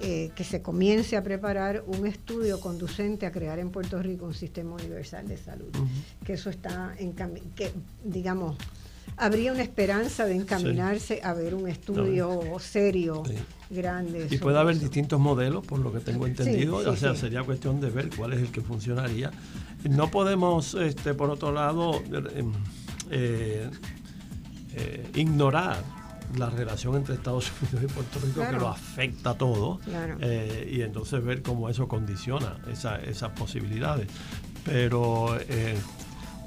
[0.03, 4.33] eh, que se comience a preparar un estudio conducente a crear en Puerto Rico un
[4.33, 5.69] sistema universal de salud.
[6.25, 7.13] Que eso está en
[7.55, 7.71] que
[8.03, 8.57] digamos,
[9.21, 13.21] habría una esperanza de encaminarse a ver un estudio serio,
[13.69, 14.27] grande.
[14.31, 16.77] Y puede haber distintos modelos, por lo que tengo entendido.
[16.77, 19.29] o sea, sería cuestión de ver cuál es el que funcionaría.
[19.87, 22.01] No podemos, este, por otro lado,
[23.11, 23.69] eh,
[24.73, 25.83] eh, ignorar
[26.35, 29.79] la relación entre Estados Unidos y Puerto Rico que lo afecta todo
[30.19, 34.07] eh, y entonces ver cómo eso condiciona esas posibilidades.
[34.65, 35.37] Pero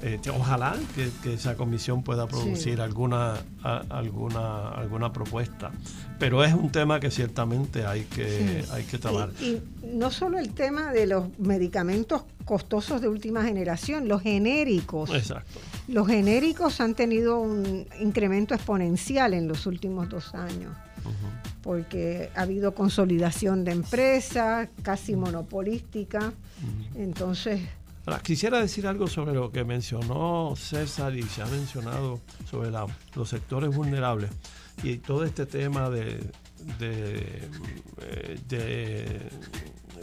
[0.01, 5.71] eh, ojalá que, esa comisión pueda producir alguna, alguna, alguna propuesta.
[6.19, 9.31] Pero es un tema que ciertamente hay que, hay que trabajar.
[9.41, 9.61] Y,
[9.93, 15.09] no solo el tema de los medicamentos costosos de última generación, los genéricos.
[15.11, 15.59] Exacto.
[15.87, 20.75] Los genéricos han tenido un incremento exponencial en los últimos dos años.
[21.61, 26.31] porque ha habido consolidación de empresas, casi monopolística.
[26.95, 27.61] Entonces,
[28.23, 32.19] quisiera decir algo sobre lo que mencionó César y se ha mencionado
[32.49, 32.69] sobre
[33.15, 34.29] los sectores vulnerables
[34.83, 36.19] y todo este tema de,
[36.79, 37.49] de,
[38.51, 39.29] eh,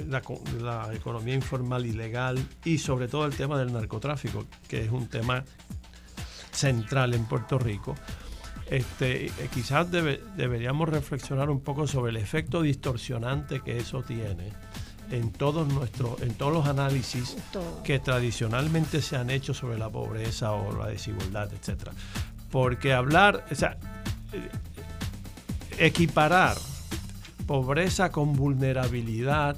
[0.09, 5.09] la, economía informal y legal y sobre todo el tema del narcotráfico, que es un
[5.09, 5.45] tema
[6.51, 7.95] central en Puerto Rico.
[8.69, 14.53] Este, eh, quizás deberíamos reflexionar un poco sobre el efecto distorsionante que eso tiene
[15.13, 17.37] en todos nuestros, en todos los análisis
[17.85, 21.93] que tradicionalmente se han hecho sobre la pobreza o la desigualdad, etcétera.
[22.51, 23.77] Porque hablar, o sea,
[24.33, 24.49] eh,
[25.79, 26.57] equiparar
[27.47, 29.57] pobreza con vulnerabilidad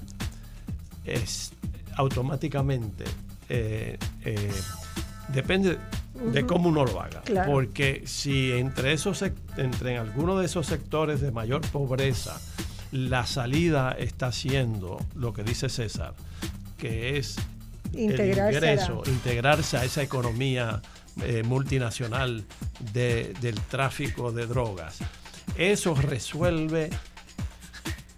[1.04, 1.52] es
[1.96, 3.04] automáticamente
[3.48, 4.52] eh, eh,
[5.28, 5.78] depende
[6.32, 7.22] de cómo uno lo haga.
[7.46, 9.22] Porque si entre esos
[9.56, 12.40] entre alguno de esos sectores de mayor pobreza
[12.94, 16.14] la salida está siendo lo que dice César,
[16.78, 17.36] que es
[17.92, 20.80] integrarse, el ingreso, a integrarse a esa economía
[21.22, 22.44] eh, multinacional
[22.92, 24.98] del tráfico de drogas.
[25.58, 26.88] Eso resuelve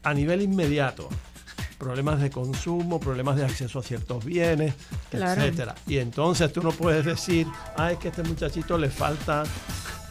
[0.02, 1.08] a nivel inmediato
[1.78, 4.74] problemas de consumo, problemas de acceso a ciertos bienes,
[5.10, 5.74] etcétera.
[5.86, 7.46] Y entonces tú no puedes decir,
[7.78, 9.44] ah, es que a este muchachito le falta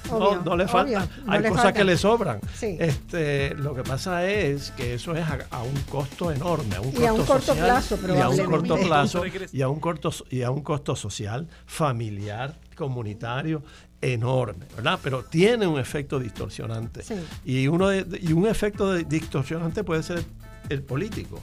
[0.09, 1.07] no, no le falta.
[1.27, 2.39] Hay cosas que le sobran.
[2.61, 7.05] Este, lo que pasa es que eso es a, un costo enorme, a un y
[7.05, 10.51] a un corto plazo, y a un corto plazo y a un corto y a
[10.51, 13.63] un costo social, familiar, comunitario
[14.01, 14.99] enorme, ¿verdad?
[15.01, 17.03] Pero tiene un efecto distorsionante.
[17.43, 20.23] Y uno y un efecto distorsionante puede ser
[20.69, 21.41] el, político.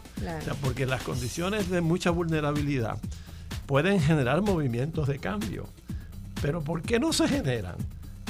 [0.61, 2.99] porque las condiciones de mucha vulnerabilidad
[3.67, 5.67] pueden generar movimientos de cambio.
[6.41, 7.77] Pero ¿por qué no se generan?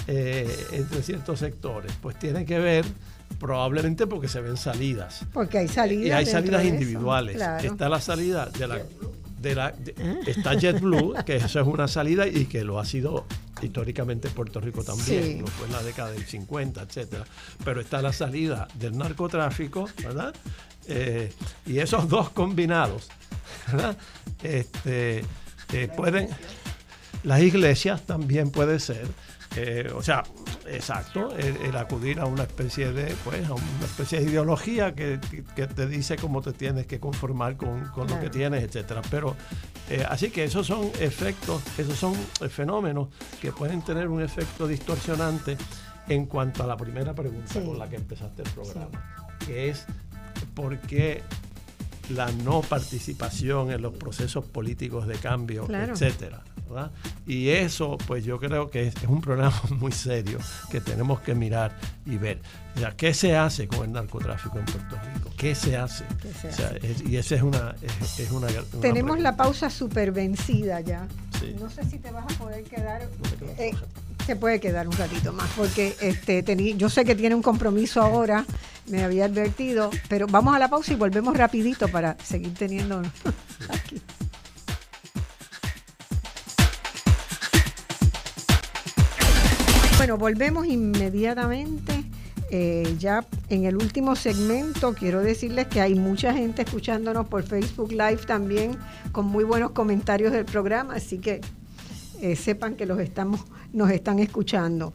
[0.07, 1.93] Eh, entre ciertos sectores?
[2.01, 2.85] Pues tiene que ver
[3.39, 5.24] probablemente porque se ven salidas.
[5.33, 6.07] Porque hay salidas.
[6.07, 7.41] Y hay salidas individuales.
[7.62, 8.83] Está la salida de la...
[9.41, 9.74] De la
[10.24, 13.27] está JetBlue, que eso es una salida y que lo ha sido
[13.61, 17.24] históricamente en Puerto Rico también, lo fue en la década del 50, etcétera.
[17.65, 20.35] Pero está la salida del narcotráfico, ¿verdad?
[20.87, 21.33] Eh,
[21.66, 23.09] y esos dos combinados,
[23.73, 23.97] ¿verdad?
[24.43, 25.24] Este,
[25.73, 26.29] eh, pueden,
[27.23, 29.07] las iglesias también puede ser,
[29.57, 30.23] eh, o sea,
[30.66, 35.87] exacto, el, acudir a una especie de, pues, a una especie de ideología que, te
[35.87, 39.03] dice cómo te tienes que conformar con, lo que tienes, etcétera.
[39.11, 39.37] Pero
[39.91, 42.15] eh, así que esos son efectos, esos son
[42.49, 43.09] fenómenos
[43.41, 45.57] que pueden tener un efecto distorsionante
[46.09, 49.87] en cuanto a la primera pregunta con la que empezaste el programa, que es
[50.55, 51.23] por qué
[52.11, 56.43] la no participación en los procesos políticos de cambio, etcétera.
[57.27, 60.39] Y eso, pues yo creo que es, un problema muy serio
[60.70, 61.77] que tenemos que mirar
[62.07, 62.40] y ver.
[62.77, 65.31] Ya, ¿Qué se hace con el narcotráfico en Puerto Rico?
[65.36, 66.05] ¿Qué se hace?
[67.07, 67.74] y esa es una...
[68.19, 68.49] Es, una,
[68.81, 71.07] tenemos la pausa super vencida ya.
[71.61, 73.09] No sé si te vas a poder quedar...
[73.59, 73.73] Eh,
[74.27, 76.44] se puede quedar un ratito más porque este
[76.77, 78.44] yo sé que tiene un compromiso ahora,
[78.86, 83.03] me había advertido, pero vamos a la pausa y volvemos rapidito para seguir teniendo
[83.69, 84.01] aquí.
[90.03, 92.03] Bueno, volvemos inmediatamente.
[92.51, 97.93] Eh, ya en el último segmento quiero decirles que hay mucha gente escuchándonos por Facebook
[97.93, 98.77] Live también
[99.12, 101.41] con muy buenos comentarios del programa, así que
[102.20, 103.43] eh, sepan que los estamos,
[103.73, 104.93] nos están escuchando.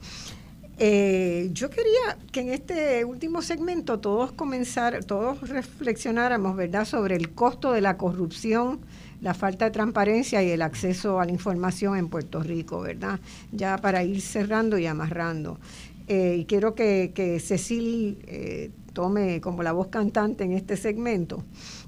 [0.78, 7.32] Eh, yo quería que en este último segmento todos comenzar, todos reflexionáramos, ¿verdad?, sobre el
[7.32, 8.82] costo de la corrupción,
[9.22, 13.20] la falta de transparencia y el acceso a la información en Puerto Rico, ¿verdad?
[13.52, 15.60] Ya para ir cerrando y amarrando.
[16.08, 21.44] Eh, y quiero que, que Cecil eh, tome como la voz cantante en este segmento,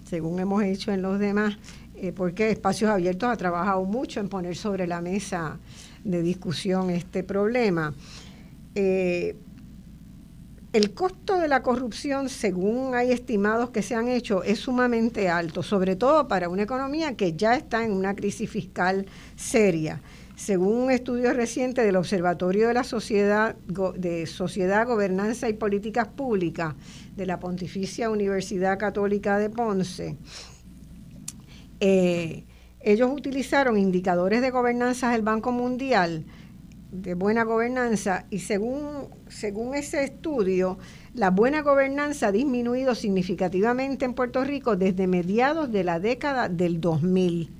[0.05, 1.57] según hemos hecho en los demás,
[2.15, 5.57] porque Espacios Abiertos ha trabajado mucho en poner sobre la mesa
[6.05, 7.93] de discusión este problema.
[10.71, 15.63] El costo de la corrupción, según hay estimados que se han hecho, es sumamente alto,
[15.63, 19.99] sobre todo para una economía que ya está en una crisis fiscal seria.
[20.35, 23.55] Según un estudio reciente del Observatorio de la Sociedad,
[23.95, 26.75] de Sociedad Gobernanza y Políticas Públicas
[27.15, 30.17] de la Pontificia Universidad Católica de Ponce,
[31.79, 32.45] eh,
[32.79, 36.25] ellos utilizaron indicadores de gobernanza del Banco Mundial
[36.91, 40.77] de buena gobernanza y según, según ese estudio,
[41.13, 46.81] la buena gobernanza ha disminuido significativamente en Puerto Rico desde mediados de la década del
[46.81, 47.51] 2000.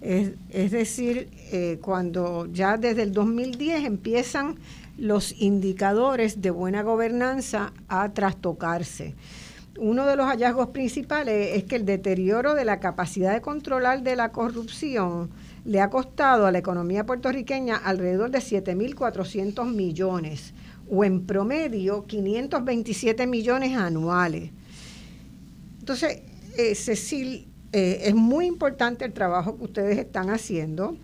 [0.00, 4.56] Es, decir, eh, cuando ya desde el 2010 empiezan
[4.98, 9.14] los indicadores de buena gobernanza a trastocarse.
[9.78, 14.14] Uno de los hallazgos principales es que el deterioro de la capacidad de controlar de
[14.14, 15.30] la corrupción
[15.64, 20.52] le ha costado a la economía puertorriqueña alrededor de 7.400 millones
[20.90, 24.50] o en promedio 527 millones anuales.
[25.80, 26.22] Entonces,
[26.58, 30.96] eh, Cecil, eh, es muy importante el trabajo que ustedes están haciendo,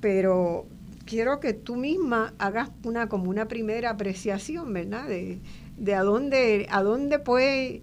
[0.00, 0.66] pero
[1.04, 5.08] quiero que tú misma hagas una como una primera apreciación, ¿verdad?
[5.08, 5.40] De,
[5.76, 7.82] de a dónde, a dónde puede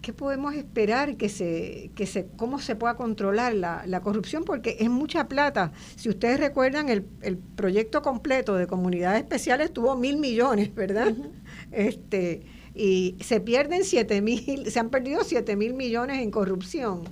[0.00, 4.44] ¿qué podemos esperar que se, que se, cómo se pueda controlar la, corrupción?
[4.44, 5.72] Porque es mucha plata.
[5.96, 11.14] Si ustedes recuerdan, el, el, proyecto completo de comunidades especiales tuvo mil millones, ¿verdad?
[11.72, 12.42] Este,
[12.74, 17.02] y se pierden siete mil, se han perdido siete mil millones en corrupción.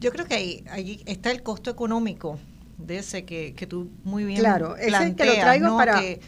[0.00, 2.38] Yo creo que ahí, ahí está el costo económico
[2.78, 6.20] de ese que, que tú muy bien claro, ese que lo traigo para que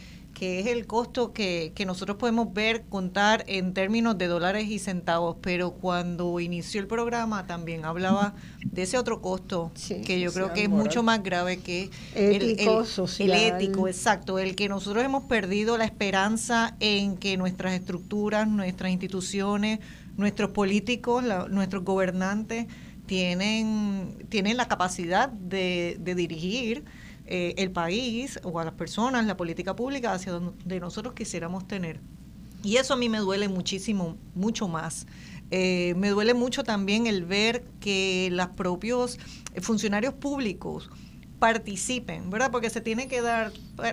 [0.43, 5.73] es el costo que, nosotros podemos ver, contar en términos de dólares y centavos, pero
[5.73, 9.71] cuando inició el programa también hablaba de ese otro costo,
[10.05, 13.31] que yo creo que es mucho más grave que ético, el, social.
[13.31, 18.91] el ético, exacto, el que nosotros hemos perdido la esperanza en que nuestras estructuras, nuestras
[18.91, 19.81] instituciones,
[20.17, 22.67] nuestros políticos, nuestros gobernantes
[23.07, 26.85] tienen, tienen la capacidad de, de dirigir
[27.27, 32.01] eh, el país o a las personas, la política pública hacia donde nosotros quisiéramos tener.
[32.63, 35.07] Y eso a mí me duele muchísimo, mucho más.
[35.51, 39.19] Eh, me duele mucho también el ver que los propios
[39.61, 40.91] funcionarios públicos
[41.39, 42.51] participen, ¿verdad?
[42.51, 43.53] Porque se tiene que dar,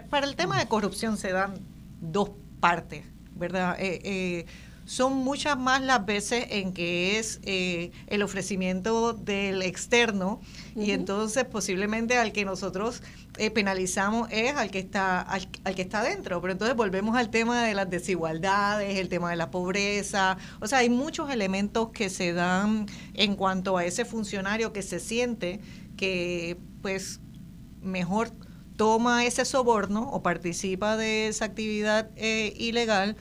[0.10, 1.56] para el tema de corrupción se dan
[2.00, 3.04] dos partes,
[3.36, 3.76] ¿verdad?
[3.80, 4.46] Eh,
[4.90, 10.42] son muchas más las veces en que es eh, el ofrecimiento del externo
[10.76, 13.04] y entonces posiblemente al que nosotros
[13.38, 16.42] eh, penalizamos es al que está al, que está dentro.
[16.42, 20.40] Pero entonces volvemos al tema de las desigualdades el tema de la pobreza.
[20.60, 25.00] O sea hay muchos elementos que se dan en cuanto a ese funcionario que se
[25.00, 25.62] siente
[25.98, 27.20] que pues
[27.84, 28.32] mejor
[28.76, 33.18] toma ese soborno o participa de esa actividad eh, ilegal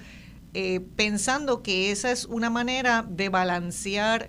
[0.55, 4.29] eh, pensando que esa es una manera de balancear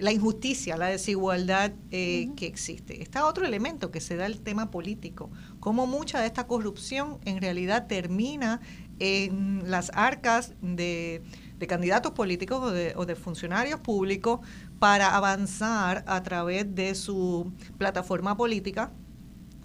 [0.00, 3.02] la injusticia, la desigualdad eh, que existe.
[3.02, 5.30] Está otro elemento que se da el tema político,
[5.60, 8.60] cómo mucha de esta corrupción en realidad termina
[8.98, 11.22] en las arcas de,
[11.68, 14.40] candidatos políticos o de, o de funcionarios públicos
[14.78, 18.92] para avanzar a través de su plataforma política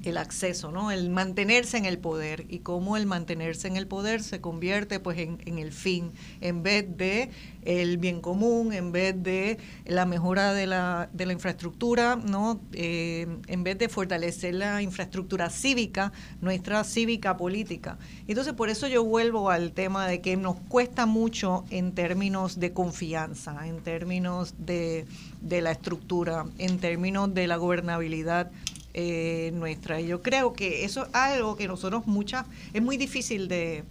[0.04, 0.92] el acceso, ¿no?
[0.92, 5.18] El mantenerse en el poder y cómo el mantenerse en el poder se convierte pues
[5.18, 6.12] en, el fin,
[6.42, 7.30] en vez de
[7.64, 12.60] el bien común, en vez de la mejora de la, de la infraestructura, ¿no?
[12.74, 16.12] Eh, en vez de fortalecer la infraestructura cívica,
[16.42, 17.98] nuestra cívica política.
[18.28, 22.74] Entonces por eso yo vuelvo al tema de que nos cuesta mucho en términos de
[22.74, 25.06] confianza, en términos de,
[25.42, 28.52] de la estructura, en términos de la gobernabilidad
[28.94, 30.00] eh, nuestra.
[30.02, 33.84] Y yo creo que eso es algo que nosotros muchas, es muy difícil de,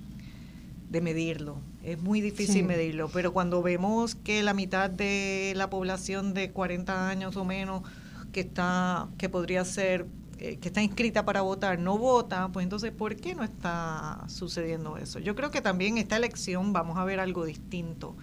[0.91, 6.35] de medirlo, es muy difícil medirlo, pero cuando vemos que la mitad de la población
[6.35, 7.83] de 40 años o menos
[8.33, 10.07] que está, que podría ser
[10.45, 14.97] eh, que está inscrita para votar no vota, pues entonces, ¿por qué no está sucediendo
[14.97, 15.21] eso?
[15.21, 18.17] Yo creo que también esta elección vamos a ver algo distinto.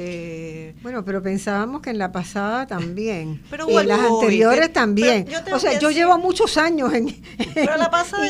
[0.00, 3.42] Eh, bueno, pero pensábamos que en la pasada también.
[3.50, 5.26] pero en las anteriores también.
[5.52, 7.20] O sea, yo llevo muchos años en.
[7.52, 8.28] Pero la pasada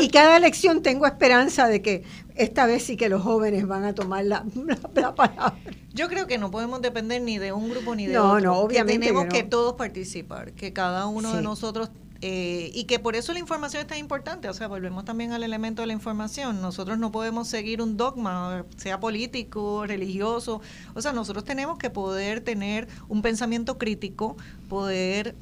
[0.00, 2.02] y, cada elección tengo esperanza de que
[2.34, 4.44] esta vez sí que los jóvenes van a tomar la,
[4.94, 5.54] palabra.
[5.92, 8.40] Yo creo que no podemos depender ni de un grupo ni de otro.
[8.40, 9.06] No, obviamente.
[9.06, 11.90] tenemos que, todos participar, que cada uno de nosotros
[12.24, 14.48] eh, y que por eso la información es tan importante.
[14.48, 16.62] O sea, volvemos también al elemento de la información.
[16.62, 20.60] Nosotros no podemos seguir un dogma, sea político, religioso.
[20.94, 24.36] O sea, nosotros tenemos que poder tener un pensamiento crítico,
[24.68, 25.34] poder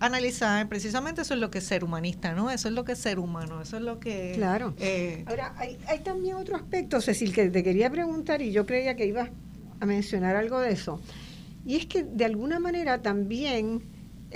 [0.00, 0.66] analizar.
[0.70, 2.50] Precisamente eso es lo que es ser humanista, ¿no?
[2.50, 3.60] Eso es lo que es ser humano.
[3.60, 4.32] Eso es lo que.
[4.34, 4.72] Claro.
[4.78, 8.96] Eh, Ahora, hay, hay también otro aspecto, Cecil, que te quería preguntar y yo creía
[8.96, 9.28] que ibas
[9.78, 11.02] a mencionar algo de eso.
[11.66, 13.82] Y es que de alguna manera también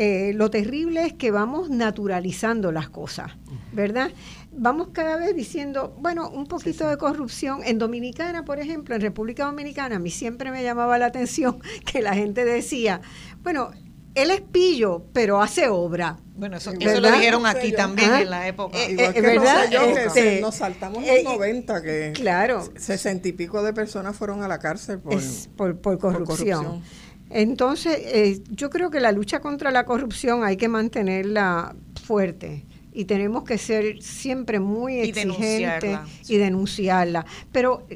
[0.00, 3.32] eh, lo terrible es que vamos naturalizando las cosas,
[3.72, 4.12] ¿verdad?
[4.52, 7.62] Vamos cada vez diciendo, bueno, un poquito de corrupción.
[7.64, 12.00] En Dominicana, por ejemplo, en República Dominicana, a mí siempre me llamaba la atención que
[12.00, 13.00] la gente decía,
[13.42, 13.72] bueno,
[14.14, 16.18] él es pillo, pero hace obra.
[16.36, 18.78] Bueno, eso, lo dijeron aquí también en la época.
[18.78, 19.70] Eh, Igual eh, que ¿verdad?
[19.70, 24.44] Yo, que este, nos saltamos los 90, que claro, sesenta y pico de personas fueron
[24.44, 26.82] a la cárcel por, por, corrupción.
[27.30, 33.04] Entonces, eh, yo creo que la lucha contra la corrupción hay que mantenerla fuerte y
[33.04, 35.98] tenemos que ser siempre muy exigentes
[36.28, 37.26] y denunciarla.
[37.52, 37.86] Pero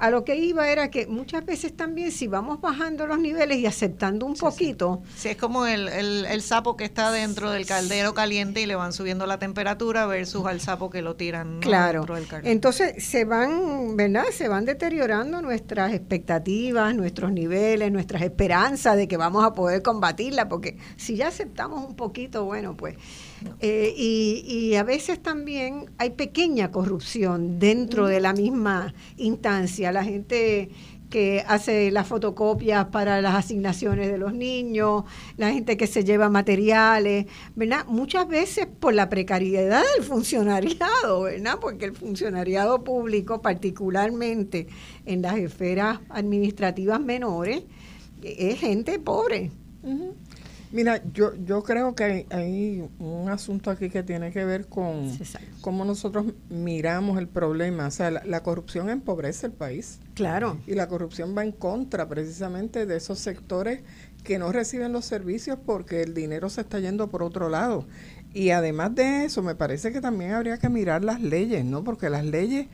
[0.00, 3.66] a lo que iba era que muchas veces también si vamos bajando los niveles y
[3.66, 5.02] aceptando un poquito.
[5.16, 5.28] Sí.
[5.28, 9.26] es como el, el, sapo que está dentro del caldero caliente y le van subiendo
[9.26, 12.00] la temperatura versus al sapo que lo tiran claro.
[12.00, 12.52] dentro del caldero.
[12.52, 14.24] Entonces se van, ¿verdad?
[14.32, 20.48] Se van deteriorando nuestras expectativas, nuestros niveles, nuestras esperanzas de que vamos a poder combatirla,
[20.48, 22.96] porque si ya aceptamos un poquito, bueno, pues
[23.60, 29.90] eh, y, a veces también hay pequeña corrupción dentro de la misma instancia.
[29.92, 30.70] La gente
[31.10, 35.04] que hace las fotocopias para las asignaciones de los niños,
[35.36, 37.86] la gente que se lleva materiales, ¿verdad?
[37.86, 41.58] Muchas veces por la precariedad del funcionariado, ¿verdad?
[41.60, 44.66] Porque el funcionariado público, particularmente
[45.06, 47.62] en las esferas administrativas menores,
[48.22, 49.50] es gente pobre.
[50.70, 55.10] Mira, yo, yo creo que hay, un asunto aquí que tiene que ver con
[55.62, 57.86] cómo nosotros miramos el problema.
[57.86, 59.98] O sea, la, corrupción empobrece el país.
[60.14, 60.58] Claro.
[60.66, 63.80] Y la corrupción va en contra precisamente de esos sectores
[64.24, 67.86] que no reciben los servicios porque el dinero se está yendo por otro lado.
[68.34, 71.82] Y además de eso, me parece que también habría que mirar las leyes, ¿no?
[71.82, 72.66] Porque las leyes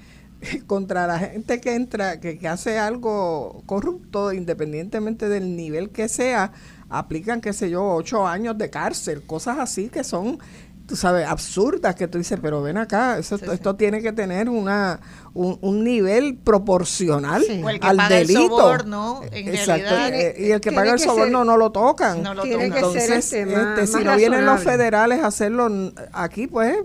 [0.67, 6.53] contra la gente que entra, que, que hace algo corrupto, independientemente del nivel que sea,
[6.89, 10.39] aplican, qué sé yo, ocho años de cárcel, cosas así que son,
[10.87, 15.01] tú sabes, absurdas, que tú dices, pero ven acá, esto tiene que tener una,
[15.35, 17.45] un, nivel proporcional
[17.81, 18.41] al delito.
[18.41, 19.95] El soborno, en Exacto.
[19.95, 22.23] Eh, y el que paga el soborno no lo tocan.
[22.23, 25.69] No lo Entonces, este, este, si no vienen los federales a hacerlo
[26.13, 26.77] aquí, pues,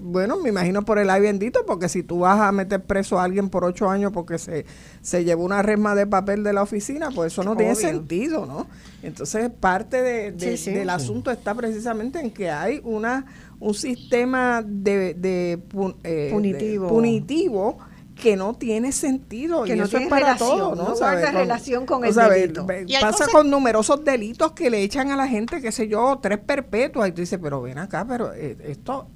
[0.00, 3.24] bueno, me imagino por el ay bendito, porque si tú vas a meter preso a
[3.24, 4.64] alguien por ocho años porque se,
[5.02, 8.66] se llevó una resma de papel de la oficina, pues eso no tiene sentido, ¿no?
[9.02, 13.26] Entonces, parte de, del asunto está precisamente en que hay una
[13.60, 15.58] un sistema de, de,
[16.04, 16.88] eh, punitivo.
[16.88, 17.78] punitivo
[18.18, 20.94] que no tiene sentido que y no eso tiene es para todo, ¿no?
[20.94, 22.66] guarda relación con el delito.
[23.00, 27.08] Pasa con numerosos delitos que le echan a la gente, qué sé yo, tres perpetuas
[27.08, 29.08] y tú dices, pero ven acá, pero eh, esto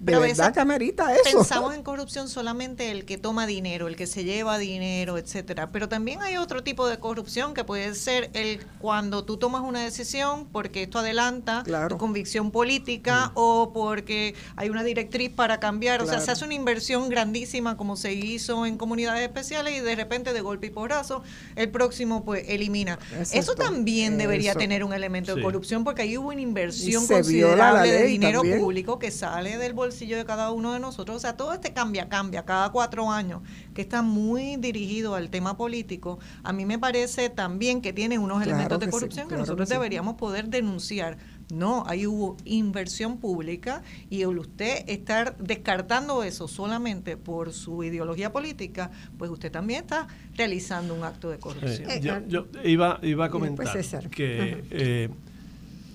[0.00, 1.38] de verdad que amerita eso.
[1.38, 5.70] Pensamos en corrupción solamente el que toma dinero, el que se lleva dinero, etcétera.
[5.72, 9.80] Pero también hay otro tipo de corrupción que puede ser el cuando tú tomas una
[9.80, 13.32] decisión porque esto adelanta tu convicción política mm.
[13.34, 16.00] o porque hay una directriz para cambiar.
[16.00, 19.96] O sea, se hace una inversión grandísima como se hizo en comunidades especiales y de
[19.96, 21.22] repente de golpe y porrazo
[21.56, 22.98] el próximo pues elimina.
[23.32, 28.04] Eso también debería tener un elemento de corrupción porque ahí hubo una inversión considerable de
[28.04, 31.16] dinero público que sale del bolsillo bolsillo de cada uno de nosotros.
[31.16, 33.42] O sea, todo este cambia, cambia cada cuatro años,
[33.74, 38.42] que está muy dirigido al tema político, a mí me parece también que tiene unos
[38.42, 41.18] elementos de corrupción que nosotros deberíamos poder denunciar.
[41.52, 48.30] No, ahí hubo inversión pública y el usted estar descartando eso solamente por su ideología
[48.32, 50.06] política, pues usted también está
[50.36, 52.28] realizando un acto de corrupción.
[52.28, 55.10] yo, iba, iba a comentar que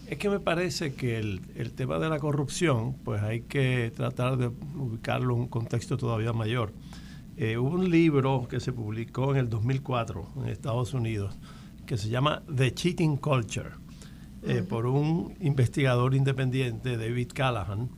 [0.08, 1.42] es que me parece que el,
[1.76, 6.74] tema de la corrupción, pues hay que tratar de ubicarlo en un contexto todavía mayor.
[7.38, 11.36] Eh, hubo un libro que se publicó en el 2004 en Estados Unidos
[11.86, 13.72] que se llama The Cheating Culture,
[14.44, 17.90] eh, por un investigador independiente, David Callahan,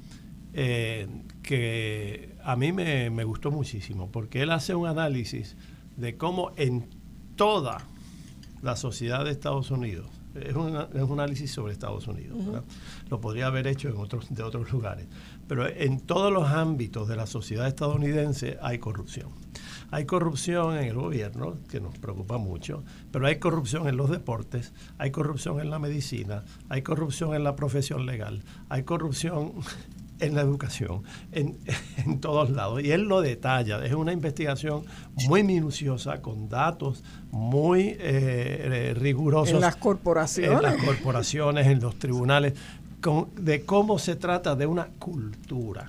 [0.53, 1.07] eh,
[1.41, 5.55] que a mí me, me, gustó muchísimo, porque él hace un análisis
[5.95, 6.89] de cómo en
[7.35, 7.87] toda
[8.61, 10.09] la sociedad de Estados Unidos,
[10.41, 12.37] es un, es un análisis sobre Estados Unidos,
[13.09, 15.07] lo podría haber hecho en otros, de otros lugares,
[15.47, 19.29] pero en todos los ámbitos de la sociedad estadounidense hay corrupción.
[19.89, 24.73] Hay corrupción en el gobierno, que nos preocupa mucho, pero hay corrupción en los deportes,
[24.97, 29.53] hay corrupción en la medicina, hay corrupción en la profesión legal, hay corrupción
[30.19, 32.81] en la educación, en, todos lados.
[32.83, 34.83] Y él lo detalla, es una investigación
[35.27, 39.55] muy minuciosa, con datos muy eh, eh, rigurosos.
[39.55, 40.57] En las corporaciones.
[40.57, 42.53] En las corporaciones, en los tribunales,
[43.37, 45.87] de cómo se trata de una cultura.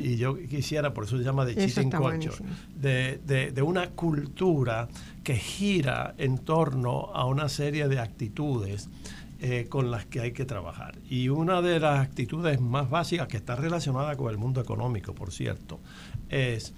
[0.00, 2.36] Y yo quisiera, por eso se llama de cheating culture,
[2.74, 4.88] de, de, una cultura
[5.22, 8.88] que gira en torno a una serie de actitudes
[9.38, 10.98] eh, con las que hay que trabajar.
[11.08, 15.32] Y una de las actitudes más básicas, que está relacionada con el mundo económico, por
[15.32, 15.80] cierto,
[16.28, 16.72] es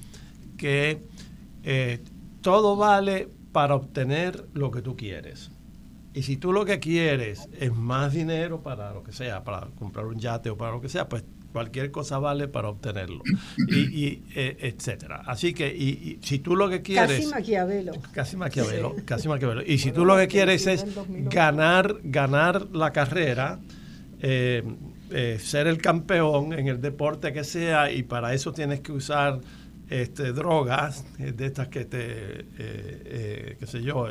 [0.57, 1.03] que
[1.63, 2.03] eh,
[2.41, 5.51] todo vale para obtener lo que tú quieres.
[6.15, 10.07] Y si tú lo que quieres es más dinero para lo que sea, para comprar
[10.07, 13.23] un yate o para lo que sea, pues cualquier cosa vale para obtenerlo.
[13.69, 15.23] Y, eh, etcétera.
[15.27, 17.93] Así que y, si tú lo que quieres casi maquiavelo.
[18.13, 19.63] Casi maquiavelo casi maquiavelo.
[19.63, 23.61] Y si tú lo que quieres es ganar ganar la carrera
[24.21, 24.63] eh,
[25.11, 29.41] eh, ser el campeón en el deporte que sea y para eso tienes que usar
[29.89, 34.07] este, drogas eh, de estas que te, eh, eh, qué sé yo,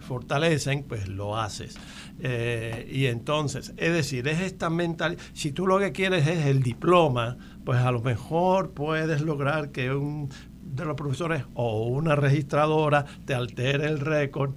[0.00, 1.76] fortalecen, pues lo haces.
[2.20, 7.36] y entonces, es decir, es esta mental, si tú lo que quieres es el diploma,
[7.64, 10.30] pues a lo mejor puedes lograr que un
[10.62, 14.54] de los profesores o una registradora te altere el récord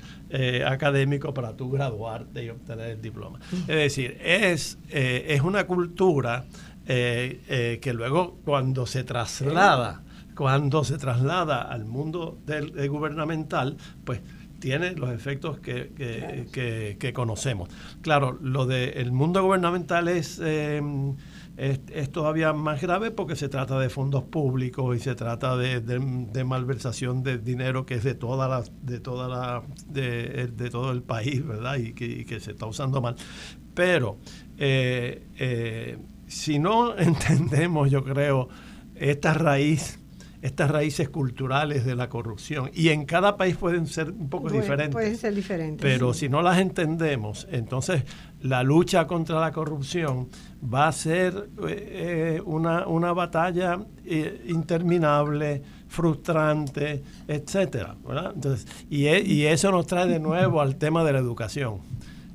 [0.66, 3.40] académico para tú graduarte y obtener el diploma.
[3.62, 6.46] Es decir, es, es una cultura
[6.86, 10.04] que luego cuando se traslada
[10.36, 14.22] cuando se traslada al mundo del, gubernamental, pues
[14.60, 17.70] tiene los efectos que, conocemos.
[18.02, 21.16] Claro, lo del mundo gubernamental em,
[21.58, 26.44] es, es, todavía más grave porque se trata de fondos públicos y se trata de,
[26.46, 31.46] malversación de dinero que es de toda la, de toda la, de, todo el país,
[31.46, 31.76] ¿verdad?
[31.76, 33.16] Y que, se está usando mal.
[33.74, 34.18] Pero
[34.58, 35.98] eh, eh,
[36.28, 38.50] si no entendemos, yo creo,
[38.96, 40.00] esta raíz
[40.44, 42.70] estas raíces culturales de la corrupción.
[42.74, 44.90] Y en cada país pueden ser un poco diferentes.
[44.90, 45.82] Pueden ser diferentes.
[45.82, 48.04] Pero si no las entendemos, entonces
[48.42, 50.28] la lucha contra la corrupción
[50.62, 57.96] va a ser eh, una, una, batalla eh, interminable, frustrante, etcétera.
[58.36, 61.80] Entonces, y, e, y, eso nos trae de nuevo al tema de la educación.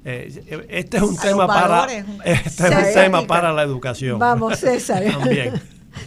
[0.06, 1.84] Eh, este es un tema para
[2.24, 4.18] este es un tema para la educación.
[4.18, 5.04] Vamos, César.
[5.12, 5.60] También.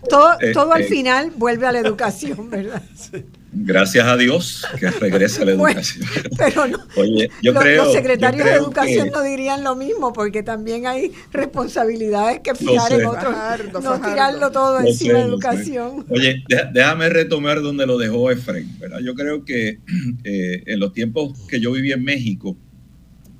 [0.09, 2.81] Todo, todo al este, final vuelve a la educación, ¿verdad?
[3.53, 6.07] Gracias a Dios que regresa a la educación.
[6.37, 10.41] pero no, Oye, yo los, creo, los secretarios de educación no dirían lo mismo, porque
[10.41, 13.35] también hay responsabilidades que fijar en otros,
[13.83, 16.05] no, tirarlo todo encima de educación.
[16.09, 18.79] Oye, déjame retomar donde lo dejó Efraín.
[18.79, 18.99] ¿verdad?
[19.03, 19.79] Yo creo que
[20.23, 22.55] eh, en los tiempos que yo viví en México,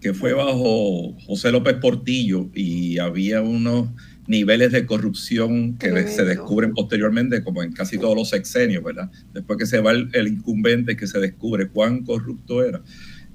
[0.02, 3.88] que fue bajo José López Portillo y había unos
[4.28, 9.12] niveles de corrupción que se descubren posteriormente, como en casi todos los sexenios, ¿verdad?
[9.34, 12.82] Después que se va el, incumbente, que se descubre cuán corrupto era.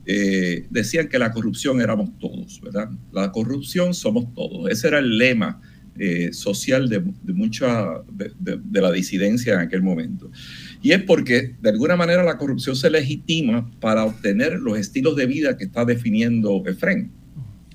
[0.07, 2.91] Eh, decían que la corrupción éramos todos, ¿verdad?
[3.13, 4.71] La corrupción somos todos.
[4.71, 5.61] Ese era el lema
[5.99, 7.01] eh, social de,
[7.33, 10.31] mucha de, la disidencia en aquel momento.
[10.83, 15.27] Y es porque de alguna manera la corrupción se legitima para obtener los estilos de
[15.27, 17.11] vida que está definiendo Efren.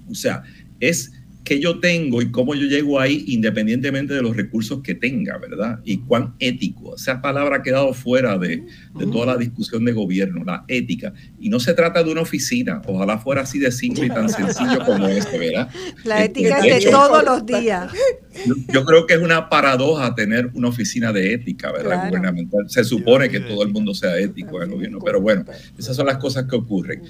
[0.07, 0.43] O sea,
[0.79, 1.11] es
[1.51, 5.81] qué yo tengo y cómo yo llego ahí independientemente de los recursos que tenga, ¿verdad?
[5.83, 6.95] Y cuán ético.
[6.95, 8.63] Esa palabra ha quedado fuera de,
[9.11, 11.11] toda la discusión de gobierno, la ética.
[11.41, 14.85] Y no se trata de una oficina, ojalá fuera así de simple y tan sencillo
[14.85, 15.69] como esto, ¿verdad?
[16.05, 17.91] La ética es de todos los días.
[18.73, 22.07] Yo, creo que es una paradoja tener una oficina de ética, ¿verdad?
[22.07, 22.69] Gubernamental.
[22.69, 25.45] Se supone que todo el mundo sea ético en el gobierno, pero bueno,
[25.77, 27.01] esas son las cosas que ocurren.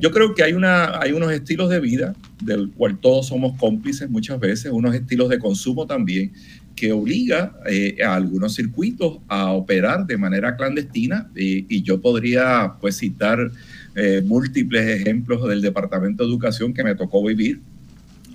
[0.00, 4.10] Yo creo que hay, una, hay unos estilos de vida del cual todos somos cómplices
[4.10, 6.32] muchas veces, unos estilos de consumo también,
[6.74, 12.98] que obliga eh, a algunos circuitos a operar de manera clandestina y yo podría pues
[12.98, 13.50] citar
[13.94, 17.62] eh, múltiples ejemplos del Departamento de Educación que me tocó vivir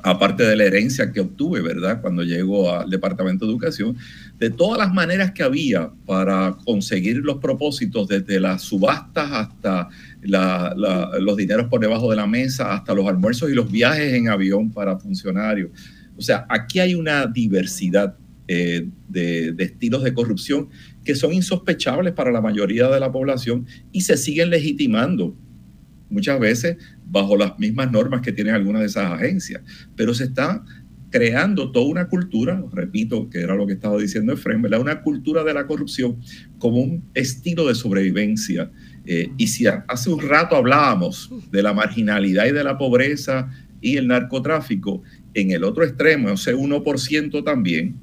[0.03, 2.01] aparte de la herencia que obtuve, ¿verdad?
[2.01, 3.97] Cuando llego al Departamento de Educación,
[4.39, 9.89] de todas las maneras que había para conseguir los propósitos, desde las subastas hasta
[10.23, 14.71] los dineros por debajo de la mesa, hasta los almuerzos y los viajes en avión
[14.71, 15.71] para funcionarios.
[16.17, 18.15] O sea, aquí hay una diversidad
[18.47, 20.69] eh, de, de, estilos de corrupción
[21.05, 25.35] que son insospechables para la mayoría de la población y se siguen legitimando
[26.11, 26.77] muchas veces
[27.11, 29.61] bajo las mismas normas que tienen algunas de esas agencias,
[29.95, 30.63] pero se está
[31.09, 34.79] creando toda una cultura, repito, que era lo que estaba diciendo Efraín, ¿verdad?
[34.79, 36.17] Una cultura de la corrupción
[36.57, 38.71] como un estilo de sobrevivencia.
[39.05, 43.49] Eh, y si hace un rato hablábamos de la marginalidad y de la pobreza
[43.81, 47.99] y el narcotráfico, en el otro extremo, ese 1% también,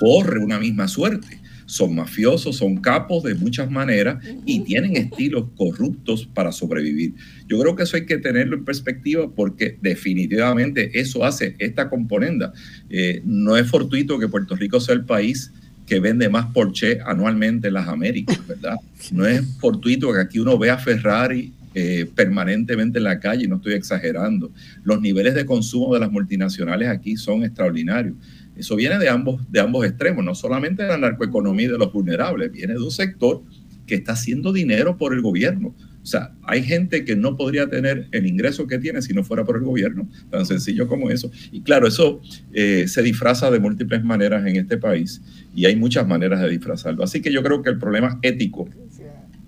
[0.00, 6.28] corre una misma suerte son mafiosos, son capos de muchas maneras y tienen estilos corruptos
[6.32, 7.14] para sobrevivir.
[7.48, 12.52] Yo creo que eso hay que tenerlo en perspectiva porque definitivamente eso hace esta componenda.
[12.88, 15.52] Eh, no es fortuito que Puerto Rico sea el país
[15.86, 18.76] que vende más Porsche anualmente en las Américas, ¿verdad?
[19.12, 23.74] No es fortuito que aquí uno vea Ferrari eh, permanentemente en la calle, no estoy
[23.74, 24.50] exagerando.
[24.82, 28.14] Los niveles de consumo de las multinacionales aquí son extraordinarios.
[28.56, 31.92] Eso viene de ambos, de ambos extremos, no solamente de la narcoeconomía y de los
[31.92, 33.42] vulnerables, viene de un sector
[33.86, 35.74] que está haciendo dinero por el gobierno.
[36.02, 39.44] O sea, hay gente que no podría tener el ingreso que tiene si no fuera
[39.44, 41.32] por el gobierno, tan sencillo como eso.
[41.50, 42.20] Y claro, eso
[42.52, 45.20] eh, se disfraza de múltiples maneras en este país
[45.54, 47.02] y hay muchas maneras de disfrazarlo.
[47.02, 48.68] Así que yo creo que el problema ético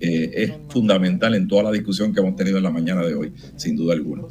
[0.01, 3.33] eh, es fundamental en toda la discusión que hemos tenido en la mañana de hoy,
[3.57, 4.23] sin duda alguna.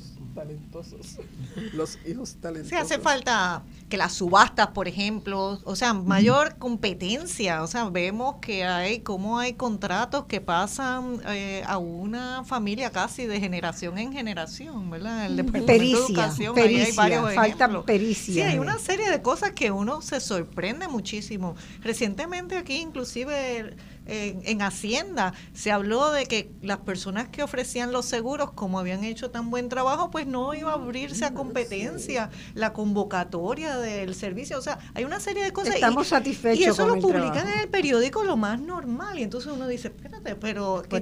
[1.74, 2.70] Los hijos talentosos.
[2.70, 8.36] Sí, hace falta que las subastas, por ejemplo, o sea, mayor competencia, o sea, vemos
[8.42, 14.12] que hay, cómo hay contratos que pasan eh, a una familia casi de generación en
[14.12, 15.28] generación, ¿verdad?
[15.28, 18.34] El Departamento pericia, de Educación, pericia, hay varios falta pericia.
[18.34, 21.56] Sí, hay una serie de cosas que uno se sorprende muchísimo.
[21.82, 23.76] Recientemente aquí inclusive
[24.08, 29.30] en, Hacienda se habló de que las personas que ofrecían los seguros, como habían hecho
[29.30, 34.58] tan buen trabajo, pues no iba a abrirse a competencia la convocatoria del servicio.
[34.58, 35.76] O sea, hay una serie de cosas.
[35.76, 36.60] Estamos satisfechos.
[36.60, 39.20] Y eso lo publican en el periódico lo más normal.
[39.20, 41.00] Y entonces uno dice, espérate, pero ¿qué,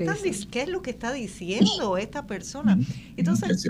[0.52, 2.77] ¿qué es lo que está diciendo esta persona?
[3.18, 3.69] Entonces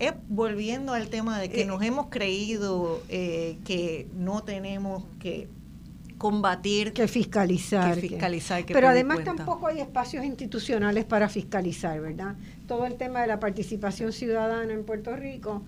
[0.00, 5.48] es volviendo al tema de que eh, nos hemos creído eh, que no tenemos que
[6.16, 6.92] combatir.
[6.92, 7.94] Que fiscalizar.
[7.94, 8.64] Que fiscalizar.
[8.66, 12.34] pero además tampoco hay espacios institucionales para fiscalizar, ¿verdad?
[12.66, 15.62] Todo el tema de la participación ciudadana en Puerto Rico.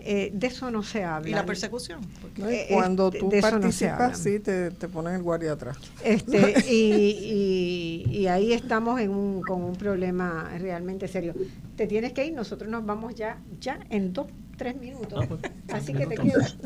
[0.00, 1.28] Eh, de eso no se habla.
[1.28, 2.00] ¿Y la persecución?
[2.46, 5.76] Eh, cuando tú participas, sí, te, te ponen el guardia atrás.
[6.04, 11.34] Este, y, y, ahí estamos en un, con un problema realmente serio.
[11.76, 15.20] Te tienes que ir, nosotros nos vamos ya, ya en dos tres minutos.
[15.22, 15.40] Ah, pues,
[15.72, 16.56] Así que te quedas.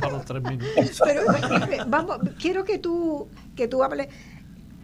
[0.00, 1.00] para los tres minutos.
[1.02, 4.08] Pero eh, vamos, quiero que tú, que tú hables.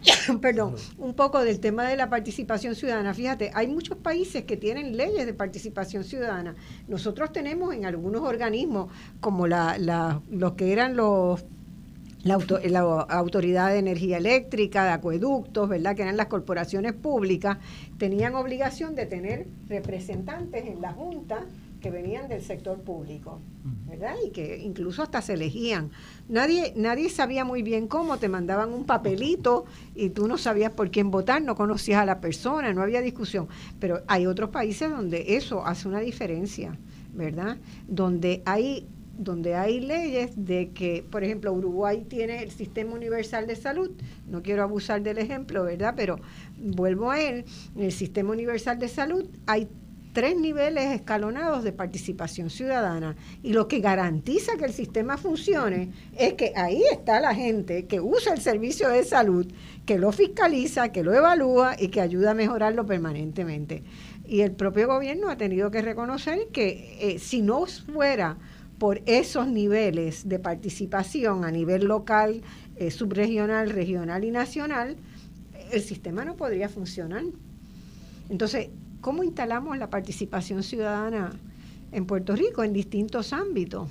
[0.41, 3.13] perdón, un poco del tema de la participación ciudadana.
[3.13, 6.55] Fíjate, hay muchos países que tienen leyes de participación ciudadana.
[6.87, 11.43] Nosotros tenemos en algunos organismos, como la, la, los que eran los
[12.23, 15.95] la, la, Autoridad de Energía Eléctrica, de Acueductos, ¿verdad?
[15.95, 17.57] Que eran las corporaciones públicas,
[17.97, 21.45] tenían obligación de tener representantes en la Junta
[21.87, 23.39] que venían del sector público,
[23.87, 24.15] ¿verdad?
[24.25, 25.89] Y que incluso hasta se elegían.
[26.27, 29.63] Nadie, nadie sabía muy bien cómo, te mandaban un papelito
[29.95, 33.47] y tú no sabías por quién votar, no conocías a la persona, no había discusión.
[33.79, 36.77] Pero hay otros países donde eso hace una diferencia,
[37.13, 37.57] ¿verdad?
[37.87, 38.85] Donde hay
[39.17, 43.89] donde hay leyes de que, por ejemplo, Uruguay tiene el sistema universal de salud,
[44.27, 45.95] no quiero abusar del ejemplo, ¿verdad?
[45.97, 46.19] Pero
[46.59, 47.45] vuelvo a él,
[47.75, 49.67] en el sistema universal de salud hay
[50.17, 53.15] tres niveles escalonados de participación ciudadana.
[53.43, 57.99] Y lo que garantiza que el sistema funcione es que ahí está la gente que
[57.99, 59.45] usa el servicio de salud,
[59.85, 63.83] que lo fiscaliza, que lo evalúa y que ayuda a mejorarlo permanentemente.
[64.27, 68.37] Y el propio gobierno ha tenido que reconocer que eh, si no fuera
[68.79, 72.41] por esos niveles de participación a nivel local,
[72.77, 74.95] eh, subregional, regional y nacional,
[75.71, 77.21] el sistema no podría funcionar.
[78.31, 78.69] Entonces,
[79.01, 81.31] ¿Cómo instalamos la participación ciudadana
[81.91, 83.87] en Puerto Rico en distintos ámbitos?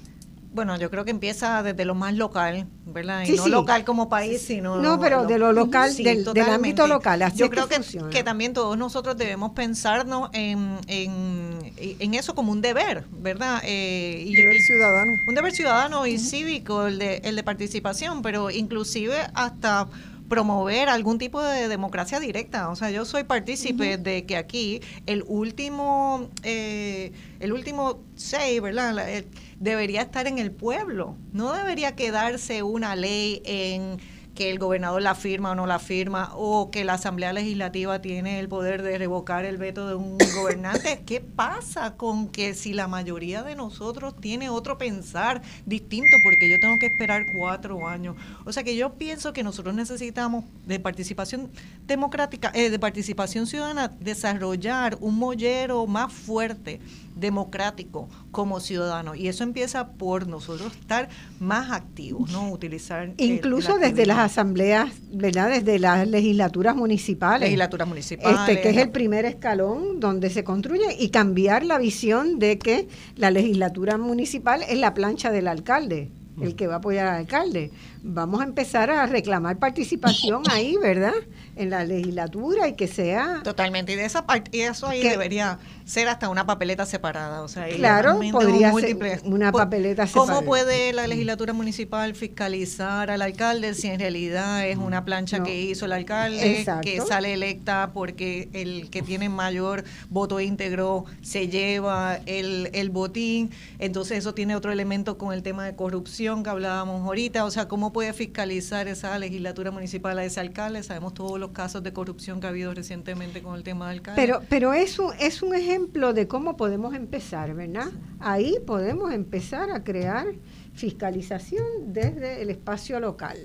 [0.56, 3.24] Bueno, yo creo que empieza desde lo más local, ¿verdad?
[3.26, 4.80] Y no local como país, sino...
[4.80, 7.30] No, pero de lo local, del, ámbito local.
[7.34, 7.78] yo creo que,
[8.10, 13.60] que, también todos nosotros debemos pensarnos en, en, eso como un deber, ¿verdad?
[13.64, 15.12] Eh, y, deber ciudadano.
[15.28, 19.88] Un deber ciudadano y cívico, el de, el de participación, pero inclusive hasta
[20.28, 22.68] promover algún tipo de democracia directa.
[22.70, 29.24] O sea, yo soy partícipe de que aquí el último, eh, el último say, ¿verdad?
[29.58, 31.16] debería estar en el pueblo.
[31.32, 33.98] No debería quedarse una ley en
[34.36, 38.38] que el gobernador la firma o no la firma, o que la Asamblea Legislativa tiene
[38.38, 41.02] el poder de revocar el veto de un gobernante.
[41.04, 46.60] ¿Qué pasa con que si la mayoría de nosotros tiene otro pensar distinto, porque yo
[46.60, 48.14] tengo que esperar cuatro años?
[48.44, 51.50] O sea que yo pienso que nosotros necesitamos de participación
[51.86, 56.80] democrática, eh, de participación ciudadana, desarrollar un mollero más fuerte
[57.16, 61.08] democrático como ciudadano y eso empieza por nosotros estar
[61.40, 65.50] más activos, no utilizar incluso desde las asambleas, ¿verdad?
[65.50, 67.48] Desde las legislaturas municipales.
[67.48, 68.38] Legislaturas municipales.
[68.40, 72.88] Este que es el primer escalón donde se construye y cambiar la visión de que
[73.16, 76.10] la legislatura municipal es la plancha del alcalde
[76.40, 77.70] el que va a apoyar al alcalde.
[78.02, 81.14] Vamos a empezar a reclamar participación ahí, ¿verdad?
[81.56, 83.40] En la legislatura y que sea...
[83.42, 87.42] Totalmente, y de esa parte, y eso ahí debería ser hasta una papeleta separada.
[87.42, 90.34] O sea, claro, podría ser una papeleta separada.
[90.34, 95.60] ¿Cómo puede la legislatura municipal fiscalizar al alcalde si en realidad es una plancha que
[95.60, 102.18] hizo el alcalde, que sale electa porque el que tiene mayor voto íntegro se lleva
[102.26, 103.50] el, el botín?
[103.78, 107.44] Entonces eso tiene otro elemento con el tema de corrupción que hablábamos ahorita.
[107.44, 110.82] O sea, ¿cómo puede fiscalizar esa legislatura municipal a ese alcalde?
[110.82, 114.20] Sabemos todos los casos de corrupción que ha habido recientemente con el tema del alcalde.
[114.20, 117.88] Pero, pero es es un ejemplo ejemplo de cómo podemos empezar, ¿verdad?
[118.18, 120.26] Ahí podemos empezar a crear
[120.74, 123.36] fiscalización desde el espacio local.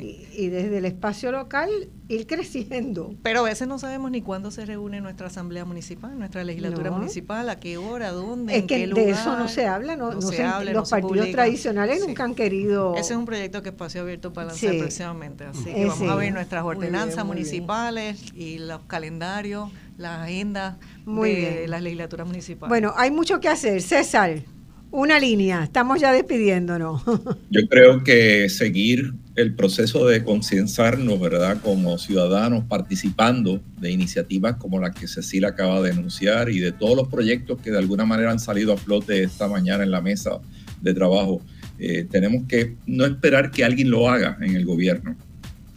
[0.00, 1.70] Y, desde el espacio local
[2.08, 3.14] ir creciendo.
[3.22, 7.48] Pero a veces no sabemos ni cuándo se reúne nuestra asamblea municipal, nuestra legislatura municipal,
[7.48, 10.90] a qué hora, dónde, es que de eso no se habla, no, se, habla, los
[10.90, 12.94] partidos tradicionales nunca han querido.
[12.96, 16.32] Ese es un proyecto que Espacio Abierto para lanzar próximamente, así que vamos a ver
[16.32, 22.68] nuestras ordenanzas municipales y los calendarios, la agenda de las legislaturas municipales.
[22.68, 24.42] Bueno, hay mucho que hacer, César.
[24.90, 27.02] Una línea, estamos ya despidiéndonos.
[27.50, 31.58] Yo creo que seguir el proceso de concienciarnos, ¿verdad?
[31.62, 36.96] Como ciudadanos participando de iniciativas como la que Cecilia acaba de denunciar y de todos
[36.96, 40.40] los proyectos que de alguna manera han salido a flote esta mañana en la mesa
[40.80, 41.40] de trabajo.
[41.78, 45.16] Eh, tenemos que no esperar que alguien lo haga en el gobierno,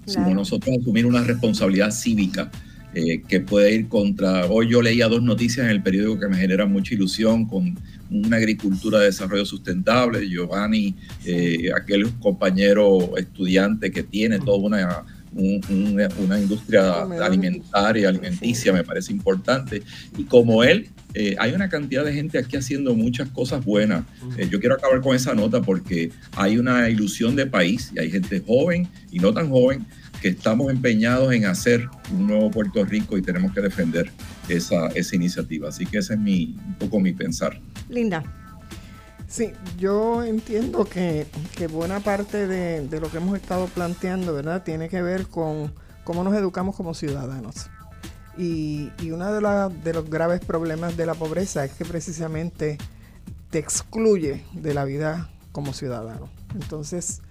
[0.06, 2.52] sino nosotros asumir una responsabilidad cívica
[2.94, 4.46] eh, que puede ir contra...
[4.48, 7.78] Hoy yo leía dos noticias en el periódico que me generan mucha ilusión con
[8.24, 10.28] una agricultura de desarrollo sustentable.
[10.30, 19.12] Giovanni, eh, aquel compañero estudiante que tiene toda una, una, industria alimentaria, alimenticia, me parece
[19.12, 19.84] importante.
[20.18, 24.04] Y como él, eh, hay una cantidad de gente aquí haciendo muchas cosas buenas.
[24.50, 28.42] yo quiero acabar con esa nota porque hay una ilusión de país y hay gente
[28.46, 29.86] joven y no tan joven
[30.22, 34.10] que estamos empeñados en hacer un nuevo Puerto Rico y tenemos que defender
[34.50, 35.70] esa, esa iniciativa.
[35.70, 37.60] Así que ese es mi, un poco mi pensar.
[37.90, 38.24] Linda.
[39.28, 41.26] Sí, yo entiendo que,
[41.72, 45.74] buena parte de, lo que hemos estado planteando, ¿verdad?, tiene que ver con
[46.04, 47.70] cómo nos educamos como ciudadanos.
[48.38, 52.78] Y, y uno de, de los graves problemas de la pobreza es que precisamente
[53.50, 56.30] te excluye de la vida como ciudadano.
[56.54, 57.22] Entonces,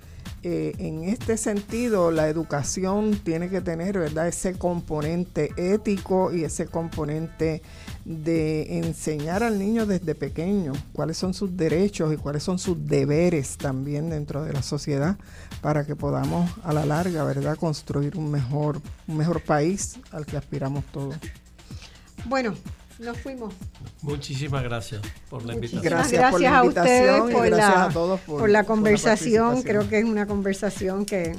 [0.47, 6.67] eh, en este sentido, la educación tiene que tener, ¿verdad?, ese componente ético y ese
[6.67, 7.63] componente
[8.05, 13.57] de enseñar al niño desde pequeño cuáles son sus derechos y cuáles son sus deberes
[13.57, 15.17] también dentro de la sociedad
[15.63, 20.37] para que podamos a la larga, ¿verdad?, construir un mejor, un mejor país al que
[20.37, 21.17] aspiramos todos.
[22.27, 22.55] Bueno,
[22.99, 23.55] nos fuimos.
[24.03, 25.83] Muchísimas gracias por la invitación.
[25.83, 29.63] Gracias, por la invitación a ustedes por, la, por, la conversación.
[29.63, 31.35] Creo que es una conversación que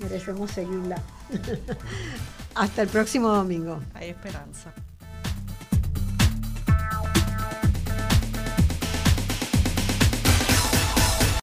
[0.00, 1.02] merecemos seguirla.
[2.54, 3.80] Hasta el próximo domingo.
[3.94, 4.72] Hay esperanza.